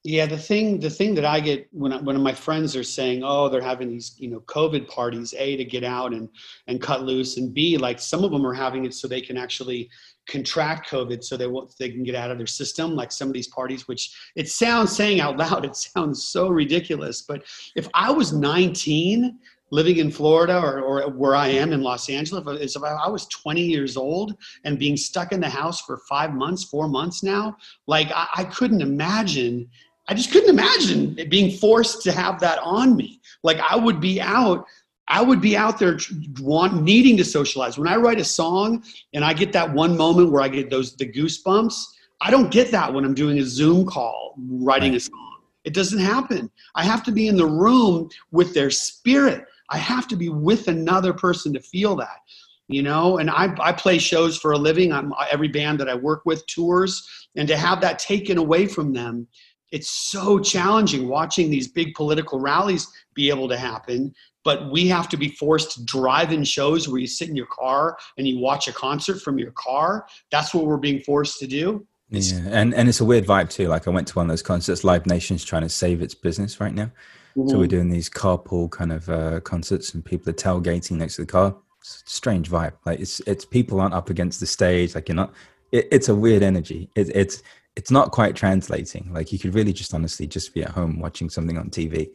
Yeah, 0.08 0.26
the 0.26 0.38
thing 0.38 0.78
the 0.78 0.88
thing 0.88 1.16
that 1.16 1.24
I 1.24 1.40
get 1.40 1.66
when 1.72 1.92
I, 1.92 1.96
when 2.00 2.20
my 2.22 2.32
friends 2.32 2.76
are 2.76 2.84
saying, 2.84 3.22
"Oh, 3.24 3.48
they're 3.48 3.60
having 3.60 3.88
these 3.88 4.14
you 4.18 4.30
know 4.30 4.38
COVID 4.46 4.86
parties," 4.86 5.34
a 5.36 5.56
to 5.56 5.64
get 5.64 5.82
out 5.82 6.12
and 6.12 6.28
and 6.68 6.80
cut 6.80 7.02
loose, 7.02 7.38
and 7.38 7.52
b 7.52 7.76
like 7.76 7.98
some 7.98 8.22
of 8.22 8.30
them 8.30 8.46
are 8.46 8.54
having 8.54 8.84
it 8.84 8.94
so 8.94 9.08
they 9.08 9.20
can 9.20 9.36
actually 9.36 9.90
contract 10.28 10.88
COVID, 10.88 11.24
so 11.24 11.36
they 11.36 11.48
won't 11.48 11.76
they 11.80 11.90
can 11.90 12.04
get 12.04 12.14
out 12.14 12.30
of 12.30 12.38
their 12.38 12.46
system. 12.46 12.94
Like 12.94 13.10
some 13.10 13.26
of 13.26 13.34
these 13.34 13.48
parties, 13.48 13.88
which 13.88 14.14
it 14.36 14.48
sounds 14.48 14.94
saying 14.94 15.18
out 15.18 15.38
loud, 15.38 15.64
it 15.64 15.74
sounds 15.74 16.22
so 16.22 16.50
ridiculous. 16.50 17.22
But 17.22 17.42
if 17.74 17.88
I 17.92 18.12
was 18.12 18.32
19 18.32 19.36
living 19.72 19.96
in 19.96 20.12
Florida 20.12 20.56
or, 20.56 20.80
or 20.82 21.10
where 21.10 21.34
I 21.34 21.48
am 21.48 21.72
in 21.72 21.82
Los 21.82 22.08
Angeles, 22.08 22.76
if 22.76 22.82
I 22.84 23.08
was 23.08 23.26
20 23.26 23.60
years 23.60 23.96
old 23.96 24.36
and 24.62 24.78
being 24.78 24.96
stuck 24.96 25.32
in 25.32 25.40
the 25.40 25.48
house 25.48 25.80
for 25.80 25.98
five 26.08 26.32
months, 26.32 26.62
four 26.62 26.86
months 26.86 27.24
now, 27.24 27.56
like 27.88 28.12
I, 28.14 28.28
I 28.36 28.44
couldn't 28.44 28.80
imagine 28.80 29.68
I 30.08 30.14
just 30.14 30.30
couldn't 30.30 30.50
imagine 30.50 31.18
being 31.28 31.56
forced 31.58 32.02
to 32.02 32.12
have 32.12 32.40
that 32.40 32.58
on 32.60 32.96
me. 32.96 33.20
Like 33.42 33.58
I 33.68 33.76
would 33.76 34.00
be 34.00 34.20
out, 34.20 34.64
I 35.08 35.20
would 35.22 35.40
be 35.40 35.56
out 35.56 35.78
there 35.78 35.98
want, 36.40 36.82
needing 36.82 37.16
to 37.16 37.24
socialize. 37.24 37.78
When 37.78 37.88
I 37.88 37.96
write 37.96 38.20
a 38.20 38.24
song 38.24 38.84
and 39.14 39.24
I 39.24 39.32
get 39.32 39.52
that 39.52 39.72
one 39.72 39.96
moment 39.96 40.30
where 40.30 40.42
I 40.42 40.48
get 40.48 40.70
those 40.70 40.94
the 40.96 41.10
goosebumps, 41.10 41.74
I 42.20 42.30
don't 42.30 42.50
get 42.50 42.70
that 42.70 42.92
when 42.92 43.04
I'm 43.04 43.14
doing 43.14 43.38
a 43.38 43.44
Zoom 43.44 43.84
call 43.86 44.34
writing 44.38 44.94
a 44.94 45.00
song. 45.00 45.40
It 45.64 45.74
doesn't 45.74 45.98
happen. 45.98 46.50
I 46.76 46.84
have 46.84 47.02
to 47.04 47.12
be 47.12 47.26
in 47.26 47.36
the 47.36 47.46
room 47.46 48.08
with 48.30 48.54
their 48.54 48.70
spirit. 48.70 49.44
I 49.70 49.78
have 49.78 50.06
to 50.08 50.16
be 50.16 50.28
with 50.28 50.68
another 50.68 51.12
person 51.12 51.52
to 51.54 51.60
feel 51.60 51.96
that 51.96 52.20
you 52.68 52.82
know 52.82 53.18
and 53.18 53.30
I, 53.30 53.54
I 53.60 53.72
play 53.72 53.98
shows 53.98 54.36
for 54.36 54.52
a 54.52 54.58
living 54.58 54.92
i'm 54.92 55.12
every 55.30 55.48
band 55.48 55.78
that 55.80 55.88
i 55.88 55.94
work 55.94 56.22
with 56.24 56.44
tours 56.46 57.28
and 57.36 57.46
to 57.48 57.56
have 57.56 57.80
that 57.80 57.98
taken 57.98 58.38
away 58.38 58.66
from 58.66 58.92
them 58.92 59.26
it's 59.72 59.90
so 59.90 60.38
challenging 60.38 61.08
watching 61.08 61.50
these 61.50 61.68
big 61.68 61.94
political 61.94 62.38
rallies 62.38 62.86
be 63.14 63.28
able 63.30 63.48
to 63.48 63.56
happen 63.56 64.14
but 64.46 64.70
we 64.70 64.86
have 64.86 65.08
to 65.08 65.16
be 65.16 65.30
forced 65.30 65.72
to 65.72 65.84
drive 65.84 66.32
in 66.32 66.44
shows 66.44 66.88
where 66.88 67.00
you 67.00 67.08
sit 67.08 67.28
in 67.28 67.34
your 67.34 67.48
car 67.50 67.98
and 68.16 68.28
you 68.28 68.38
watch 68.38 68.68
a 68.68 68.72
concert 68.72 69.20
from 69.20 69.40
your 69.40 69.50
car. 69.50 70.06
That's 70.30 70.54
what 70.54 70.66
we're 70.66 70.76
being 70.76 71.00
forced 71.00 71.40
to 71.40 71.48
do. 71.48 71.84
It's, 72.12 72.30
yeah 72.30 72.44
and 72.52 72.72
and 72.72 72.88
it's 72.88 73.00
a 73.00 73.04
weird 73.04 73.26
vibe 73.26 73.50
too. 73.50 73.66
Like 73.66 73.88
i 73.88 73.90
went 73.90 74.06
to 74.06 74.14
one 74.14 74.26
of 74.26 74.30
those 74.30 74.44
concerts 74.44 74.84
live 74.84 75.04
nation's 75.04 75.44
trying 75.44 75.62
to 75.62 75.68
save 75.68 76.00
its 76.00 76.14
business 76.14 76.60
right 76.60 76.72
now. 76.72 76.92
Mm-hmm. 77.36 77.48
so 77.48 77.58
we're 77.58 77.66
doing 77.66 77.90
these 77.90 78.08
carpool 78.08 78.70
kind 78.70 78.92
of 78.92 79.08
uh, 79.10 79.40
concerts 79.40 79.92
and 79.92 80.04
people 80.04 80.30
are 80.30 80.32
tailgating 80.32 80.92
next 80.92 81.16
to 81.16 81.22
the 81.22 81.26
car. 81.26 81.56
Strange 81.82 82.48
vibe. 82.48 82.74
Like 82.86 83.00
it's 83.00 83.18
it's 83.26 83.44
people 83.44 83.80
aren't 83.80 83.94
up 83.94 84.10
against 84.10 84.38
the 84.38 84.46
stage. 84.46 84.94
Like 84.94 85.08
you're 85.08 85.16
not 85.16 85.34
it, 85.72 85.88
it's 85.90 86.08
a 86.08 86.14
weird 86.14 86.44
energy. 86.44 86.88
It, 86.94 87.08
it's 87.16 87.42
it's 87.76 87.90
not 87.90 88.10
quite 88.10 88.34
translating. 88.34 89.12
Like 89.12 89.32
you 89.32 89.38
could 89.38 89.54
really 89.54 89.72
just 89.72 89.94
honestly 89.94 90.26
just 90.26 90.54
be 90.54 90.64
at 90.64 90.70
home 90.70 90.98
watching 90.98 91.28
something 91.28 91.58
on 91.58 91.70
TV. 91.70 92.10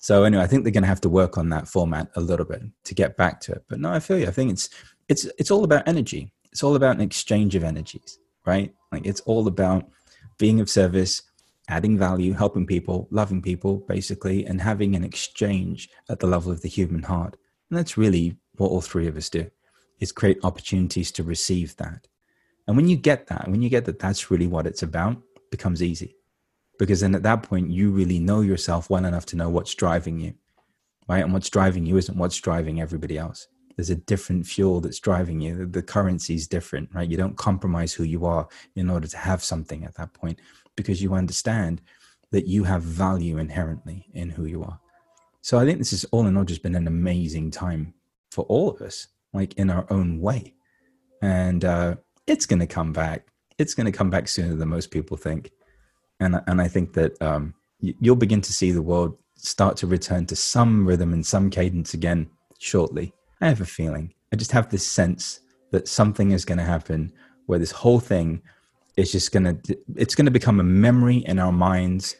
So 0.00 0.24
anyway, 0.24 0.42
I 0.42 0.46
think 0.46 0.64
they're 0.64 0.72
going 0.72 0.82
to 0.82 0.88
have 0.88 1.00
to 1.02 1.08
work 1.08 1.38
on 1.38 1.48
that 1.50 1.68
format 1.68 2.10
a 2.16 2.20
little 2.20 2.44
bit 2.44 2.62
to 2.84 2.94
get 2.94 3.16
back 3.16 3.40
to 3.42 3.52
it. 3.52 3.64
But 3.68 3.80
no, 3.80 3.92
I 3.92 4.00
feel 4.00 4.18
you. 4.18 4.26
I 4.26 4.32
think 4.32 4.50
it's 4.50 4.68
it's 5.08 5.26
it's 5.38 5.50
all 5.50 5.64
about 5.64 5.86
energy. 5.88 6.32
It's 6.52 6.62
all 6.62 6.74
about 6.74 6.96
an 6.96 7.02
exchange 7.02 7.54
of 7.54 7.64
energies, 7.64 8.18
right? 8.44 8.74
Like 8.92 9.06
it's 9.06 9.20
all 9.22 9.46
about 9.46 9.88
being 10.38 10.60
of 10.60 10.68
service, 10.68 11.22
adding 11.68 11.98
value, 11.98 12.32
helping 12.32 12.66
people, 12.66 13.08
loving 13.10 13.42
people, 13.42 13.78
basically, 13.88 14.44
and 14.44 14.60
having 14.60 14.96
an 14.96 15.04
exchange 15.04 15.88
at 16.08 16.18
the 16.18 16.26
level 16.26 16.50
of 16.50 16.62
the 16.62 16.68
human 16.68 17.02
heart. 17.04 17.36
And 17.70 17.78
that's 17.78 17.96
really 17.96 18.36
what 18.56 18.68
all 18.68 18.80
three 18.80 19.06
of 19.06 19.16
us 19.16 19.30
do: 19.30 19.50
is 20.00 20.12
create 20.12 20.38
opportunities 20.42 21.12
to 21.12 21.22
receive 21.22 21.76
that. 21.76 22.08
And 22.66 22.76
when 22.76 22.88
you 22.88 22.96
get 22.96 23.28
that, 23.28 23.48
when 23.48 23.62
you 23.62 23.68
get 23.68 23.84
that 23.84 23.98
that's 23.98 24.30
really 24.30 24.46
what 24.46 24.66
it's 24.66 24.82
about, 24.82 25.20
becomes 25.50 25.82
easy. 25.82 26.16
Because 26.78 27.00
then 27.00 27.14
at 27.14 27.22
that 27.22 27.42
point, 27.42 27.70
you 27.70 27.90
really 27.90 28.18
know 28.18 28.40
yourself 28.40 28.90
well 28.90 29.04
enough 29.04 29.26
to 29.26 29.36
know 29.36 29.48
what's 29.48 29.74
driving 29.74 30.18
you, 30.18 30.34
right? 31.08 31.24
And 31.24 31.32
what's 31.32 31.48
driving 31.48 31.86
you 31.86 31.96
isn't 31.96 32.18
what's 32.18 32.36
driving 32.36 32.80
everybody 32.80 33.16
else. 33.16 33.48
There's 33.76 33.90
a 33.90 33.96
different 33.96 34.46
fuel 34.46 34.80
that's 34.80 35.00
driving 35.00 35.40
you. 35.40 35.66
The, 35.66 35.82
currency 35.82 36.34
is 36.34 36.48
different, 36.48 36.88
right? 36.94 37.08
You 37.08 37.16
don't 37.16 37.36
compromise 37.36 37.92
who 37.92 38.04
you 38.04 38.24
are 38.24 38.48
in 38.74 38.88
order 38.88 39.06
to 39.06 39.16
have 39.18 39.44
something 39.44 39.84
at 39.84 39.94
that 39.96 40.14
point 40.14 40.40
because 40.76 41.02
you 41.02 41.14
understand 41.14 41.82
that 42.32 42.46
you 42.46 42.64
have 42.64 42.82
value 42.82 43.38
inherently 43.38 44.06
in 44.14 44.30
who 44.30 44.46
you 44.46 44.62
are. 44.62 44.80
So 45.42 45.58
I 45.58 45.64
think 45.64 45.78
this 45.78 45.92
has 45.92 46.04
all 46.06 46.26
in 46.26 46.36
all 46.36 46.44
just 46.44 46.62
been 46.62 46.74
an 46.74 46.86
amazing 46.86 47.50
time 47.50 47.94
for 48.30 48.44
all 48.46 48.70
of 48.70 48.80
us, 48.80 49.08
like 49.32 49.54
in 49.54 49.70
our 49.70 49.86
own 49.90 50.20
way. 50.20 50.54
And 51.22 51.64
uh, 51.64 51.96
it's 52.26 52.46
going 52.46 52.60
to 52.60 52.66
come 52.66 52.92
back. 52.92 53.26
It's 53.58 53.74
going 53.74 53.86
to 53.86 53.96
come 53.96 54.10
back 54.10 54.28
sooner 54.28 54.54
than 54.54 54.68
most 54.68 54.90
people 54.90 55.16
think, 55.16 55.50
and 56.20 56.40
and 56.46 56.60
I 56.60 56.68
think 56.68 56.92
that 56.94 57.20
um, 57.22 57.54
you'll 57.80 58.16
begin 58.16 58.40
to 58.42 58.52
see 58.52 58.70
the 58.70 58.82
world 58.82 59.16
start 59.36 59.76
to 59.78 59.86
return 59.86 60.26
to 60.26 60.36
some 60.36 60.86
rhythm 60.86 61.12
and 61.12 61.24
some 61.24 61.50
cadence 61.50 61.94
again 61.94 62.28
shortly. 62.58 63.12
I 63.40 63.48
have 63.48 63.60
a 63.60 63.66
feeling. 63.66 64.12
I 64.32 64.36
just 64.36 64.52
have 64.52 64.70
this 64.70 64.86
sense 64.86 65.40
that 65.70 65.88
something 65.88 66.32
is 66.32 66.44
going 66.44 66.58
to 66.58 66.64
happen 66.64 67.12
where 67.46 67.58
this 67.58 67.70
whole 67.70 68.00
thing 68.00 68.42
is 68.96 69.12
just 69.12 69.32
going 69.32 69.44
to 69.44 69.78
it's 69.94 70.14
going 70.14 70.24
to 70.24 70.30
become 70.30 70.58
a 70.58 70.64
memory 70.64 71.18
in 71.18 71.38
our 71.38 71.52
minds 71.52 72.16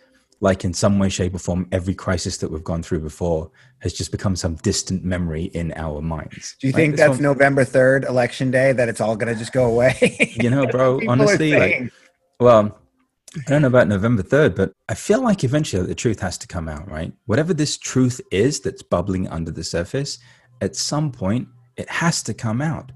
like 0.46 0.64
in 0.64 0.72
some 0.72 1.00
way, 1.00 1.08
shape, 1.08 1.34
or 1.34 1.40
form, 1.40 1.66
every 1.72 1.92
crisis 1.92 2.36
that 2.36 2.52
we've 2.52 2.62
gone 2.62 2.80
through 2.80 3.00
before 3.00 3.50
has 3.80 3.92
just 3.92 4.12
become 4.12 4.36
some 4.36 4.54
distant 4.56 5.04
memory 5.04 5.46
in 5.46 5.72
our 5.74 6.00
minds. 6.00 6.54
Do 6.60 6.68
you 6.68 6.72
like 6.72 6.80
think 6.80 6.96
that's 6.96 7.18
one, 7.18 7.22
November 7.22 7.64
3rd, 7.64 8.08
election 8.08 8.52
day, 8.52 8.70
that 8.72 8.88
it's 8.88 9.00
all 9.00 9.16
going 9.16 9.32
to 9.32 9.36
just 9.36 9.52
go 9.52 9.64
away? 9.64 10.32
you 10.40 10.48
know, 10.48 10.64
bro, 10.68 11.00
honestly, 11.08 11.50
like, 11.50 11.92
well, 12.38 12.78
I 13.36 13.40
don't 13.48 13.62
know 13.62 13.66
about 13.66 13.88
November 13.88 14.22
3rd, 14.22 14.54
but 14.54 14.72
I 14.88 14.94
feel 14.94 15.20
like 15.20 15.42
eventually 15.42 15.84
the 15.84 15.96
truth 15.96 16.20
has 16.20 16.38
to 16.38 16.46
come 16.46 16.68
out, 16.68 16.88
right? 16.88 17.12
Whatever 17.24 17.52
this 17.52 17.76
truth 17.76 18.20
is 18.30 18.60
that's 18.60 18.82
bubbling 18.82 19.26
under 19.26 19.50
the 19.50 19.64
surface, 19.64 20.20
at 20.60 20.76
some 20.76 21.10
point, 21.10 21.48
it 21.76 21.90
has 21.90 22.22
to 22.22 22.32
come 22.32 22.62
out 22.62 22.92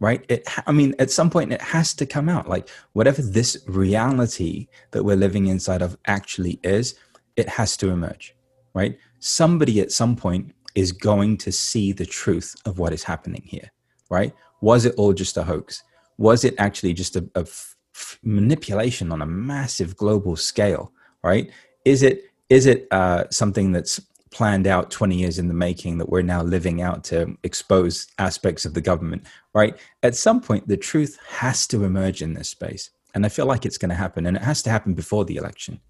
right? 0.00 0.24
It 0.28 0.48
i 0.66 0.72
mean 0.72 0.94
at 0.98 1.10
some 1.10 1.30
point 1.30 1.52
it 1.52 1.60
has 1.60 1.94
to 1.94 2.06
come 2.06 2.28
out. 2.28 2.48
Like 2.48 2.68
whatever 2.94 3.22
this 3.22 3.56
reality 3.66 4.68
that 4.90 5.04
we're 5.04 5.16
living 5.16 5.46
inside 5.46 5.82
of 5.82 5.96
actually 6.06 6.58
is 6.64 6.94
it 7.36 7.48
has 7.48 7.76
to 7.78 7.90
emerge 7.90 8.34
right? 8.74 8.98
Somebody 9.18 9.80
at 9.80 9.92
some 9.92 10.16
point 10.16 10.52
is 10.74 10.92
going 10.92 11.36
to 11.36 11.50
see 11.50 11.92
the 11.92 12.06
truth 12.06 12.54
of 12.64 12.78
what 12.78 12.92
is 12.92 13.04
happening 13.04 13.42
here 13.44 13.70
right? 14.10 14.32
Was 14.60 14.84
it 14.84 14.94
all 14.96 15.12
just 15.12 15.36
a 15.36 15.44
hoax? 15.44 15.82
Was 16.18 16.44
it 16.44 16.54
actually 16.58 16.94
just 16.94 17.16
a, 17.16 17.28
a 17.34 17.40
f- 17.40 18.18
manipulation 18.22 19.12
on 19.12 19.22
a 19.22 19.26
massive 19.26 19.96
global 19.96 20.36
scale 20.36 20.92
right? 21.22 21.50
Is 21.84 22.02
it 22.02 22.24
is 22.48 22.66
it 22.66 22.88
uh, 22.90 23.24
something 23.30 23.70
that's 23.70 24.00
planned 24.30 24.66
out 24.66 24.90
20 24.90 25.16
years 25.16 25.38
in 25.38 25.48
the 25.48 25.54
making 25.54 25.98
that 25.98 26.08
we're 26.08 26.22
now 26.22 26.42
living 26.42 26.80
out 26.80 27.02
to 27.04 27.36
expose 27.42 28.06
aspects 28.18 28.64
of 28.64 28.74
the 28.74 28.80
government, 28.80 29.26
right? 29.54 29.76
At 30.02 30.14
some 30.14 30.40
point, 30.40 30.68
the 30.68 30.76
truth 30.76 31.18
has 31.28 31.66
to 31.68 31.84
emerge 31.84 32.22
in 32.22 32.34
this 32.34 32.48
space. 32.48 32.90
And 33.14 33.26
I 33.26 33.28
feel 33.28 33.46
like 33.46 33.66
it's 33.66 33.78
going 33.78 33.88
to 33.88 33.96
happen. 33.96 34.26
And 34.26 34.36
it 34.36 34.42
has 34.42 34.62
to 34.62 34.70
happen 34.70 34.94
before 34.94 35.24
the 35.24 35.36
election. 35.36 35.80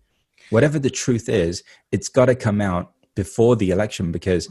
Whatever 0.49 0.79
the 0.79 0.91
truth 0.91 1.29
is, 1.29 1.63
it's 1.93 2.09
got 2.09 2.27
to 2.27 2.35
come 2.35 2.61
out 2.61 2.93
before 3.15 3.57
the 3.57 3.71
election 3.71 4.11
because 4.11 4.49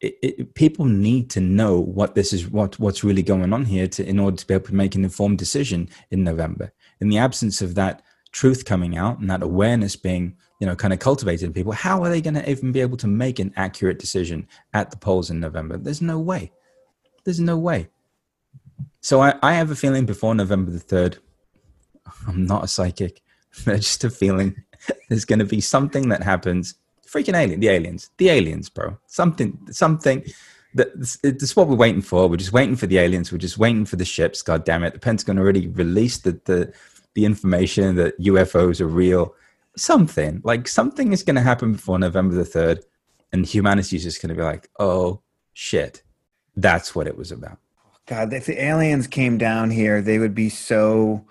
it, 0.00 0.18
it, 0.22 0.54
people 0.54 0.84
need 0.84 1.30
to 1.30 1.40
know 1.40 1.80
what 1.80 2.14
this 2.14 2.34
is, 2.34 2.50
what 2.50 2.78
what's 2.78 3.02
really 3.02 3.22
going 3.22 3.52
on 3.54 3.64
here, 3.64 3.88
to 3.88 4.06
in 4.06 4.18
order 4.18 4.36
to 4.36 4.46
be 4.46 4.52
able 4.52 4.66
to 4.66 4.74
make 4.74 4.94
an 4.94 5.04
informed 5.04 5.38
decision 5.38 5.88
in 6.10 6.22
November. 6.22 6.72
In 7.00 7.08
the 7.08 7.18
absence 7.18 7.62
of 7.62 7.74
that 7.76 8.02
truth 8.32 8.64
coming 8.64 8.96
out 8.96 9.18
and 9.18 9.30
that 9.30 9.42
awareness 9.42 9.96
being, 9.96 10.36
you 10.60 10.66
know, 10.66 10.76
kind 10.76 10.92
of 10.92 10.98
cultivated 10.98 11.46
in 11.46 11.52
people, 11.52 11.72
how 11.72 12.02
are 12.02 12.10
they 12.10 12.20
going 12.20 12.34
to 12.34 12.50
even 12.50 12.72
be 12.72 12.80
able 12.80 12.96
to 12.98 13.06
make 13.06 13.38
an 13.38 13.52
accurate 13.56 13.98
decision 13.98 14.46
at 14.74 14.90
the 14.90 14.96
polls 14.96 15.30
in 15.30 15.40
November? 15.40 15.76
There's 15.76 16.02
no 16.02 16.18
way. 16.18 16.52
There's 17.24 17.40
no 17.40 17.56
way. 17.56 17.88
So 19.00 19.20
I, 19.20 19.34
I 19.42 19.54
have 19.54 19.70
a 19.70 19.76
feeling 19.76 20.06
before 20.06 20.34
November 20.34 20.70
the 20.70 20.78
third. 20.78 21.18
I'm 22.26 22.46
not 22.46 22.64
a 22.64 22.68
psychic. 22.68 23.22
There's 23.64 23.80
just 23.80 24.04
a 24.04 24.10
feeling 24.10 24.54
there's 25.08 25.24
going 25.24 25.38
to 25.38 25.44
be 25.44 25.60
something 25.60 26.08
that 26.08 26.22
happens. 26.22 26.74
Freaking 27.06 27.36
alien, 27.36 27.60
the 27.60 27.68
aliens, 27.68 28.10
the 28.18 28.30
aliens, 28.30 28.68
bro. 28.68 28.98
Something, 29.06 29.58
something. 29.70 30.24
That, 30.74 30.98
this, 30.98 31.18
is 31.22 31.56
what 31.56 31.68
we're 31.68 31.76
waiting 31.76 32.02
for. 32.02 32.28
We're 32.28 32.36
just 32.36 32.52
waiting 32.52 32.76
for 32.76 32.86
the 32.86 32.98
aliens. 32.98 33.32
We're 33.32 33.38
just 33.38 33.58
waiting 33.58 33.86
for 33.86 33.96
the 33.96 34.04
ships. 34.04 34.42
God 34.42 34.64
damn 34.64 34.84
it! 34.84 34.92
The 34.92 34.98
Pentagon 34.98 35.38
already 35.38 35.68
released 35.68 36.24
the 36.24 36.38
the, 36.44 36.72
the 37.16 37.24
information 37.24 37.96
that 37.96 38.20
UFOs 38.20 38.80
are 38.80 38.86
real. 38.86 39.34
Something 39.76 40.40
like 40.44 40.68
something 40.68 41.12
is 41.12 41.22
going 41.22 41.36
to 41.36 41.42
happen 41.42 41.72
before 41.72 41.98
November 41.98 42.34
the 42.34 42.44
third, 42.44 42.84
and 43.32 43.44
humanity 43.44 43.96
is 43.96 44.04
just 44.04 44.22
going 44.22 44.28
to 44.28 44.34
be 44.34 44.42
like, 44.42 44.68
"Oh 44.78 45.22
shit, 45.54 46.02
that's 46.54 46.94
what 46.94 47.06
it 47.06 47.16
was 47.16 47.32
about." 47.32 47.58
God, 48.06 48.32
if 48.32 48.46
the 48.46 48.62
aliens 48.62 49.06
came 49.06 49.38
down 49.38 49.70
here, 49.70 50.00
they 50.00 50.18
would 50.18 50.34
be 50.34 50.50
so 50.50 51.26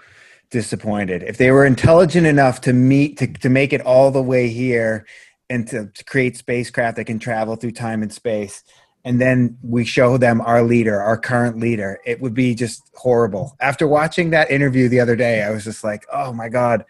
disappointed. 0.49 1.23
If 1.23 1.37
they 1.37 1.51
were 1.51 1.65
intelligent 1.65 2.25
enough 2.25 2.61
to 2.61 2.73
meet 2.73 3.17
to, 3.19 3.27
to 3.27 3.49
make 3.49 3.71
it 3.71 3.81
all 3.81 4.09
the 4.11 4.21
way 4.21 4.49
here 4.49 5.05
and 5.49 5.67
to, 5.67 5.87
to 5.87 6.03
create 6.03 6.35
spacecraft 6.35 6.97
that 6.97 7.05
can 7.05 7.19
travel 7.19 7.55
through 7.55 7.71
time 7.71 8.01
and 8.01 8.11
space, 8.11 8.63
and 9.05 9.21
then 9.21 9.55
we 9.61 9.85
show 9.85 10.17
them 10.17 10.41
our 10.41 10.63
leader, 10.63 10.99
our 10.99 11.15
current 11.15 11.59
leader, 11.59 11.99
it 12.05 12.19
would 12.21 12.33
be 12.33 12.55
just 12.55 12.81
horrible. 12.95 13.55
After 13.59 13.87
watching 13.87 14.31
that 14.31 14.49
interview 14.49 14.89
the 14.89 14.99
other 14.99 15.15
day, 15.15 15.43
I 15.43 15.51
was 15.51 15.63
just 15.63 15.83
like, 15.83 16.07
oh 16.11 16.33
my 16.33 16.49
God, 16.49 16.83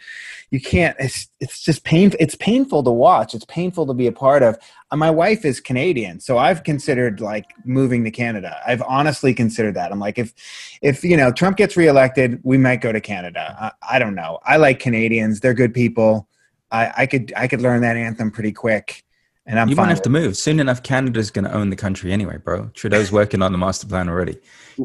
you 0.50 0.62
can't, 0.62 0.96
it's, 0.98 1.28
it's 1.42 1.62
just 1.62 1.84
painful. 1.84 2.18
It's 2.22 2.36
painful 2.36 2.84
to 2.84 2.92
watch. 2.92 3.36
It's 3.36 3.44
painful 3.46 3.86
to 3.88 3.94
be 3.94 4.08
a 4.08 4.14
part 4.14 4.44
of. 4.44 4.58
Uh, 4.92 4.96
my 4.96 5.12
wife 5.12 5.44
is 5.44 5.60
Canadian, 5.60 6.22
so 6.22 6.38
I've 6.38 6.64
considered 6.64 7.20
like 7.20 7.48
moving 7.66 8.06
to 8.06 8.12
Canada. 8.12 8.62
I've 8.66 8.82
honestly 8.84 9.34
considered 9.34 9.76
that. 9.76 9.92
I'm 9.92 10.00
like, 10.00 10.18
if, 10.18 10.34
if, 10.82 11.04
you 11.04 11.18
know, 11.18 11.34
Trump 11.34 11.58
gets 11.58 11.76
reelected, 11.76 12.40
we 12.44 12.58
might 12.58 12.80
go 12.80 12.94
to 12.94 13.02
Canada. 13.02 13.58
I, 13.60 13.96
I 13.96 14.00
don't 14.00 14.16
know. 14.16 14.40
I 14.46 14.56
like 14.56 14.80
Canadians. 14.80 15.42
They're 15.42 15.54
good 15.54 15.74
people. 15.74 16.30
I, 16.72 16.94
I 17.00 17.06
could, 17.08 17.34
I 17.36 17.50
could 17.50 17.60
learn 17.60 17.82
that 17.82 17.98
anthem 17.98 18.32
pretty 18.32 18.54
quick 18.54 19.06
and 19.46 19.60
I'm 19.60 19.70
you 19.70 19.76
fine 19.76 19.84
won't 19.84 19.98
have 19.98 20.02
to 20.04 20.10
move. 20.10 20.36
Soon 20.38 20.60
enough, 20.60 20.82
Canada's 20.84 21.30
going 21.30 21.46
to 21.46 21.54
own 21.54 21.70
the 21.70 21.76
country 21.76 22.12
anyway, 22.12 22.38
bro. 22.38 22.70
Trudeau's 22.74 23.12
working 23.12 23.42
on 23.42 23.52
the 23.52 23.58
master 23.58 23.88
plan 23.88 24.10
already. 24.10 24.38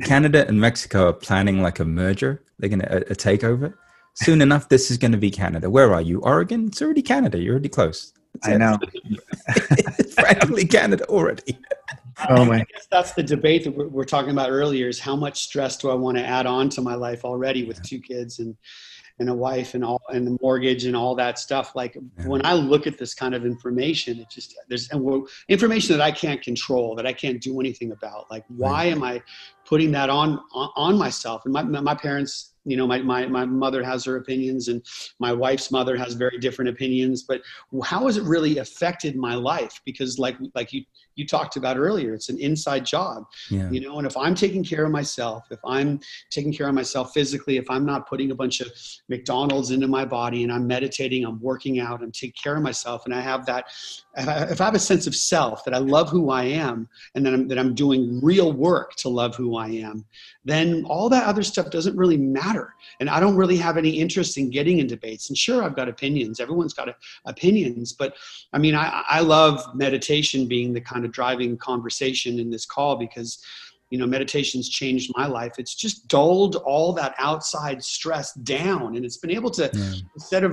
Canada 0.04 0.46
and 0.46 0.60
Mexico 0.60 1.08
are 1.08 1.12
planning 1.12 1.62
like 1.62 1.80
a 1.80 1.84
merger. 1.84 2.42
They're 2.58 2.68
going 2.68 2.80
to 2.80 2.92
a, 2.92 3.00
a 3.12 3.14
takeover. 3.14 3.74
Soon 4.14 4.42
enough, 4.42 4.68
this 4.68 4.90
is 4.90 4.98
going 4.98 5.12
to 5.12 5.18
be 5.18 5.30
Canada. 5.30 5.70
Where 5.70 5.94
are 5.94 6.02
you? 6.02 6.20
Oregon? 6.20 6.66
It's 6.66 6.82
already 6.82 7.02
Canada. 7.02 7.38
You're 7.38 7.54
already 7.54 7.68
close. 7.68 8.12
That's 8.34 8.48
I 8.48 8.54
it. 8.54 8.58
know. 8.58 8.78
it's 9.98 10.14
practically 10.14 10.66
Canada 10.66 11.04
already. 11.08 11.58
Oh 12.28 12.42
I 12.42 12.44
my. 12.44 12.58
guess 12.58 12.86
that's 12.90 13.12
the 13.12 13.22
debate 13.22 13.64
that 13.64 13.74
we're, 13.74 13.88
we're 13.88 14.04
talking 14.04 14.30
about 14.30 14.50
earlier 14.50 14.88
is 14.88 15.00
how 15.00 15.16
much 15.16 15.42
stress 15.42 15.78
do 15.78 15.90
I 15.90 15.94
want 15.94 16.18
to 16.18 16.24
add 16.24 16.46
on 16.46 16.68
to 16.70 16.82
my 16.82 16.94
life 16.94 17.24
already 17.24 17.64
with 17.64 17.82
two 17.82 17.98
kids 17.98 18.40
and 18.40 18.56
and 19.20 19.28
a 19.28 19.34
wife 19.34 19.74
and 19.74 19.84
all 19.84 20.00
and 20.08 20.26
the 20.26 20.36
mortgage 20.40 20.86
and 20.86 20.96
all 20.96 21.14
that 21.14 21.38
stuff 21.38 21.76
like 21.76 21.94
Yeah. 21.94 22.26
when 22.26 22.44
i 22.44 22.54
look 22.54 22.86
at 22.86 22.98
this 22.98 23.14
kind 23.14 23.34
of 23.34 23.44
information 23.44 24.18
it 24.18 24.30
just 24.30 24.54
there's 24.68 24.88
and 24.90 25.28
information 25.48 25.96
that 25.96 26.02
i 26.02 26.10
can't 26.10 26.42
control 26.42 26.96
that 26.96 27.06
i 27.06 27.12
can't 27.12 27.40
do 27.40 27.60
anything 27.60 27.92
about. 27.92 28.30
Like 28.30 28.44
why 28.48 28.84
am 28.86 29.02
i 29.04 29.22
putting 29.64 29.92
that 29.92 30.10
on 30.10 30.40
on, 30.52 30.70
on 30.74 30.98
myself? 30.98 31.42
And 31.44 31.52
my, 31.52 31.62
my 31.62 31.94
parents 31.94 32.54
you 32.70 32.76
know 32.76 32.86
my, 32.86 33.00
my 33.02 33.26
my 33.26 33.44
mother 33.44 33.82
has 33.82 34.04
her 34.04 34.16
opinions 34.16 34.68
and 34.68 34.84
my 35.18 35.32
wife's 35.32 35.70
mother 35.70 35.96
has 35.96 36.14
very 36.14 36.38
different 36.38 36.68
opinions 36.68 37.24
but 37.24 37.42
how 37.84 38.06
has 38.06 38.16
it 38.16 38.24
really 38.24 38.58
affected 38.58 39.16
my 39.16 39.34
life 39.34 39.80
because 39.84 40.18
like 40.18 40.36
like 40.54 40.72
you 40.72 40.84
you 41.16 41.26
talked 41.26 41.56
about 41.56 41.76
earlier 41.76 42.14
it's 42.14 42.28
an 42.28 42.38
inside 42.38 42.84
job 42.86 43.24
Yeah. 43.50 43.70
you 43.70 43.80
know 43.80 43.98
and 43.98 44.06
if 44.06 44.16
i'm 44.16 44.34
taking 44.34 44.64
care 44.64 44.84
of 44.84 44.92
myself 44.92 45.44
if 45.50 45.58
i'm 45.64 46.00
taking 46.30 46.52
care 46.52 46.68
of 46.68 46.74
myself 46.74 47.12
physically 47.12 47.56
if 47.56 47.68
i'm 47.68 47.84
not 47.84 48.08
putting 48.08 48.30
a 48.30 48.34
bunch 48.34 48.60
of 48.60 48.68
mcdonald's 49.08 49.70
into 49.70 49.88
my 49.88 50.04
body 50.04 50.44
and 50.44 50.52
i'm 50.52 50.66
meditating 50.66 51.24
i'm 51.24 51.40
working 51.40 51.80
out 51.80 52.02
i'm 52.02 52.12
taking 52.12 52.34
care 52.42 52.56
of 52.56 52.62
myself 52.62 53.04
and 53.04 53.14
i 53.14 53.20
have 53.20 53.44
that 53.46 53.66
if 54.16 54.28
I, 54.28 54.42
if 54.44 54.60
I 54.60 54.64
have 54.64 54.74
a 54.74 54.78
sense 54.78 55.06
of 55.06 55.14
self 55.14 55.64
that 55.64 55.74
i 55.74 55.78
love 55.78 56.08
who 56.10 56.30
i 56.30 56.44
am 56.44 56.88
and 57.14 57.24
that 57.26 57.34
I'm, 57.34 57.48
that 57.48 57.58
I'm 57.58 57.74
doing 57.74 58.20
real 58.22 58.52
work 58.52 58.94
to 58.96 59.08
love 59.08 59.34
who 59.36 59.56
i 59.56 59.68
am 59.68 60.04
then 60.44 60.84
all 60.86 61.08
that 61.10 61.26
other 61.26 61.42
stuff 61.42 61.70
doesn't 61.70 61.96
really 61.96 62.16
matter 62.16 62.59
and 63.00 63.08
i 63.10 63.18
don't 63.22 63.36
really 63.42 63.56
have 63.66 63.76
any 63.76 63.92
interest 64.04 64.38
in 64.38 64.50
getting 64.58 64.78
in 64.80 64.86
debates. 64.86 65.28
And 65.30 65.36
sure 65.46 65.58
i've 65.64 65.76
got 65.80 65.88
opinions. 65.88 66.40
Everyone's 66.44 66.74
got 66.80 66.88
a, 66.88 66.94
opinions. 67.34 67.92
But 68.00 68.10
i 68.52 68.58
mean 68.64 68.74
I, 68.74 68.86
I 69.18 69.20
love 69.36 69.54
meditation 69.74 70.46
being 70.54 70.68
the 70.72 70.80
kind 70.92 71.04
of 71.04 71.10
driving 71.20 71.56
conversation 71.56 72.32
in 72.42 72.48
this 72.50 72.66
call 72.74 72.96
because 73.06 73.30
you 73.90 73.98
know 73.98 74.06
meditation's 74.06 74.68
changed 74.80 75.08
my 75.20 75.26
life. 75.26 75.54
It's 75.62 75.74
just 75.84 76.06
dulled 76.06 76.54
all 76.72 76.92
that 77.00 77.12
outside 77.18 77.78
stress 77.82 78.28
down. 78.56 78.86
And 78.96 79.04
it's 79.06 79.20
been 79.24 79.32
able 79.40 79.50
to 79.58 79.64
Yeah. 79.72 79.92
instead 80.18 80.44
of 80.48 80.52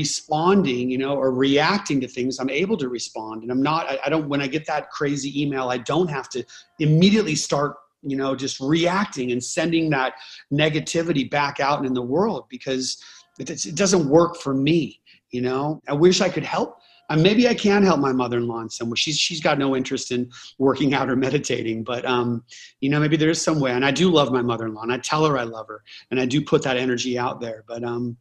responding 0.00 0.84
you 0.94 0.98
know 0.98 1.14
or 1.22 1.28
reacting 1.46 1.98
to 2.02 2.08
things 2.16 2.38
i'm 2.40 2.50
able 2.62 2.76
to 2.76 2.88
respond. 2.98 3.42
And 3.42 3.50
i'm 3.52 3.62
not 3.62 3.82
I, 3.92 3.98
I 4.04 4.08
don't 4.12 4.28
when 4.32 4.42
i 4.46 4.48
get 4.56 4.64
that 4.66 4.84
crazy 4.98 5.30
email 5.42 5.68
i 5.76 5.78
don't 5.92 6.10
have 6.18 6.28
to 6.34 6.44
immediately 6.86 7.34
start 7.48 7.76
you 8.02 8.16
know 8.16 8.34
just 8.34 8.60
reacting 8.60 9.32
and 9.32 9.42
sending 9.42 9.90
that 9.90 10.14
negativity 10.52 11.28
back 11.30 11.60
out 11.60 11.84
in 11.84 11.92
the 11.92 12.02
world 12.02 12.46
because 12.48 13.02
it, 13.38 13.74
doesn't 13.74 14.08
work 14.08 14.36
for 14.36 14.54
me 14.54 15.00
you 15.30 15.40
know 15.40 15.80
i 15.88 15.92
wish 15.92 16.20
i 16.20 16.28
could 16.28 16.44
help 16.44 16.78
uh, 17.10 17.16
maybe 17.16 17.48
I 17.48 17.54
can 17.54 17.82
help 17.82 17.98
my 17.98 18.12
mother-in-law 18.12 18.60
in 18.60 18.70
some 18.70 18.88
way. 18.88 18.94
She's 18.94 19.18
she's 19.18 19.40
got 19.40 19.58
no 19.58 19.74
interest 19.74 20.12
in 20.12 20.30
working 20.58 20.94
out 20.94 21.10
or 21.10 21.16
meditating, 21.16 21.82
but 21.82 22.04
um, 22.04 22.44
you 22.78 22.88
know, 22.88 23.00
maybe 23.00 23.16
there 23.16 23.30
is 23.30 23.42
some 23.42 23.58
way. 23.58 23.72
And 23.72 23.84
I 23.84 23.90
do 23.90 24.08
love 24.10 24.30
my 24.30 24.42
mother-in-law, 24.42 24.82
and 24.82 24.92
I 24.92 24.98
tell 24.98 25.26
her 25.26 25.36
I 25.36 25.42
love 25.42 25.66
her, 25.66 25.82
and 26.12 26.20
I 26.20 26.24
do 26.24 26.40
put 26.40 26.62
that 26.62 26.76
energy 26.76 27.18
out 27.18 27.40
there. 27.40 27.64
But 27.66 27.82
um, 27.82 28.16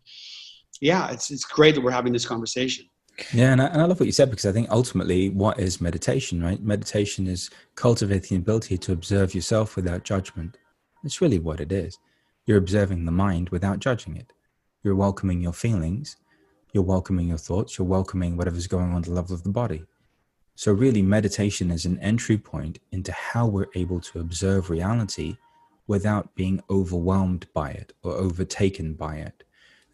yeah, 0.82 1.12
it's 1.12 1.30
it's 1.30 1.46
great 1.46 1.76
that 1.76 1.82
we're 1.82 1.92
having 1.92 2.14
this 2.14 2.26
conversation. 2.26 2.88
Yeah, 3.34 3.52
and 3.52 3.62
I, 3.62 3.68
and 3.68 3.82
I 3.82 3.86
love 3.86 4.00
what 4.00 4.06
you 4.06 4.12
said 4.12 4.30
because 4.30 4.46
I 4.46 4.52
think 4.52 4.70
ultimately, 4.70 5.30
what 5.30 5.60
is 5.60 5.82
meditation, 5.82 6.42
right? 6.44 6.62
Meditation 6.62 7.28
is 7.28 7.50
cultivating 7.76 8.38
the 8.38 8.42
ability 8.42 8.78
to 8.78 8.92
observe 8.92 9.36
yourself 9.36 9.76
without 9.76 10.04
judgment. 10.04 10.58
It's 11.04 11.22
really 11.22 11.40
what 11.40 11.60
it 11.60 11.72
is. 11.72 11.98
You're 12.46 12.58
observing 12.58 13.06
the 13.06 13.12
mind 13.12 13.50
without 13.50 13.80
judging 13.80 14.16
it. 14.18 14.34
You're 14.84 14.96
welcoming 14.96 15.42
your 15.42 15.54
feelings, 15.54 16.18
you're 16.74 16.84
welcoming 16.84 17.28
your 17.28 17.38
thoughts, 17.38 17.78
you're 17.78 17.88
welcoming 17.88 18.38
whatever's 18.38 18.68
going 18.68 18.92
on 18.92 18.98
at 18.98 19.04
the 19.06 19.12
level 19.12 19.36
of 19.36 19.44
the 19.44 19.50
body. 19.50 19.84
So, 20.56 20.74
really, 20.74 21.02
meditation 21.02 21.72
is 21.72 21.86
an 21.86 22.00
entry 22.00 22.38
point 22.38 22.80
into 22.92 23.12
how 23.12 23.48
we're 23.48 23.70
able 23.76 24.02
to 24.02 24.20
observe 24.20 24.70
reality 24.70 25.38
without 25.88 26.36
being 26.36 26.62
overwhelmed 26.70 27.48
by 27.54 27.72
it 27.72 27.94
or 28.04 28.14
overtaken 28.14 28.94
by 28.94 29.16
it. 29.18 29.44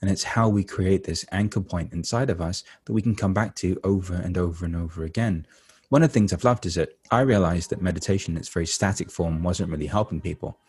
And 0.01 0.11
it's 0.11 0.23
how 0.23 0.49
we 0.49 0.63
create 0.63 1.03
this 1.03 1.25
anchor 1.31 1.61
point 1.61 1.93
inside 1.93 2.29
of 2.29 2.41
us 2.41 2.63
that 2.85 2.93
we 2.93 3.01
can 3.01 3.15
come 3.15 3.33
back 3.33 3.55
to 3.55 3.79
over 3.83 4.15
and 4.15 4.37
over 4.37 4.65
and 4.65 4.75
over 4.75 5.03
again. 5.03 5.45
One 5.89 6.03
of 6.03 6.09
the 6.09 6.13
things 6.13 6.33
I've 6.33 6.43
loved 6.43 6.65
is 6.65 6.75
that 6.75 6.97
I 7.11 7.21
realized 7.21 7.69
that 7.69 7.81
meditation 7.81 8.33
in 8.33 8.37
its 8.37 8.49
very 8.49 8.67
static 8.67 9.11
form 9.11 9.43
wasn't 9.43 9.71
really 9.71 9.87
helping 9.87 10.19
people. 10.19 10.59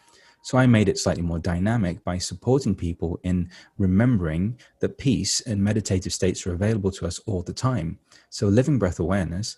So 0.43 0.59
I 0.59 0.67
made 0.67 0.89
it 0.89 0.99
slightly 0.99 1.25
more 1.25 1.41
dynamic 1.41 2.05
by 2.05 2.19
supporting 2.19 2.77
people 2.77 3.19
in 3.25 3.51
remembering 3.79 4.61
that 4.81 4.97
peace 4.97 5.41
and 5.41 5.61
meditative 5.61 6.13
states 6.13 6.47
are 6.47 6.55
available 6.55 6.93
to 6.93 7.07
us 7.07 7.19
all 7.27 7.43
the 7.43 7.53
time. 7.53 7.99
So 8.31 8.47
living 8.47 8.79
breath 8.79 9.01
awareness 9.01 9.57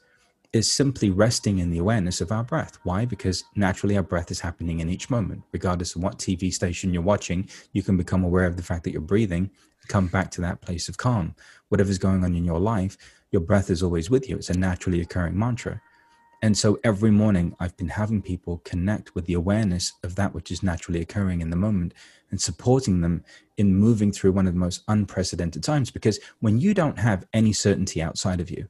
is 0.53 0.71
simply 0.73 1.11
resting 1.11 1.59
in 1.59 1.71
the 1.71 1.79
awareness 1.79 2.21
of 2.21 2.33
our 2.33 2.43
breath. 2.43 2.79
Why? 2.83 3.05
Because 3.05 3.45
naturally 3.55 3.97
our 3.97 4.03
breath 4.03 4.31
is 4.31 4.41
happening 4.41 4.81
in 4.81 4.89
each 4.89 5.11
moment. 5.11 5.43
Regardless 5.53 5.95
of 5.95 6.03
what 6.03 6.19
TV 6.19 6.53
station 6.53 6.93
you're 6.93 7.03
watching, 7.03 7.49
you 7.73 7.83
can 7.83 7.97
become 7.97 8.25
aware 8.25 8.47
of 8.47 8.57
the 8.57 8.63
fact 8.63 8.85
that 8.85 8.93
you're 8.93 9.01
breathing 9.01 9.51
come 9.89 10.07
back 10.07 10.31
to 10.31 10.41
that 10.43 10.61
place 10.61 10.89
of 10.89 10.99
calm. 10.99 11.35
Whatever's 11.69 11.99
going 11.99 12.23
on 12.25 12.35
in 12.35 12.45
your 12.45 12.61
life, 12.61 12.97
your 13.31 13.41
breath 13.41 13.71
is 13.71 13.83
always 13.83 14.09
with 14.09 14.29
you. 14.29 14.37
It's 14.37 14.51
a 14.51 14.59
naturally 14.59 15.01
occurring 15.01 15.39
mantra. 15.39 15.81
And 16.41 16.57
so 16.57 16.79
every 16.85 17.11
morning 17.11 17.57
I've 17.59 17.77
been 17.77 17.89
having 17.89 18.23
people 18.23 18.59
connect 18.59 19.15
with 19.15 19.27
the 19.27 19.35
awareness 19.35 19.95
of 20.05 20.15
that 20.15 20.35
which 20.35 20.53
is 20.53 20.63
naturally 20.63 21.01
occurring 21.01 21.41
in 21.41 21.51
the 21.51 21.57
moment 21.57 21.95
and 22.31 22.41
supporting 22.41 23.01
them 23.01 23.25
in 23.57 23.75
moving 23.75 24.13
through 24.13 24.33
one 24.33 24.47
of 24.47 24.55
the 24.55 24.61
most 24.61 24.85
unprecedented 24.87 25.65
times. 25.65 25.91
Because 25.91 26.21
when 26.39 26.59
you 26.59 26.75
don't 26.75 26.99
have 26.99 27.27
any 27.33 27.53
certainty 27.53 28.01
outside 28.01 28.41
of 28.41 28.51
you, 28.51 28.69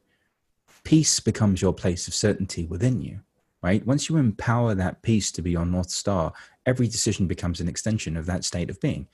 peace 0.88 1.20
becomes 1.20 1.60
your 1.60 1.74
place 1.74 2.08
of 2.08 2.14
certainty 2.14 2.64
within 2.64 2.98
you, 3.02 3.20
right? 3.60 3.86
Once 3.86 4.08
you 4.08 4.16
empower 4.16 4.74
that 4.74 5.02
peace 5.02 5.30
to 5.30 5.42
be 5.42 5.50
your 5.50 5.66
North 5.66 5.90
Star, 5.90 6.32
every 6.64 6.88
decision 6.88 7.26
becomes 7.26 7.60
an 7.60 7.68
extension 7.68 8.16
of 8.16 8.24
that 8.24 8.42
state 8.42 8.70
of 8.70 8.80
being. 8.80 9.06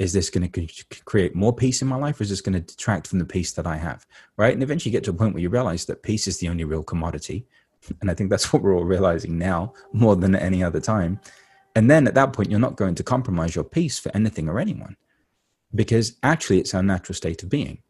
Is 0.00 0.12
this 0.12 0.28
going 0.28 0.50
to 0.50 0.66
create 1.04 1.36
more 1.36 1.54
peace 1.54 1.82
in 1.82 1.88
my 1.88 1.94
life 1.94 2.18
or 2.18 2.24
is 2.24 2.30
this 2.30 2.40
going 2.40 2.54
to 2.54 2.60
detract 2.60 3.06
from 3.06 3.20
the 3.20 3.24
peace 3.24 3.52
that 3.52 3.64
I 3.64 3.76
have, 3.76 4.08
right? 4.36 4.52
And 4.52 4.60
eventually 4.60 4.90
you 4.90 4.98
get 4.98 5.04
to 5.04 5.12
a 5.12 5.14
point 5.14 5.32
where 5.32 5.40
you 5.40 5.50
realize 5.50 5.84
that 5.84 6.02
peace 6.02 6.26
is 6.26 6.38
the 6.38 6.48
only 6.48 6.64
real 6.64 6.82
commodity 6.82 7.46
And 8.00 8.10
I 8.10 8.14
think 8.14 8.28
that's 8.28 8.52
what 8.52 8.62
we're 8.62 8.74
all 8.74 8.84
realizing 8.84 9.38
now 9.38 9.74
more 9.92 10.16
than 10.16 10.34
any 10.34 10.64
other 10.64 10.80
time. 10.80 11.20
And 11.76 11.88
then 11.88 12.08
at 12.08 12.14
that 12.14 12.32
point, 12.32 12.50
you're 12.50 12.58
not 12.58 12.76
going 12.76 12.96
to 12.96 13.04
compromise 13.04 13.54
your 13.54 13.62
peace 13.62 14.00
for 14.00 14.10
anything 14.16 14.48
or 14.48 14.58
anyone 14.58 14.96
because 15.76 16.16
actually 16.24 16.58
it's 16.58 16.74
our 16.74 16.82
natural 16.82 17.14
state 17.14 17.44
of 17.44 17.48
being. 17.48 17.82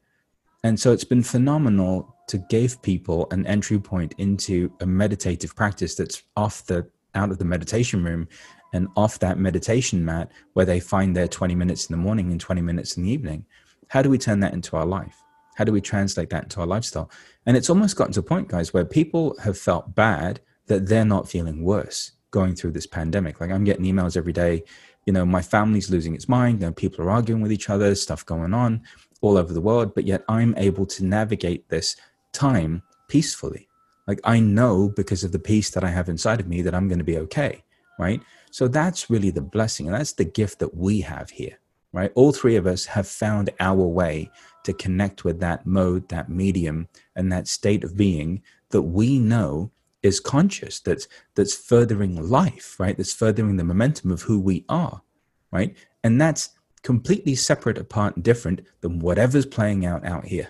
And 0.62 0.78
so 0.78 0.92
it's 0.92 1.04
been 1.04 1.22
phenomenal 1.22 2.14
to 2.30 2.38
give 2.38 2.80
people 2.82 3.26
an 3.32 3.44
entry 3.46 3.78
point 3.78 4.14
into 4.18 4.72
a 4.80 4.86
meditative 4.86 5.54
practice 5.56 5.96
that's 5.96 6.22
off 6.36 6.64
the 6.66 6.88
out 7.14 7.30
of 7.30 7.38
the 7.38 7.44
meditation 7.44 8.04
room 8.04 8.28
and 8.72 8.86
off 8.96 9.18
that 9.18 9.36
meditation 9.36 10.04
mat 10.04 10.30
where 10.52 10.64
they 10.64 10.78
find 10.78 11.16
their 11.16 11.26
20 11.26 11.56
minutes 11.56 11.86
in 11.86 11.92
the 11.92 12.02
morning 12.02 12.30
and 12.30 12.40
20 12.40 12.60
minutes 12.60 12.96
in 12.96 13.02
the 13.02 13.10
evening. 13.10 13.44
How 13.88 14.00
do 14.00 14.08
we 14.08 14.16
turn 14.16 14.38
that 14.40 14.54
into 14.54 14.76
our 14.76 14.86
life? 14.86 15.20
How 15.56 15.64
do 15.64 15.72
we 15.72 15.80
translate 15.80 16.30
that 16.30 16.44
into 16.44 16.60
our 16.60 16.66
lifestyle? 16.66 17.10
And 17.46 17.56
it's 17.56 17.68
almost 17.68 17.96
gotten 17.96 18.12
to 18.12 18.20
a 18.20 18.22
point, 18.22 18.46
guys, 18.46 18.72
where 18.72 18.84
people 18.84 19.36
have 19.40 19.58
felt 19.58 19.96
bad 19.96 20.40
that 20.66 20.86
they're 20.86 21.04
not 21.04 21.28
feeling 21.28 21.64
worse 21.64 22.12
going 22.30 22.54
through 22.54 22.70
this 22.70 22.86
pandemic. 22.86 23.40
Like 23.40 23.50
I'm 23.50 23.64
getting 23.64 23.84
emails 23.84 24.16
every 24.16 24.32
day, 24.32 24.62
you 25.04 25.12
know, 25.12 25.26
my 25.26 25.42
family's 25.42 25.90
losing 25.90 26.14
its 26.14 26.28
mind, 26.28 26.60
you 26.60 26.66
know, 26.66 26.72
people 26.72 27.04
are 27.04 27.10
arguing 27.10 27.42
with 27.42 27.50
each 27.50 27.68
other, 27.68 27.96
stuff 27.96 28.24
going 28.24 28.54
on 28.54 28.82
all 29.20 29.36
over 29.36 29.52
the 29.52 29.60
world, 29.60 29.94
but 29.94 30.06
yet 30.06 30.22
I'm 30.28 30.54
able 30.56 30.86
to 30.86 31.04
navigate 31.04 31.68
this 31.68 31.96
time 32.32 32.82
peacefully. 33.08 33.68
Like 34.06 34.20
I 34.24 34.40
know 34.40 34.88
because 34.88 35.24
of 35.24 35.32
the 35.32 35.38
peace 35.38 35.70
that 35.70 35.84
I 35.84 35.88
have 35.90 36.08
inside 36.08 36.40
of 36.40 36.48
me 36.48 36.62
that 36.62 36.74
I'm 36.74 36.88
going 36.88 36.98
to 36.98 37.04
be 37.04 37.18
okay, 37.18 37.62
right? 37.98 38.20
So 38.50 38.66
that's 38.66 39.10
really 39.10 39.30
the 39.30 39.40
blessing 39.40 39.86
and 39.86 39.94
that's 39.94 40.12
the 40.12 40.24
gift 40.24 40.58
that 40.58 40.74
we 40.74 41.00
have 41.02 41.30
here, 41.30 41.58
right? 41.92 42.10
All 42.14 42.32
three 42.32 42.56
of 42.56 42.66
us 42.66 42.86
have 42.86 43.06
found 43.06 43.50
our 43.60 43.86
way 43.86 44.30
to 44.64 44.72
connect 44.72 45.24
with 45.24 45.40
that 45.40 45.66
mode, 45.66 46.08
that 46.08 46.28
medium, 46.28 46.88
and 47.14 47.30
that 47.32 47.48
state 47.48 47.84
of 47.84 47.96
being 47.96 48.42
that 48.70 48.82
we 48.82 49.18
know 49.18 49.70
is 50.02 50.20
conscious, 50.20 50.80
that's 50.80 51.06
that's 51.34 51.54
furthering 51.54 52.16
life, 52.28 52.78
right? 52.80 52.96
That's 52.96 53.12
furthering 53.12 53.56
the 53.56 53.64
momentum 53.64 54.10
of 54.10 54.22
who 54.22 54.40
we 54.40 54.64
are, 54.68 55.02
right? 55.50 55.76
And 56.02 56.20
that's 56.20 56.50
completely 56.82 57.34
separate, 57.34 57.78
apart, 57.78 58.16
and 58.16 58.24
different 58.24 58.62
than 58.80 58.98
whatever's 58.98 59.46
playing 59.46 59.84
out 59.84 60.04
out 60.06 60.26
here. 60.26 60.48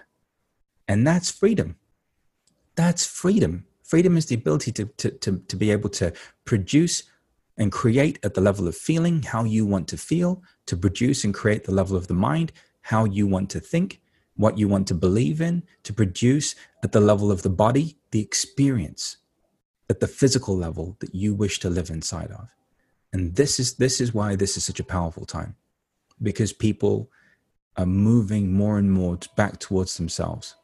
And 0.90 1.06
that's 1.06 1.30
freedom. 1.30 1.76
That's 2.74 3.06
freedom. 3.06 3.64
Freedom 3.84 4.16
is 4.16 4.26
the 4.26 4.34
ability 4.34 4.72
to, 4.72 4.86
to, 4.86 5.10
to, 5.12 5.38
to 5.46 5.56
be 5.56 5.70
able 5.70 5.88
to 5.90 6.12
produce 6.44 7.04
and 7.56 7.70
create 7.70 8.18
at 8.24 8.34
the 8.34 8.40
level 8.40 8.66
of 8.66 8.76
feeling 8.76 9.22
how 9.22 9.44
you 9.44 9.64
want 9.64 9.86
to 9.86 9.96
feel, 9.96 10.42
to 10.66 10.76
produce 10.76 11.22
and 11.22 11.32
create 11.32 11.62
the 11.62 11.72
level 11.72 11.96
of 11.96 12.08
the 12.08 12.14
mind 12.14 12.50
how 12.82 13.04
you 13.04 13.24
want 13.24 13.50
to 13.50 13.60
think, 13.60 14.00
what 14.34 14.58
you 14.58 14.66
want 14.66 14.88
to 14.88 14.94
believe 14.94 15.40
in, 15.40 15.62
to 15.84 15.92
produce 15.92 16.56
at 16.82 16.90
the 16.90 17.00
level 17.00 17.30
of 17.30 17.42
the 17.42 17.50
body 17.50 17.96
the 18.10 18.20
experience 18.20 19.18
at 19.88 20.00
the 20.00 20.08
physical 20.08 20.56
level 20.56 20.96
that 20.98 21.14
you 21.14 21.34
wish 21.34 21.60
to 21.60 21.70
live 21.70 21.90
inside 21.90 22.32
of. 22.32 22.48
And 23.12 23.36
this 23.36 23.60
is 23.60 23.74
this 23.74 24.00
is 24.00 24.12
why 24.12 24.34
this 24.34 24.56
is 24.56 24.64
such 24.64 24.80
a 24.80 24.90
powerful 24.96 25.24
time 25.24 25.54
because 26.20 26.52
people 26.52 27.10
are 27.76 27.86
moving 27.86 28.52
more 28.52 28.76
and 28.76 28.90
more 28.90 29.18
back 29.36 29.60
towards 29.60 29.96
themselves. 29.96 30.56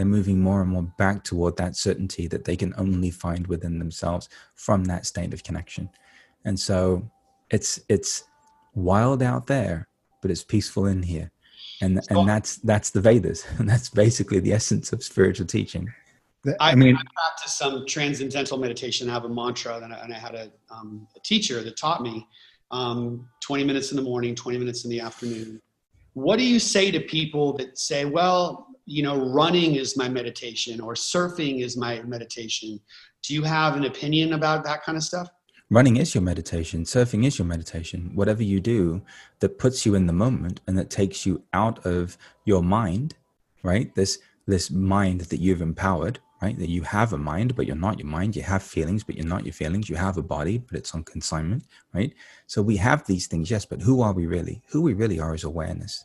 They're 0.00 0.06
moving 0.06 0.40
more 0.40 0.62
and 0.62 0.70
more 0.70 0.84
back 0.96 1.24
toward 1.24 1.58
that 1.58 1.76
certainty 1.76 2.26
that 2.28 2.46
they 2.46 2.56
can 2.56 2.72
only 2.78 3.10
find 3.10 3.46
within 3.48 3.78
themselves 3.78 4.30
from 4.54 4.84
that 4.84 5.04
state 5.04 5.34
of 5.34 5.44
connection. 5.44 5.90
And 6.46 6.58
so 6.58 7.10
it's 7.50 7.80
it's 7.90 8.24
wild 8.74 9.22
out 9.22 9.46
there, 9.46 9.88
but 10.22 10.30
it's 10.30 10.42
peaceful 10.42 10.86
in 10.86 11.02
here. 11.02 11.30
And 11.82 12.00
and 12.08 12.26
that's 12.26 12.56
that's 12.56 12.88
the 12.88 13.02
Vedas. 13.02 13.44
And 13.58 13.68
that's 13.68 13.90
basically 13.90 14.40
the 14.40 14.54
essence 14.54 14.90
of 14.94 15.04
spiritual 15.04 15.44
teaching. 15.44 15.92
I, 16.46 16.70
I 16.70 16.74
mean, 16.74 16.96
I 16.96 17.02
practice 17.14 17.52
some 17.52 17.84
transcendental 17.86 18.56
meditation. 18.56 19.10
I 19.10 19.12
have 19.12 19.24
a 19.24 19.28
mantra, 19.28 19.80
and 19.80 19.92
I, 19.92 19.98
and 19.98 20.14
I 20.14 20.18
had 20.18 20.34
a, 20.34 20.50
um, 20.70 21.06
a, 21.14 21.20
teacher 21.20 21.62
that 21.62 21.76
taught 21.76 22.00
me 22.00 22.26
um, 22.70 23.28
20 23.40 23.64
minutes 23.64 23.90
in 23.90 23.96
the 23.96 24.02
morning, 24.02 24.34
20 24.34 24.56
minutes 24.56 24.82
in 24.86 24.90
the 24.90 25.00
afternoon. 25.00 25.60
What 26.14 26.38
do 26.38 26.46
you 26.46 26.58
say 26.58 26.90
to 26.90 27.00
people 27.00 27.52
that 27.58 27.76
say, 27.76 28.06
well, 28.06 28.69
you 28.90 29.02
know, 29.02 29.16
running 29.16 29.76
is 29.76 29.96
my 29.96 30.08
meditation 30.08 30.80
or 30.80 30.94
surfing 30.94 31.62
is 31.62 31.76
my 31.76 32.02
meditation? 32.02 32.80
Do 33.22 33.34
you 33.34 33.42
have 33.42 33.76
an 33.76 33.84
opinion 33.84 34.32
about 34.32 34.64
that 34.64 34.82
kind 34.82 34.96
of 34.96 35.04
stuff? 35.04 35.28
running 35.70 35.96
is 35.96 36.14
your 36.14 36.22
meditation. 36.22 36.82
Surfing 36.84 37.24
is 37.24 37.38
your 37.38 37.46
meditation. 37.46 38.10
Whatever 38.14 38.42
you 38.42 38.60
do 38.60 39.02
that 39.38 39.58
puts 39.58 39.86
you 39.86 39.94
in 39.94 40.06
the 40.06 40.12
moment 40.12 40.60
and 40.66 40.76
that 40.76 40.90
takes 40.90 41.24
you 41.24 41.44
out 41.52 41.84
of 41.86 42.18
your 42.44 42.62
mind 42.62 43.14
right? 43.62 43.94
This 43.94 44.18
this 44.46 44.70
mind 44.70 45.20
that 45.22 45.38
you've 45.38 45.62
empowered 45.62 46.18
right? 46.42 46.58
That 46.58 46.70
you 46.70 46.82
have 46.82 47.12
a 47.12 47.18
mind 47.18 47.54
but 47.54 47.66
you're 47.66 47.76
not 47.76 47.98
your 47.98 48.08
mind. 48.08 48.34
You 48.34 48.42
have 48.42 48.62
feelings 48.62 49.04
but 49.04 49.16
you're 49.16 49.26
not 49.26 49.44
your 49.44 49.52
feelings. 49.52 49.88
You 49.88 49.96
have 49.96 50.18
a 50.18 50.22
body 50.22 50.58
but 50.58 50.76
it's 50.76 50.94
on 50.94 51.04
consignment 51.04 51.64
right? 51.94 52.12
So 52.46 52.62
we 52.62 52.76
have 52.78 53.06
these 53.06 53.28
things 53.28 53.50
yes 53.50 53.64
but 53.64 53.80
who 53.80 54.02
are 54.02 54.12
we 54.12 54.26
really? 54.26 54.62
Who 54.70 54.82
we 54.82 54.94
really 54.94 55.20
are 55.20 55.34
is 55.34 55.44
awareness 55.44 56.04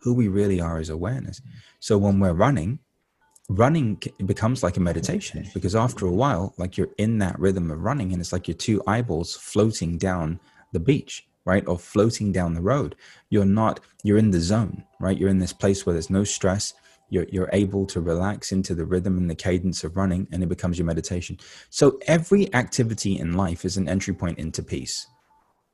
who 0.00 0.14
we 0.14 0.28
really 0.28 0.60
are 0.60 0.80
is 0.80 0.90
awareness. 0.90 1.40
Mm. 1.40 1.44
So 1.78 1.98
when 1.98 2.20
we're 2.20 2.32
running 2.32 2.80
running 3.50 4.00
becomes 4.26 4.62
like 4.62 4.76
a 4.76 4.80
meditation. 4.80 5.44
because 5.52 5.74
after 5.74 6.06
a 6.06 6.12
while 6.12 6.54
like 6.56 6.76
you're 6.76 6.94
in 6.98 7.18
that 7.18 7.36
rhythm 7.38 7.68
of 7.70 7.80
running 7.80 8.12
and 8.12 8.20
it's 8.20 8.32
like 8.32 8.46
your 8.46 8.56
two 8.56 8.80
eyeballs 8.86 9.34
floating 9.34 9.98
down 9.98 10.38
the 10.72 10.80
beach 10.80 11.26
right? 11.46 11.66
Or 11.66 11.78
floating 11.78 12.32
down 12.32 12.52
the 12.52 12.60
road. 12.60 12.94
You're 13.30 13.46
not 13.46 13.80
you're 14.04 14.18
in 14.18 14.30
the 14.30 14.40
zone 14.40 14.84
right? 15.00 15.18
You're 15.18 15.30
in 15.30 15.40
this 15.40 15.52
place 15.52 15.84
where 15.84 15.94
there's 15.94 16.10
no 16.10 16.22
stress. 16.22 16.74
You're, 17.08 17.26
you're 17.32 17.50
able 17.52 17.86
to 17.86 18.00
relax 18.00 18.52
into 18.52 18.72
the 18.72 18.84
rhythm 18.84 19.18
and 19.18 19.28
the 19.28 19.34
cadence 19.34 19.82
of 19.82 19.96
running 19.96 20.28
and 20.30 20.44
it 20.44 20.48
becomes 20.48 20.78
your 20.78 20.86
meditation. 20.86 21.38
So 21.70 21.98
every 22.06 22.54
activity 22.54 23.18
in 23.18 23.32
life 23.32 23.64
is 23.64 23.76
an 23.76 23.88
entry 23.88 24.14
point 24.14 24.38
into 24.38 24.62
peace. 24.62 25.08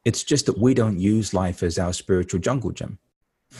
It's 0.07 0.25
just 0.25 0.47
that 0.47 0.59
we 0.59 0.73
don't 0.73 0.99
use 0.99 1.35
life 1.35 1.63
as 1.63 1.79
our 1.79 1.93
spiritual 1.93 2.41
jungle 2.41 2.71
gym 2.71 2.99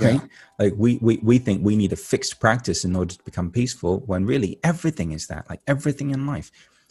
right? 0.01 0.21
Like 0.59 0.75
we, 0.77 0.99
we 1.01 1.19
we 1.23 1.39
think 1.39 1.65
we 1.65 1.77
need 1.77 1.93
a 1.93 1.97
fixed 1.97 2.41
practice 2.41 2.85
in 2.85 2.97
order 2.97 3.15
to 3.15 3.25
become 3.25 3.51
peaceful 3.51 4.01
when 4.01 4.27
really 4.27 4.59
everything 4.65 5.13
is 5.13 5.27
that 5.29 5.49
like 5.49 5.61
everything 5.67 6.11
in 6.11 6.27
life 6.27 6.51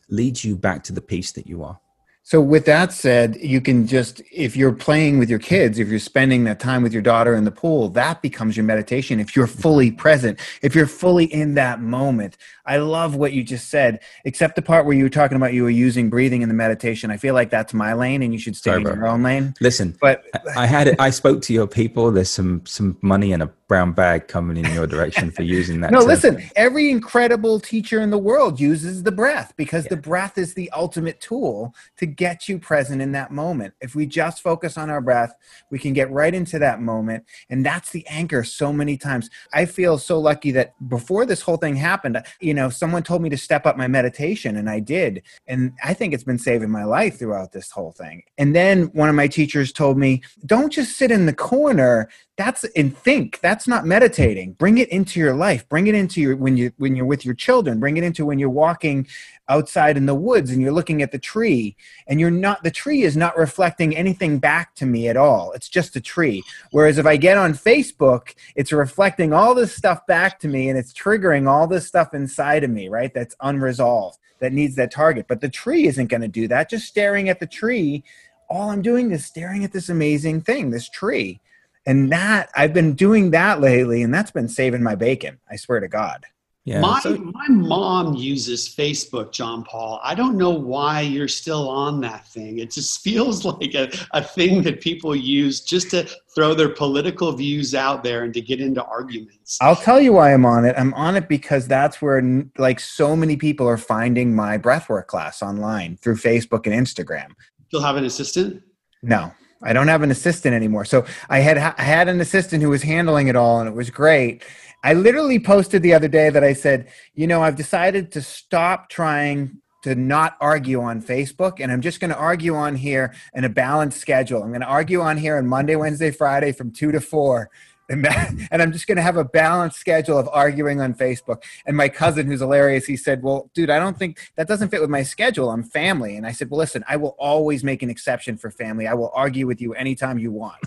leads 0.10 0.46
you 0.46 0.56
back 0.56 0.84
to 0.84 0.94
the 0.94 1.02
peace 1.02 1.32
that 1.34 1.48
you 1.48 1.64
are 1.64 1.80
so 2.26 2.42
with 2.42 2.66
that 2.66 2.92
said, 2.92 3.36
you 3.36 3.62
can 3.62 3.86
just 3.86 4.20
if 4.32 4.58
you're 4.58 4.74
playing 4.74 5.20
with 5.20 5.30
your 5.30 5.38
kids, 5.38 5.78
if 5.78 5.90
you're 5.90 6.00
spending 6.00 6.44
that 6.46 6.60
time 6.60 6.82
with 6.82 6.92
your 6.92 7.04
daughter 7.04 7.36
in 7.36 7.44
the 7.44 7.52
pool, 7.52 7.88
that 7.90 8.24
becomes 8.24 8.58
your 8.58 8.64
meditation 8.64 9.20
if 9.20 9.36
you're 9.36 9.46
mm-hmm. 9.46 9.62
fully 9.62 9.92
present, 9.92 10.40
if 10.64 10.74
you're 10.74 10.88
fully 10.88 11.26
in 11.26 11.54
that 11.54 11.82
moment. 11.82 12.36
I 12.66 12.78
love 12.78 13.14
what 13.16 13.34
you 13.34 13.44
just 13.44 13.70
said, 13.70 14.00
except 14.24 14.56
the 14.56 14.64
part 14.64 14.88
where 14.88 14.96
you 14.96 15.04
were 15.04 15.10
talking 15.10 15.38
about 15.38 15.54
you 15.54 15.62
were 15.62 15.70
using 15.70 16.10
breathing 16.10 16.42
in 16.42 16.50
the 16.50 16.56
meditation. 16.56 17.12
I 17.12 17.18
feel 17.18 17.36
like 17.36 17.52
that's 17.52 17.76
my 17.76 17.94
lane 17.94 18.24
and 18.24 18.34
you 18.34 18.40
should 18.40 18.56
stay 18.56 18.72
Sorry, 18.72 18.82
in 18.82 18.88
bro. 18.88 18.96
your 18.96 19.06
own 19.06 19.22
lane. 19.22 19.54
Listen, 19.62 19.96
but 20.02 20.26
I 20.58 20.66
had 20.66 20.88
it 20.88 21.00
I 21.00 21.12
spoke 21.12 21.44
to 21.44 21.54
your 21.54 21.68
people, 21.68 22.10
there's 22.10 22.32
some 22.32 22.66
some 22.66 22.98
money 23.04 23.34
in 23.34 23.44
a 23.44 23.52
brown 23.68 23.92
bag 23.92 24.28
coming 24.28 24.58
in 24.64 24.74
your 24.74 24.86
direction 24.86 25.32
for 25.32 25.42
using 25.44 25.82
that. 25.82 25.92
no, 25.92 26.00
term. 26.00 26.08
listen, 26.08 26.50
every 26.56 26.92
incredible 26.92 27.60
teacher 27.60 28.02
in 28.02 28.10
the 28.10 28.18
world 28.18 28.60
uses 28.60 29.04
the 29.04 29.12
breath 29.12 29.54
because 29.58 29.86
yeah. 29.86 29.90
the 29.90 29.98
breath 29.98 30.38
is 30.38 30.54
the 30.54 30.70
ultimate 30.72 31.20
tool 31.20 31.74
to 31.98 32.06
get 32.06 32.48
you 32.48 32.60
present 32.60 33.02
in 33.02 33.12
that 33.14 33.32
moment. 33.32 33.74
If 33.82 33.96
we 33.96 34.06
just 34.06 34.42
focus 34.42 34.78
on 34.78 34.90
our 34.90 35.02
breath, 35.02 35.34
we 35.72 35.80
can 35.80 35.94
get 35.94 36.12
right 36.12 36.34
into 36.34 36.60
that 36.60 36.82
moment. 36.82 37.26
And 37.50 37.66
that's 37.66 37.92
the 37.92 38.06
anchor 38.08 38.44
so 38.44 38.72
many 38.72 38.98
times. 38.98 39.30
I 39.54 39.66
feel 39.66 39.98
so 39.98 40.20
lucky 40.20 40.52
that 40.52 40.74
before 40.88 41.26
this 41.26 41.42
whole 41.42 41.58
thing 41.58 41.76
happened, 41.76 42.22
you 42.40 42.54
know, 42.54 42.70
someone 42.70 43.04
told 43.04 43.22
me 43.22 43.30
to 43.30 43.38
step 43.38 43.66
up 43.66 43.78
my 43.78 43.88
meditation 43.88 44.58
and 44.58 44.70
I 44.70 44.80
did. 44.80 45.24
And 45.48 45.74
I 45.84 45.94
think 45.94 46.14
it's 46.14 46.24
been 46.24 46.40
saving 46.40 46.70
my 46.70 46.84
life 46.84 47.18
throughout 47.18 47.52
this 47.52 47.72
whole 47.72 47.94
thing. 47.94 48.24
And 48.38 48.56
then 48.56 48.84
one 48.94 49.10
of 49.10 49.16
my 49.16 49.28
teachers 49.28 49.72
told 49.72 49.98
me, 49.98 50.22
don't 50.46 50.72
just 50.72 50.98
sit 50.98 51.10
in 51.10 51.26
the 51.26 51.34
corner 51.34 52.10
that's 52.38 52.66
and 52.76 52.96
think 52.98 53.40
that's 53.40 53.55
not 53.68 53.86
meditating. 53.86 54.54
Bring 54.54 54.78
it 54.78 54.90
into 54.90 55.20
your 55.20 55.34
life. 55.34 55.68
Bring 55.70 55.88
it 55.88 55.96
into 55.96 56.20
your 56.22 56.36
when 56.36 56.58
you 56.58 56.72
when 56.78 56.96
you're 56.96 57.06
with 57.06 57.24
your 57.24 57.34
children. 57.34 57.80
Bring 57.80 57.98
it 57.98 58.04
into 58.04 58.26
when 58.26 58.40
you're 58.40 58.50
walking 58.50 59.08
outside 59.48 59.98
in 59.98 60.06
the 60.06 60.16
woods 60.16 60.52
and 60.52 60.62
you're 60.62 60.72
looking 60.72 61.02
at 61.02 61.12
the 61.12 61.20
tree. 61.20 61.76
And 62.08 62.20
you're 62.20 62.32
not 62.32 62.64
the 62.64 62.72
tree 62.72 63.04
is 63.04 63.16
not 63.16 63.38
reflecting 63.38 63.96
anything 63.96 64.40
back 64.40 64.76
to 64.76 64.86
me 64.86 65.08
at 65.08 65.18
all. 65.18 65.52
It's 65.54 65.70
just 65.70 65.96
a 65.96 66.02
tree. 66.02 66.44
Whereas 66.72 66.98
if 66.98 67.06
i 67.06 67.18
get 67.18 67.38
on 67.38 67.54
facebook 67.54 68.36
it's 68.56 68.72
reflecting 68.72 69.34
all 69.34 69.56
this 69.56 69.76
stuff 69.76 70.06
back 70.06 70.40
to 70.40 70.48
me 70.48 70.70
and 70.70 70.78
it's 70.78 70.94
triggering 70.94 71.48
all 71.48 71.68
this 71.68 71.88
stuff 71.88 72.14
inside 72.14 72.64
of 72.64 72.70
me 72.70 72.90
right? 72.90 73.14
That's 73.14 73.36
unresolved 73.42 74.20
that 74.40 74.54
needs 74.54 74.76
that 74.76 74.92
target. 74.92 75.28
But 75.28 75.42
the 75.42 75.50
tree 75.50 75.88
isn't 75.88 76.08
going 76.08 76.22
to 76.22 76.28
do 76.28 76.48
that. 76.50 76.70
Just 76.70 76.88
staring 76.88 77.30
at 77.30 77.40
the 77.40 77.48
tree 77.48 78.04
all 78.48 78.70
i'm 78.70 78.82
doing 78.82 79.12
is 79.12 79.26
staring 79.26 79.64
at 79.64 79.72
this 79.72 79.90
amazing 79.90 80.42
thing 80.42 80.70
this 80.70 80.90
tree 80.90 81.42
and 81.86 82.12
that 82.12 82.50
I've 82.56 82.74
been 82.74 82.94
doing 82.94 83.32
that 83.32 83.62
lately, 83.62 84.02
and 84.02 84.14
that's 84.14 84.32
been 84.32 84.48
saving 84.48 84.84
my 84.84 84.96
bacon. 84.96 85.40
I 85.50 85.56
swear 85.56 85.80
to 85.80 85.88
God. 85.88 86.26
Yeah. 86.66 86.80
my, 86.80 87.00
so- 87.00 87.16
my 87.18 87.48
mom 87.48 88.16
uses 88.16 88.68
Facebook, 88.68 89.32
John 89.32 89.64
Paul. 89.64 90.00
I 90.04 90.16
don't 90.16 90.36
know 90.36 90.50
why 90.50 91.02
you're 91.02 91.28
still 91.28 91.70
on 91.70 92.02
that 92.02 92.28
thing. 92.28 92.58
It 92.58 92.72
just 92.72 93.02
feels 93.04 93.46
like 93.46 93.76
a, 93.76 93.92
a 94.12 94.24
thing 94.24 94.64
that 94.64 94.82
people 94.82 95.16
use 95.16 95.62
just 95.62 95.92
to 95.92 96.10
throw 96.34 96.56
their 96.56 96.70
political 96.70 97.32
views 97.32 97.76
out 97.76 98.04
there 98.04 98.24
and 98.24 98.34
to 98.34 98.42
get 98.42 98.60
into 98.60 98.84
arguments. 98.84 99.60
I'll 99.62 99.76
tell 99.76 100.02
you 100.02 100.14
why 100.14 100.34
I'm 100.34 100.44
on 100.46 100.66
it. 100.66 100.74
I'm 100.76 100.94
on 100.96 101.16
it 101.16 101.30
because 101.30 101.68
that's 101.68 102.02
where 102.02 102.22
like 102.58 102.80
so 102.80 103.16
many 103.16 103.38
people 103.38 103.68
are 103.68 103.78
finding 103.78 104.36
my 104.36 104.58
breathwork 104.58 105.06
class 105.06 105.44
online 105.44 105.98
through 105.98 106.16
Facebook 106.16 106.66
and 106.66 106.74
Instagram. 106.74 107.34
Still 107.68 107.82
have 107.82 107.96
an 107.96 108.06
assistant? 108.06 108.64
No, 109.04 109.32
I 109.66 109.74
don't 109.74 109.88
have 109.88 110.04
an 110.04 110.12
assistant 110.12 110.56
anymore. 110.56 110.86
So 110.86 111.06
I 111.30 111.40
had 111.40 111.58
I 111.58 111.82
had 111.82 112.08
an 112.08 112.22
assistant 112.22 112.64
who 112.64 112.70
was 112.70 112.84
handling 112.84 113.28
it 113.28 113.36
all, 113.36 113.60
and 113.60 113.68
it 113.68 113.76
was 113.76 113.90
great. 113.90 114.44
I 114.84 114.94
literally 114.94 115.40
posted 115.40 115.82
the 115.82 115.96
other 115.96 116.08
day 116.08 116.30
that 116.30 116.44
I 116.44 116.54
said, 116.54 116.88
you 117.16 117.26
know, 117.26 117.42
I've 117.42 117.56
decided 117.56 118.12
to 118.12 118.22
stop 118.22 118.88
trying 118.88 119.60
to 119.82 119.96
not 119.96 120.38
argue 120.40 120.82
on 120.82 121.02
Facebook, 121.02 121.60
and 121.60 121.72
I'm 121.72 121.82
just 121.82 122.00
going 122.00 122.12
to 122.12 122.18
argue 122.18 122.56
on 122.56 122.76
here 122.76 123.14
in 123.34 123.44
a 123.46 123.50
balanced 123.50 124.00
schedule. 124.00 124.44
I'm 124.44 124.50
going 124.50 124.62
to 124.62 124.68
argue 124.68 125.02
on 125.02 125.18
here 125.18 125.38
on 125.38 125.48
Monday, 125.48 125.76
Wednesday, 125.76 126.12
Friday 126.12 126.52
from 126.52 126.72
two 126.72 126.92
to 126.92 127.02
four. 127.02 127.50
And, 127.90 128.08
and 128.52 128.62
I'm 128.62 128.72
just 128.72 128.88
going 128.88 128.98
to 128.98 129.02
have 129.02 129.18
a 129.18 129.24
balanced 129.24 129.80
schedule 129.80 130.18
of 130.18 130.28
arguing 130.32 130.82
on 130.82 130.94
Facebook. 130.94 131.44
And 131.66 131.78
my 131.78 131.90
cousin, 131.90 132.28
who's 132.28 132.40
hilarious, 132.40 132.86
he 132.86 132.98
said, 132.98 133.24
Well, 133.24 133.50
dude, 133.54 133.70
I 133.70 133.80
don't 133.80 133.98
think 133.98 134.32
that 134.36 134.48
doesn't 134.48 134.70
fit 134.70 134.82
with 134.82 134.90
my 134.90 135.04
schedule. 135.04 135.50
I'm 135.52 135.64
family. 135.64 136.18
And 136.18 136.26
I 136.26 136.32
said, 136.32 136.50
Well, 136.50 136.60
listen, 136.60 136.84
I 136.88 136.98
will 136.98 137.16
always 137.20 137.64
make 137.64 137.84
an 137.84 137.90
exception 137.90 138.38
for 138.38 138.52
family. 138.52 138.88
I 138.88 138.94
will 138.94 139.12
argue 139.14 139.48
with 139.48 139.62
you 139.62 139.74
anytime 139.74 140.18
you 140.18 140.32
want. 140.32 140.60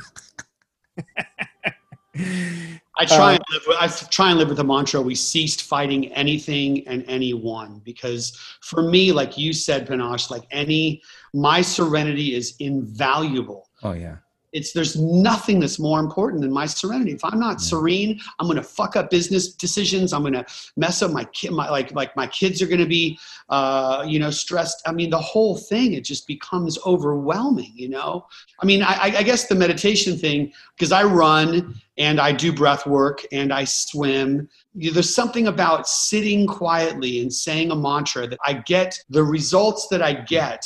I 3.00 3.04
try 3.04 3.34
Uh, 3.34 3.36
and 3.36 3.44
live 3.52 3.62
with, 3.66 3.76
I 3.78 3.86
try 4.10 4.30
and 4.30 4.38
live 4.38 4.48
with 4.48 4.56
the 4.56 4.64
mantra 4.64 5.00
we 5.00 5.14
ceased 5.14 5.62
fighting 5.62 6.12
anything 6.14 6.86
and 6.88 7.04
anyone 7.06 7.80
because 7.84 8.36
for 8.60 8.82
me 8.82 9.12
like 9.12 9.38
you 9.38 9.52
said 9.52 9.86
Panache 9.86 10.30
like 10.30 10.42
any 10.50 11.00
my 11.32 11.60
serenity 11.60 12.34
is 12.34 12.56
invaluable 12.58 13.68
oh 13.84 13.92
yeah. 13.92 14.16
It's 14.58 14.72
there's 14.72 14.96
nothing 15.28 15.60
that's 15.60 15.78
more 15.78 16.00
important 16.00 16.42
than 16.42 16.52
my 16.52 16.66
serenity. 16.66 17.12
If 17.12 17.24
i'm 17.24 17.40
not 17.46 17.60
serene 17.60 18.10
i'm 18.38 18.46
going 18.50 18.56
to 18.64 18.68
fuck 18.78 18.92
up 18.98 19.06
business 19.18 19.44
decisions. 19.64 20.12
I'm 20.12 20.22
going 20.22 20.38
to 20.42 20.46
mess 20.76 20.96
up 21.02 21.10
my 21.12 21.24
kid 21.36 21.52
my 21.52 21.68
like 21.76 21.90
like 22.00 22.12
my 22.22 22.26
kids 22.26 22.60
are 22.62 22.66
going 22.72 22.86
to 22.88 22.92
be 23.00 23.18
uh, 23.48 24.04
you 24.12 24.18
know 24.18 24.30
stressed. 24.30 24.78
I 24.88 24.92
mean 24.92 25.10
the 25.10 25.26
whole 25.32 25.56
thing 25.70 25.86
it 25.94 26.04
just 26.12 26.26
becomes 26.26 26.78
overwhelming 26.84 27.72
you 27.74 27.88
know? 27.88 28.26
I 28.62 28.66
mean 28.70 28.82
i, 28.82 28.94
I 29.20 29.22
guess 29.22 29.42
the 29.48 29.54
meditation 29.54 30.12
thing 30.24 30.52
because 30.74 30.92
i 31.00 31.02
run 31.04 31.74
and 31.96 32.16
i 32.20 32.30
do 32.32 32.52
breath 32.52 32.84
work 32.86 33.18
and 33.32 33.52
i 33.52 33.64
swim. 33.64 34.48
You- 34.74 34.92
there's 34.92 35.14
something 35.14 35.46
about 35.48 35.88
sitting 35.88 36.46
quietly 36.46 37.20
and 37.22 37.32
saying 37.32 37.70
a 37.70 37.76
mantra 37.76 38.26
that 38.26 38.38
i 38.44 38.52
get 38.74 38.90
the 39.16 39.24
results 39.36 39.82
that 39.90 40.02
i 40.02 40.12
get 40.12 40.60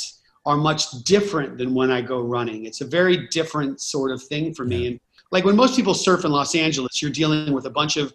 are 0.45 0.57
much 0.57 0.91
different 1.03 1.57
than 1.57 1.73
when 1.73 1.91
I 1.91 2.01
go 2.01 2.21
running. 2.21 2.65
It's 2.65 2.81
a 2.81 2.85
very 2.85 3.27
different 3.27 3.81
sort 3.81 4.11
of 4.11 4.21
thing 4.21 4.53
for 4.53 4.65
me. 4.65 4.87
And 4.87 4.99
like 5.31 5.45
when 5.45 5.55
most 5.55 5.75
people 5.75 5.93
surf 5.93 6.25
in 6.25 6.31
Los 6.31 6.53
Angeles, 6.53 7.01
you're 7.01 7.11
dealing 7.11 7.53
with 7.53 7.65
a 7.65 7.69
bunch 7.69 7.97
of 7.97 8.13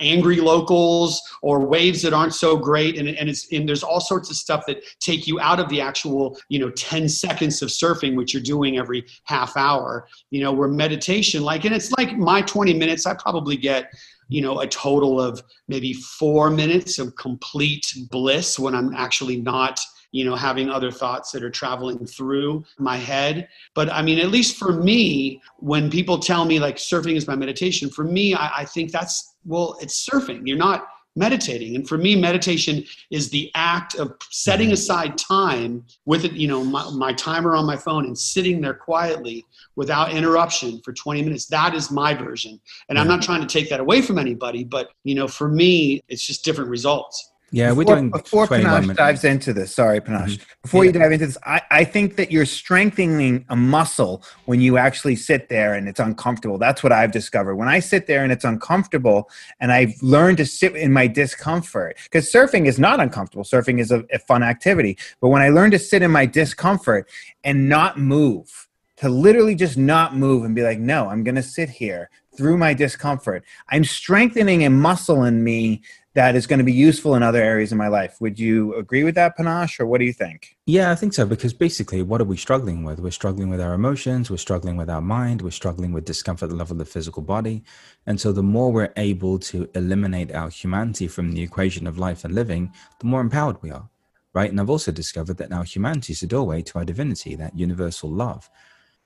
angry 0.00 0.40
locals 0.40 1.20
or 1.42 1.60
waves 1.60 2.02
that 2.02 2.12
aren't 2.12 2.34
so 2.34 2.56
great 2.56 2.98
and, 2.98 3.08
and 3.08 3.28
it's 3.28 3.52
and 3.52 3.68
there's 3.68 3.82
all 3.82 4.00
sorts 4.00 4.30
of 4.30 4.36
stuff 4.36 4.64
that 4.66 4.82
take 5.00 5.26
you 5.26 5.38
out 5.40 5.60
of 5.60 5.68
the 5.68 5.80
actual 5.80 6.38
you 6.48 6.58
know 6.58 6.70
10 6.70 7.08
seconds 7.08 7.60
of 7.60 7.68
surfing 7.68 8.16
which 8.16 8.32
you're 8.32 8.42
doing 8.42 8.78
every 8.78 9.04
half 9.24 9.56
hour 9.56 10.08
you 10.30 10.42
know 10.42 10.52
where 10.52 10.68
meditation 10.68 11.42
like 11.42 11.64
and 11.64 11.74
it's 11.74 11.92
like 11.92 12.16
my 12.16 12.40
20 12.42 12.72
minutes 12.74 13.06
i 13.06 13.14
probably 13.14 13.56
get 13.56 13.92
you 14.28 14.40
know 14.40 14.60
a 14.60 14.66
total 14.66 15.20
of 15.20 15.42
maybe 15.68 15.92
four 15.92 16.48
minutes 16.50 16.98
of 16.98 17.14
complete 17.16 17.86
bliss 18.10 18.58
when 18.58 18.74
i'm 18.74 18.94
actually 18.94 19.36
not 19.36 19.78
you 20.12 20.24
know 20.24 20.34
having 20.34 20.68
other 20.68 20.90
thoughts 20.90 21.30
that 21.32 21.42
are 21.42 21.50
traveling 21.50 22.06
through 22.06 22.64
my 22.78 22.96
head. 22.96 23.48
But 23.74 23.90
i 23.90 24.02
mean 24.02 24.18
at 24.18 24.28
least 24.28 24.56
for 24.56 24.72
me 24.72 25.42
when 25.58 25.90
people 25.90 26.18
tell 26.18 26.44
me 26.44 26.58
like 26.58 26.76
surfing 26.76 27.16
is 27.16 27.26
my 27.26 27.36
meditation 27.36 27.90
for 27.90 28.04
me 28.04 28.34
i, 28.34 28.50
I 28.58 28.64
think 28.64 28.92
that's 28.92 29.36
well 29.44 29.76
it's 29.80 30.08
surfing. 30.08 30.46
You're 30.46 30.58
not 30.58 30.88
meditating. 31.16 31.74
And 31.74 31.88
for 31.88 31.98
me 31.98 32.14
meditation 32.14 32.84
is 33.10 33.30
the 33.30 33.50
act 33.54 33.96
of 33.96 34.14
setting 34.30 34.72
aside 34.72 35.18
time 35.18 35.84
with 36.06 36.24
it 36.24 36.32
you 36.32 36.46
know 36.46 36.62
my, 36.62 36.88
my 36.90 37.12
timer 37.12 37.56
on 37.56 37.66
my 37.66 37.76
phone 37.76 38.04
and 38.06 38.16
sitting 38.16 38.60
there 38.60 38.74
quietly 38.74 39.44
without 39.74 40.12
interruption 40.12 40.80
for 40.84 40.92
20 40.92 41.22
minutes. 41.22 41.46
That 41.46 41.74
is 41.74 41.90
my 41.90 42.14
version. 42.14 42.60
And 42.88 42.98
i'm 42.98 43.08
not 43.08 43.22
trying 43.22 43.40
to 43.40 43.46
take 43.46 43.68
that 43.70 43.80
away 43.80 44.02
from 44.02 44.18
anybody 44.18 44.62
but 44.62 44.90
you 45.04 45.14
know 45.14 45.26
for 45.26 45.48
me 45.48 46.02
it's 46.08 46.24
just 46.24 46.44
different 46.44 46.70
results 46.70 47.32
Yeah, 47.52 47.72
we're 47.72 47.84
before, 47.84 47.94
doing 47.96 48.10
before 48.10 48.46
21 48.46 48.70
Panache 48.70 48.82
minutes. 48.82 48.98
dives 48.98 49.24
into 49.24 49.52
this, 49.52 49.74
sorry, 49.74 50.00
Panache. 50.00 50.36
Mm-hmm. 50.36 50.44
Before 50.62 50.84
you 50.84 50.92
dive 50.92 51.12
into 51.12 51.26
this, 51.26 51.38
I, 51.44 51.60
I 51.70 51.84
think 51.84 52.16
that 52.16 52.30
you're 52.30 52.46
strengthening 52.46 53.44
a 53.48 53.56
muscle 53.56 54.22
when 54.44 54.60
you 54.60 54.78
actually 54.78 55.16
sit 55.16 55.48
there 55.48 55.74
and 55.74 55.88
it's 55.88 56.00
uncomfortable. 56.00 56.58
That's 56.58 56.82
what 56.82 56.92
I've 56.92 57.10
discovered. 57.10 57.56
When 57.56 57.68
I 57.68 57.80
sit 57.80 58.06
there 58.06 58.22
and 58.22 58.30
it's 58.32 58.44
uncomfortable, 58.44 59.28
and 59.60 59.72
I've 59.72 60.00
learned 60.00 60.38
to 60.38 60.46
sit 60.46 60.76
in 60.76 60.92
my 60.92 61.06
discomfort, 61.06 61.98
because 62.04 62.30
surfing 62.30 62.66
is 62.66 62.78
not 62.78 63.00
uncomfortable. 63.00 63.44
Surfing 63.44 63.80
is 63.80 63.90
a, 63.90 64.04
a 64.12 64.18
fun 64.18 64.42
activity. 64.42 64.96
But 65.20 65.28
when 65.28 65.42
I 65.42 65.48
learn 65.48 65.72
to 65.72 65.78
sit 65.78 66.02
in 66.02 66.10
my 66.10 66.26
discomfort 66.26 67.10
and 67.42 67.68
not 67.68 67.98
move, 67.98 68.68
to 68.98 69.08
literally 69.08 69.54
just 69.54 69.78
not 69.78 70.14
move 70.14 70.44
and 70.44 70.54
be 70.54 70.62
like, 70.62 70.78
no, 70.78 71.08
I'm 71.08 71.24
going 71.24 71.34
to 71.34 71.42
sit 71.42 71.70
here 71.70 72.10
through 72.36 72.58
my 72.58 72.74
discomfort. 72.74 73.44
I'm 73.70 73.84
strengthening 73.84 74.64
a 74.64 74.70
muscle 74.70 75.24
in 75.24 75.42
me 75.42 75.82
that 76.14 76.34
is 76.34 76.46
going 76.46 76.58
to 76.58 76.64
be 76.64 76.72
useful 76.72 77.14
in 77.14 77.22
other 77.22 77.42
areas 77.42 77.70
of 77.70 77.78
my 77.78 77.86
life. 77.86 78.16
Would 78.20 78.38
you 78.38 78.74
agree 78.74 79.04
with 79.04 79.14
that, 79.14 79.36
Panache, 79.36 79.78
or 79.78 79.86
what 79.86 79.98
do 79.98 80.04
you 80.04 80.12
think? 80.12 80.56
Yeah, 80.66 80.90
I 80.90 80.96
think 80.96 81.12
so. 81.12 81.24
Because 81.24 81.54
basically, 81.54 82.02
what 82.02 82.20
are 82.20 82.24
we 82.24 82.36
struggling 82.36 82.82
with? 82.82 82.98
We're 82.98 83.12
struggling 83.12 83.48
with 83.48 83.60
our 83.60 83.74
emotions, 83.74 84.30
we're 84.30 84.36
struggling 84.38 84.76
with 84.76 84.90
our 84.90 85.00
mind, 85.00 85.42
we're 85.42 85.50
struggling 85.50 85.92
with 85.92 86.04
discomfort 86.04 86.44
at 86.44 86.50
the 86.50 86.56
level 86.56 86.74
of 86.74 86.78
the 86.78 86.84
physical 86.84 87.22
body. 87.22 87.62
And 88.06 88.20
so, 88.20 88.32
the 88.32 88.42
more 88.42 88.72
we're 88.72 88.92
able 88.96 89.38
to 89.40 89.68
eliminate 89.74 90.34
our 90.34 90.50
humanity 90.50 91.06
from 91.06 91.32
the 91.32 91.42
equation 91.42 91.86
of 91.86 91.98
life 91.98 92.24
and 92.24 92.34
living, 92.34 92.72
the 92.98 93.06
more 93.06 93.20
empowered 93.20 93.62
we 93.62 93.70
are, 93.70 93.88
right? 94.34 94.50
And 94.50 94.60
I've 94.60 94.70
also 94.70 94.90
discovered 94.90 95.36
that 95.36 95.52
our 95.52 95.64
humanity 95.64 96.12
is 96.12 96.22
a 96.22 96.26
doorway 96.26 96.62
to 96.62 96.78
our 96.78 96.84
divinity, 96.84 97.36
that 97.36 97.56
universal 97.56 98.10
love. 98.10 98.50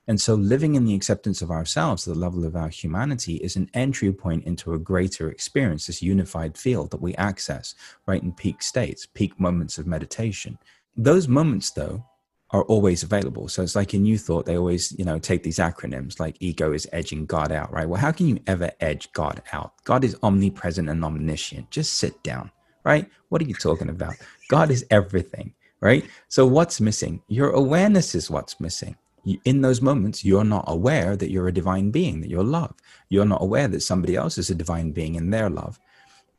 And 0.07 0.21
so, 0.21 0.35
living 0.35 0.75
in 0.75 0.85
the 0.85 0.95
acceptance 0.95 1.41
of 1.41 1.51
ourselves 1.51 2.05
the 2.05 2.15
level 2.15 2.45
of 2.45 2.57
our 2.57 2.69
humanity 2.69 3.37
is 3.37 3.57
an 3.57 3.71
entry 3.73 4.13
point 4.13 4.45
into 4.45 4.75
a 4.75 4.79
greater 4.79 5.31
experience, 5.31 5.87
this 5.87 6.03
unified 6.03 6.59
field 6.59 6.91
that 6.91 7.01
we 7.01 7.15
access 7.15 7.75
right 8.07 8.23
in 8.23 8.33
peak 8.33 8.63
states, 8.63 9.07
peak 9.07 9.41
moments 9.41 9.79
of 9.79 9.87
meditation. 9.87 10.59
Those 10.97 11.27
moments, 11.27 11.71
though, 11.71 12.05
are 12.51 12.65
always 12.65 13.03
available. 13.03 13.49
So 13.49 13.63
it's 13.63 13.75
like 13.75 13.95
in 13.95 14.03
New 14.03 14.19
Thought, 14.19 14.47
they 14.47 14.57
always, 14.57 14.93
you 14.99 15.05
know, 15.05 15.19
take 15.19 15.43
these 15.43 15.59
acronyms 15.59 16.21
like 16.21 16.37
ego 16.39 16.73
is 16.73 16.89
edging 16.93 17.27
God 17.27 17.51
out, 17.51 17.73
right? 17.73 17.89
Well, 17.89 18.01
how 18.01 18.13
can 18.13 18.29
you 18.29 18.39
ever 18.47 18.71
edge 18.81 19.11
God 19.13 19.43
out? 19.53 19.73
God 19.85 20.05
is 20.05 20.17
omnipresent 20.23 20.89
and 20.89 21.05
omniscient. 21.05 21.71
Just 21.71 21.95
sit 21.95 22.23
down, 22.23 22.51
right? 22.85 23.11
What 23.31 23.43
are 23.43 23.47
you 23.47 23.55
talking 23.55 23.89
about? 23.89 24.15
God 24.49 24.71
is 24.71 24.87
everything, 24.91 25.55
right? 25.81 26.05
So 26.29 26.47
what's 26.47 26.81
missing? 26.81 27.23
Your 27.27 27.51
awareness 27.51 28.15
is 28.15 28.31
what's 28.31 28.61
missing. 28.61 28.97
In 29.45 29.63
those 29.63 29.81
moments, 29.81 30.25
you're 30.25 30.45
not 30.45 30.65
aware 30.67 31.17
that 31.17 31.31
you're 31.31 31.49
a 31.49 31.53
divine 31.53 31.91
being, 31.91 32.21
that 32.21 32.29
you're 32.29 32.45
love. 32.45 32.75
You're 33.09 33.25
not 33.25 33.43
aware 33.43 33.69
that 33.69 33.81
somebody 33.81 34.17
else 34.17 34.37
is 34.37 34.51
a 34.51 34.55
divine 34.55 34.93
being 34.93 35.15
in 35.15 35.31
their 35.31 35.49
love. 35.49 35.81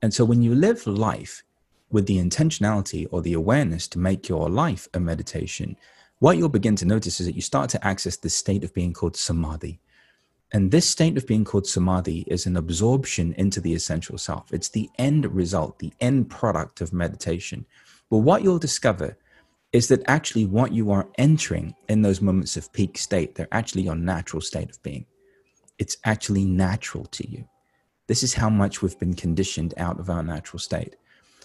And 0.01 0.13
so 0.13 0.23
when 0.23 0.41
you 0.41 0.53
live 0.53 0.85
life 0.85 1.43
with 1.89 2.05
the 2.05 2.17
intentionality 2.17 3.07
or 3.11 3.21
the 3.21 3.33
awareness 3.33 3.87
to 3.89 3.99
make 3.99 4.29
your 4.29 4.49
life 4.49 4.87
a 4.93 4.99
meditation, 4.99 5.75
what 6.19 6.37
you'll 6.37 6.49
begin 6.49 6.75
to 6.77 6.85
notice 6.85 7.19
is 7.19 7.25
that 7.25 7.35
you 7.35 7.41
start 7.41 7.69
to 7.71 7.85
access 7.85 8.17
this 8.17 8.35
state 8.35 8.63
of 8.63 8.73
being 8.73 8.93
called 8.93 9.17
samadhi. 9.17 9.79
And 10.51 10.71
this 10.71 10.87
state 10.87 11.17
of 11.17 11.27
being 11.27 11.43
called 11.43 11.67
samadhi 11.67 12.23
is 12.27 12.45
an 12.45 12.55
absorption 12.55 13.33
into 13.33 13.59
the 13.59 13.73
essential 13.73 14.17
self. 14.17 14.53
It's 14.53 14.69
the 14.69 14.89
end 14.97 15.25
result, 15.33 15.79
the 15.79 15.91
end 15.99 16.29
product 16.29 16.81
of 16.81 16.93
meditation. 16.93 17.65
But 18.09 18.19
what 18.19 18.43
you'll 18.43 18.59
discover 18.59 19.17
is 19.75 19.89
that 19.89 20.01
actually 20.07 20.45
what 20.45 20.71
you 20.71 20.89
are 20.89 21.05
entering 21.17 21.75
in 21.89 22.01
those 22.01 22.21
moments 22.21 22.55
of 22.55 22.71
peak 22.71 22.97
state, 22.97 23.35
they're 23.35 23.49
actually 23.51 23.81
your 23.81 23.95
natural 23.95 24.39
state 24.41 24.69
of 24.69 24.81
being. 24.83 25.05
It's 25.77 25.97
actually 26.05 26.45
natural 26.45 27.03
to 27.07 27.29
you. 27.29 27.43
This 28.07 28.23
is 28.23 28.33
how 28.33 28.49
much 28.49 28.81
we've 28.81 28.97
been 28.97 29.15
conditioned 29.15 29.73
out 29.75 29.99
of 29.99 30.09
our 30.09 30.23
natural 30.23 30.59
state. 30.59 30.95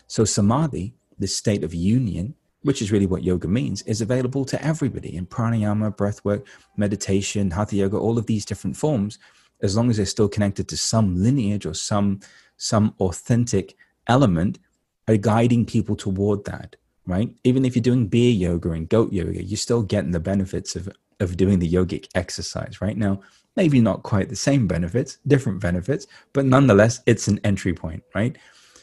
So, 0.07 0.25
samadhi, 0.25 0.95
this 1.19 1.35
state 1.35 1.65
of 1.65 1.75
union, 1.75 2.37
which 2.63 2.81
is 2.81 2.93
really 2.93 3.07
what 3.07 3.25
yoga 3.25 3.49
means, 3.49 3.83
is 3.83 4.01
available 4.01 4.45
to 4.45 4.65
everybody 4.65 5.17
in 5.17 5.27
pranayama, 5.27 5.97
breathwork, 5.97 6.47
meditation, 6.77 7.51
hatha 7.51 7.75
yoga, 7.75 7.97
all 7.97 8.17
of 8.17 8.27
these 8.27 8.45
different 8.45 8.77
forms, 8.77 9.19
as 9.61 9.77
long 9.77 9.91
as 9.91 9.97
they're 9.97 10.07
still 10.07 10.29
connected 10.29 10.69
to 10.69 10.77
some 10.77 11.21
lineage 11.21 11.67
or 11.67 11.75
some 11.75 12.21
some 12.59 12.95
authentic 13.01 13.75
element, 14.07 14.61
are 15.09 15.17
guiding 15.17 15.67
people 15.67 15.97
toward 15.97 16.45
that, 16.45 16.77
right? 17.11 17.35
Even 17.45 17.65
if 17.65 17.75
you're 17.75 17.83
doing 17.83 18.07
beer 18.07 18.33
yoga 18.33 18.71
and 18.71 18.89
goat 18.89 19.13
yoga, 19.13 19.43
you're 19.43 19.57
still 19.57 19.83
getting 19.83 20.13
the 20.13 20.21
benefits 20.21 20.77
of 20.77 20.89
of 21.21 21.37
doing 21.37 21.59
the 21.59 21.71
yogic 21.71 22.07
exercise 22.15 22.81
right 22.81 22.97
now. 22.97 23.21
Maybe 23.57 23.81
not 23.81 24.03
quite 24.03 24.29
the 24.29 24.37
same 24.37 24.67
benefits, 24.67 25.19
different 25.27 25.61
benefits, 25.61 26.07
but 26.33 26.47
nonetheless, 26.47 27.03
it's 27.07 27.29
an 27.29 27.41
entry 27.45 27.75
point, 27.75 28.03
right? 28.15 28.39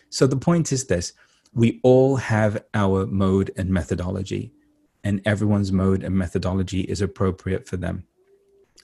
So 0.09 0.27
the 0.27 0.37
point 0.37 0.71
is 0.71 0.85
this 0.85 1.13
we 1.53 1.79
all 1.83 2.15
have 2.17 2.63
our 2.73 3.07
mode 3.07 3.51
and 3.57 3.69
methodology, 3.69 4.53
and 5.03 5.21
everyone's 5.25 5.71
mode 5.71 6.03
and 6.03 6.15
methodology 6.15 6.81
is 6.81 7.01
appropriate 7.01 7.67
for 7.67 7.77
them. 7.77 8.03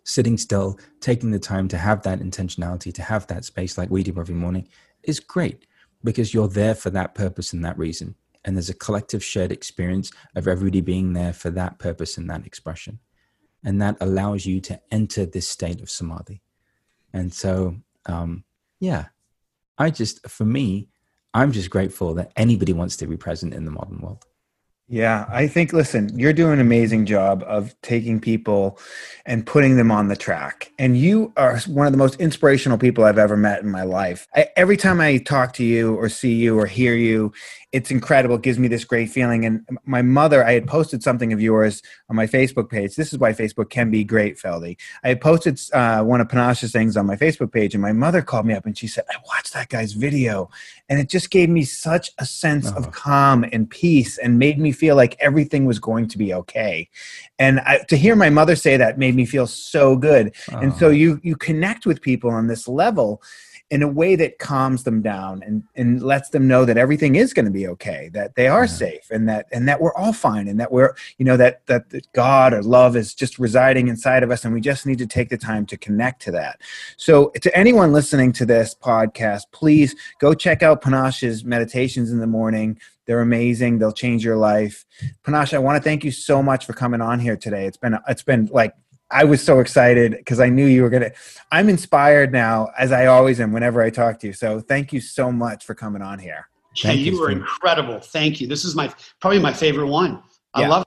Sitting 0.05 0.37
still, 0.37 0.79
taking 0.99 1.31
the 1.31 1.39
time 1.39 1.67
to 1.69 1.77
have 1.77 2.01
that 2.03 2.19
intentionality, 2.19 2.93
to 2.93 3.01
have 3.01 3.27
that 3.27 3.45
space 3.45 3.77
like 3.77 3.89
we 3.89 4.03
do 4.03 4.19
every 4.19 4.35
morning 4.35 4.67
is 5.03 5.19
great 5.19 5.65
because 6.03 6.33
you're 6.33 6.47
there 6.49 6.75
for 6.75 6.89
that 6.89 7.15
purpose 7.15 7.53
and 7.53 7.63
that 7.63 7.77
reason. 7.77 8.15
And 8.45 8.55
there's 8.55 8.69
a 8.69 8.73
collective 8.73 9.23
shared 9.23 9.51
experience 9.51 10.11
of 10.35 10.47
everybody 10.47 10.81
being 10.81 11.13
there 11.13 11.33
for 11.33 11.49
that 11.51 11.79
purpose 11.79 12.17
and 12.17 12.29
that 12.29 12.45
expression. 12.45 12.99
And 13.63 13.81
that 13.81 13.97
allows 14.01 14.45
you 14.45 14.59
to 14.61 14.81
enter 14.91 15.25
this 15.25 15.47
state 15.47 15.81
of 15.81 15.89
samadhi. 15.89 16.41
And 17.13 17.33
so, 17.33 17.77
um, 18.05 18.43
yeah, 18.79 19.07
I 19.77 19.89
just, 19.89 20.27
for 20.27 20.43
me, 20.45 20.89
I'm 21.33 21.51
just 21.51 21.69
grateful 21.69 22.13
that 22.15 22.31
anybody 22.35 22.73
wants 22.73 22.97
to 22.97 23.07
be 23.07 23.17
present 23.17 23.53
in 23.53 23.65
the 23.65 23.71
modern 23.71 23.99
world. 24.01 24.25
Yeah, 24.89 25.25
I 25.29 25.47
think, 25.47 25.71
listen, 25.71 26.19
you're 26.19 26.33
doing 26.33 26.53
an 26.53 26.59
amazing 26.59 27.05
job 27.05 27.41
of 27.47 27.73
taking 27.81 28.19
people 28.19 28.77
and 29.25 29.45
putting 29.45 29.77
them 29.77 29.91
on 29.91 30.09
the 30.09 30.15
track. 30.15 30.71
And 30.77 30.97
you 30.97 31.31
are 31.37 31.57
one 31.67 31.87
of 31.87 31.93
the 31.93 31.97
most 31.97 32.19
inspirational 32.19 32.77
people 32.77 33.05
I've 33.05 33.17
ever 33.17 33.37
met 33.37 33.61
in 33.63 33.69
my 33.71 33.83
life. 33.83 34.27
I, 34.35 34.49
every 34.57 34.75
time 34.75 34.99
I 34.99 35.17
talk 35.17 35.53
to 35.53 35.63
you 35.63 35.95
or 35.95 36.09
see 36.09 36.33
you 36.33 36.59
or 36.59 36.65
hear 36.65 36.95
you, 36.95 37.31
it's 37.71 37.89
incredible. 37.89 38.35
It 38.35 38.43
gives 38.43 38.59
me 38.59 38.67
this 38.67 38.83
great 38.83 39.09
feeling. 39.09 39.45
And 39.45 39.65
my 39.85 40.01
mother, 40.03 40.45
I 40.45 40.51
had 40.51 40.67
posted 40.67 41.01
something 41.01 41.33
of 41.33 41.41
yours 41.41 41.81
on 42.09 42.15
my 42.15 42.27
Facebook 42.27 42.69
page. 42.69 42.95
This 42.95 43.11
is 43.13 43.17
why 43.17 43.31
Facebook 43.31 43.69
can 43.69 43.89
be 43.89 44.03
great, 44.03 44.37
Feldy. 44.37 44.77
I 45.03 45.07
had 45.09 45.21
posted 45.21 45.59
uh, 45.73 46.03
one 46.03 46.21
of 46.21 46.29
Panache's 46.29 46.71
things 46.71 46.97
on 46.97 47.07
my 47.07 47.15
Facebook 47.15 47.51
page, 47.51 47.73
and 47.73 47.81
my 47.81 47.93
mother 47.93 48.21
called 48.21 48.45
me 48.45 48.53
up 48.53 48.65
and 48.65 48.77
she 48.77 48.87
said, 48.87 49.05
I 49.09 49.15
watched 49.25 49.53
that 49.53 49.69
guy's 49.69 49.93
video. 49.93 50.51
And 50.93 51.01
it 51.01 51.09
just 51.09 51.31
gave 51.31 51.49
me 51.49 51.63
such 51.63 52.11
a 52.19 52.25
sense 52.25 52.67
Oh. 52.67 52.75
of 52.75 52.83
uh-huh. 52.83 52.91
calm 52.91 53.45
and 53.51 53.67
peace 53.67 54.19
and 54.19 54.37
made 54.37 54.59
me 54.59 54.71
feel 54.71 54.95
like 54.95 55.15
everything 55.19 55.65
was 55.65 55.79
going 55.79 56.07
to 56.09 56.19
be 56.19 56.31
okay. 56.35 56.87
And 57.39 57.59
I, 57.61 57.79
to 57.89 57.97
hear 57.97 58.15
my 58.15 58.29
mother 58.29 58.55
say 58.55 58.77
that 58.77 58.99
made 58.99 59.15
me 59.15 59.25
feel 59.25 59.47
so 59.47 59.95
good. 59.95 60.35
And 60.51 60.71
so 60.75 60.87
Oh. 60.87 60.91
you 60.91 61.19
you 61.23 61.35
connect 61.35 61.87
with 61.87 61.99
people 61.99 62.29
on 62.29 62.45
this 62.45 62.67
level 62.67 63.23
in 63.73 63.81
a 63.81 63.87
way 63.87 64.15
that 64.15 64.37
calms 64.37 64.83
them 64.83 65.01
down 65.01 65.41
and, 65.43 65.63
and 65.75 66.03
lets 66.03 66.29
them 66.29 66.47
know 66.47 66.63
that 66.63 66.77
everything 66.77 67.15
is 67.15 67.33
going 67.33 67.45
to 67.45 67.51
be 67.51 67.67
okay 67.67 68.07
that 68.13 68.35
they 68.35 68.47
are 68.47 68.65
Yeah. 68.65 68.85
safe 68.85 69.05
and 69.09 69.27
that 69.27 69.47
and 69.51 69.67
that 69.67 69.81
we're 69.81 69.95
all 69.95 70.13
fine 70.13 70.47
and 70.47 70.59
that 70.59 70.71
we're 70.71 70.93
you 71.17 71.25
know 71.25 71.37
that, 71.37 71.65
that 71.65 71.89
that 71.89 72.05
god 72.13 72.53
or 72.53 72.61
love 72.61 72.95
is 72.95 73.15
just 73.15 73.39
residing 73.39 73.87
inside 73.87 74.21
of 74.21 74.29
us 74.29 74.45
and 74.45 74.53
we 74.53 74.61
just 74.61 74.85
need 74.85 74.99
to 74.99 75.07
take 75.07 75.29
the 75.29 75.39
time 75.39 75.65
to 75.65 75.75
connect 75.75 76.21
to 76.21 76.31
that. 76.31 76.61
So 76.97 77.29
to 77.41 77.57
anyone 77.57 77.91
listening 77.93 78.31
to 78.33 78.45
this 78.45 78.75
podcast 78.75 79.45
please 79.51 79.95
go 80.19 80.35
check 80.35 80.61
out 80.61 80.83
panache's 80.83 81.43
meditations 81.43 82.11
in 82.11 82.19
the 82.19 82.27
morning. 82.27 82.77
They're 83.07 83.21
amazing. 83.21 83.79
They'll 83.79 83.91
change 83.91 84.23
your 84.23 84.37
life. 84.37 84.85
Panache 85.23 85.53
i 85.55 85.57
want 85.57 85.77
to 85.77 85.83
thank 85.83 86.03
you 86.03 86.11
so 86.11 86.43
much 86.43 86.65
for 86.67 86.73
coming 86.73 87.01
on 87.01 87.19
here 87.19 87.35
today. 87.35 87.65
It's 87.65 87.77
been 87.77 87.97
it's 88.07 88.23
been 88.23 88.49
like 88.53 88.73
I 89.13 89.23
was 89.25 89.43
so 89.43 89.59
excited 89.59 90.11
because 90.13 90.39
I 90.39 90.49
knew 90.49 90.65
you 90.65 90.81
were 90.81 90.89
going 90.89 91.03
to. 91.03 91.13
I'm 91.51 91.69
inspired 91.69 92.31
now, 92.31 92.69
as 92.77 92.91
I 92.91 93.05
always 93.05 93.39
am 93.39 93.51
whenever 93.53 93.81
I 93.81 93.89
talk 93.89 94.19
to 94.21 94.27
you. 94.27 94.33
So 94.33 94.59
thank 94.59 94.91
you 94.91 94.99
so 94.99 95.31
much 95.31 95.65
for 95.65 95.75
coming 95.75 96.01
on 96.01 96.17
here. 96.19 96.47
Yeah, 96.75 96.87
Thank 96.87 96.99
you 97.01 97.11
you 97.13 97.19
were 97.19 97.27
for- 97.27 97.31
incredible. 97.31 97.99
Thank 97.99 98.41
you. 98.41 98.47
This 98.47 98.65
is 98.65 98.75
my 98.75 98.91
probably 99.21 99.39
my 99.39 99.53
favorite 99.53 99.87
one. 99.87 100.23
I 100.55 100.61
Yeah. 100.61 100.69
love 100.69 100.85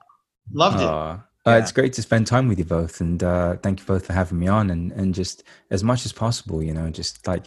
loved 0.53 0.81
it. 0.81 0.87
Uh, 0.87 1.17
Yeah. 1.45 1.57
It's 1.59 1.71
great 1.71 1.93
to 1.93 2.01
spend 2.01 2.27
time 2.27 2.49
with 2.49 2.59
you 2.59 2.65
both, 2.65 2.99
and 2.99 3.23
uh, 3.23 3.55
thank 3.63 3.79
you 3.79 3.85
both 3.85 4.05
for 4.05 4.11
having 4.13 4.37
me 4.37 4.47
on. 4.49 4.69
And 4.69 4.91
and 4.91 5.15
just 5.15 5.43
as 5.71 5.81
much 5.83 6.05
as 6.05 6.11
possible, 6.11 6.61
you 6.61 6.73
know, 6.73 6.89
just 6.89 7.25
like 7.25 7.45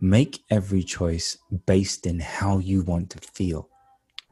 make 0.00 0.40
every 0.50 0.82
choice 0.82 1.38
based 1.66 2.04
in 2.06 2.20
how 2.20 2.58
you 2.58 2.82
want 2.82 3.08
to 3.10 3.18
feel. 3.38 3.68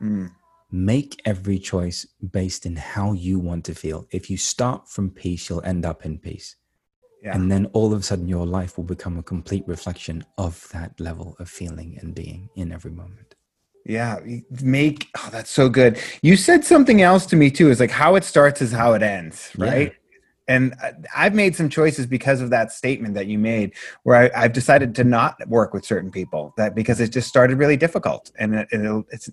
Mm, 0.02 0.30
Make 0.72 1.20
every 1.26 1.58
choice 1.58 2.06
based 2.30 2.64
in 2.64 2.76
how 2.76 3.12
you 3.12 3.38
want 3.38 3.64
to 3.66 3.74
feel. 3.74 4.06
If 4.10 4.30
you 4.30 4.38
start 4.38 4.88
from 4.88 5.10
peace, 5.10 5.48
you'll 5.48 5.62
end 5.62 5.84
up 5.84 6.06
in 6.06 6.18
peace, 6.18 6.56
yeah. 7.22 7.34
and 7.34 7.52
then 7.52 7.66
all 7.74 7.92
of 7.92 8.00
a 8.00 8.02
sudden, 8.02 8.26
your 8.26 8.46
life 8.46 8.78
will 8.78 8.84
become 8.84 9.18
a 9.18 9.22
complete 9.22 9.64
reflection 9.68 10.24
of 10.38 10.66
that 10.72 10.98
level 10.98 11.36
of 11.38 11.48
feeling 11.50 11.98
and 12.00 12.14
being 12.14 12.48
in 12.56 12.72
every 12.72 12.90
moment. 12.90 13.34
Yeah, 13.84 14.20
make 14.62 15.08
oh, 15.18 15.28
that's 15.30 15.50
so 15.50 15.68
good. 15.68 15.98
You 16.22 16.36
said 16.36 16.64
something 16.64 17.02
else 17.02 17.26
to 17.26 17.36
me 17.36 17.50
too. 17.50 17.68
Is 17.70 17.80
like 17.80 17.90
how 17.90 18.14
it 18.14 18.24
starts 18.24 18.62
is 18.62 18.72
how 18.72 18.94
it 18.94 19.02
ends, 19.02 19.50
right? 19.58 19.92
And 20.48 20.74
I- 20.82 20.92
I've 21.16 21.34
made 21.34 21.56
some 21.56 21.68
choices 21.68 22.06
because 22.06 22.40
of 22.40 22.50
that 22.50 22.72
statement 22.72 23.14
that 23.14 23.26
you 23.26 23.38
made, 23.38 23.72
where 24.02 24.16
I, 24.16 24.44
I've 24.44 24.52
decided 24.52 24.94
to 24.96 25.04
not 25.04 25.36
work 25.48 25.72
with 25.72 25.84
certain 25.84 26.10
people 26.10 26.52
that 26.56 26.74
because 26.74 27.00
it 27.00 27.08
just 27.10 27.28
started 27.28 27.58
really 27.58 27.76
difficult, 27.76 28.32
and 28.38 28.54
it, 28.54 28.68
it'll, 28.72 29.04
it's 29.10 29.30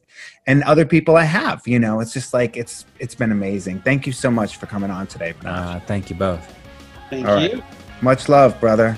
and 0.48 0.64
other 0.64 0.86
people 0.86 1.18
I 1.18 1.24
have. 1.24 1.68
You 1.68 1.80
know, 1.80 2.00
it's 2.00 2.14
just 2.14 2.34
like 2.34 2.58
it's 2.58 2.86
it's 3.00 3.16
been 3.16 3.32
amazing. 3.32 3.82
Thank 3.82 4.06
you 4.08 4.14
so 4.14 4.30
much 4.30 4.58
for 4.58 4.66
coming 4.66 4.92
on 4.92 5.08
today. 5.08 5.34
Panache. 5.34 5.76
Uh, 5.76 5.80
thank 5.86 6.10
you 6.10 6.16
both. 6.16 6.56
Thank 7.10 7.28
all 7.28 7.36
right. 7.36 7.54
you. 7.54 7.64
Much 8.02 8.30
love, 8.30 8.60
brother. 8.60 8.98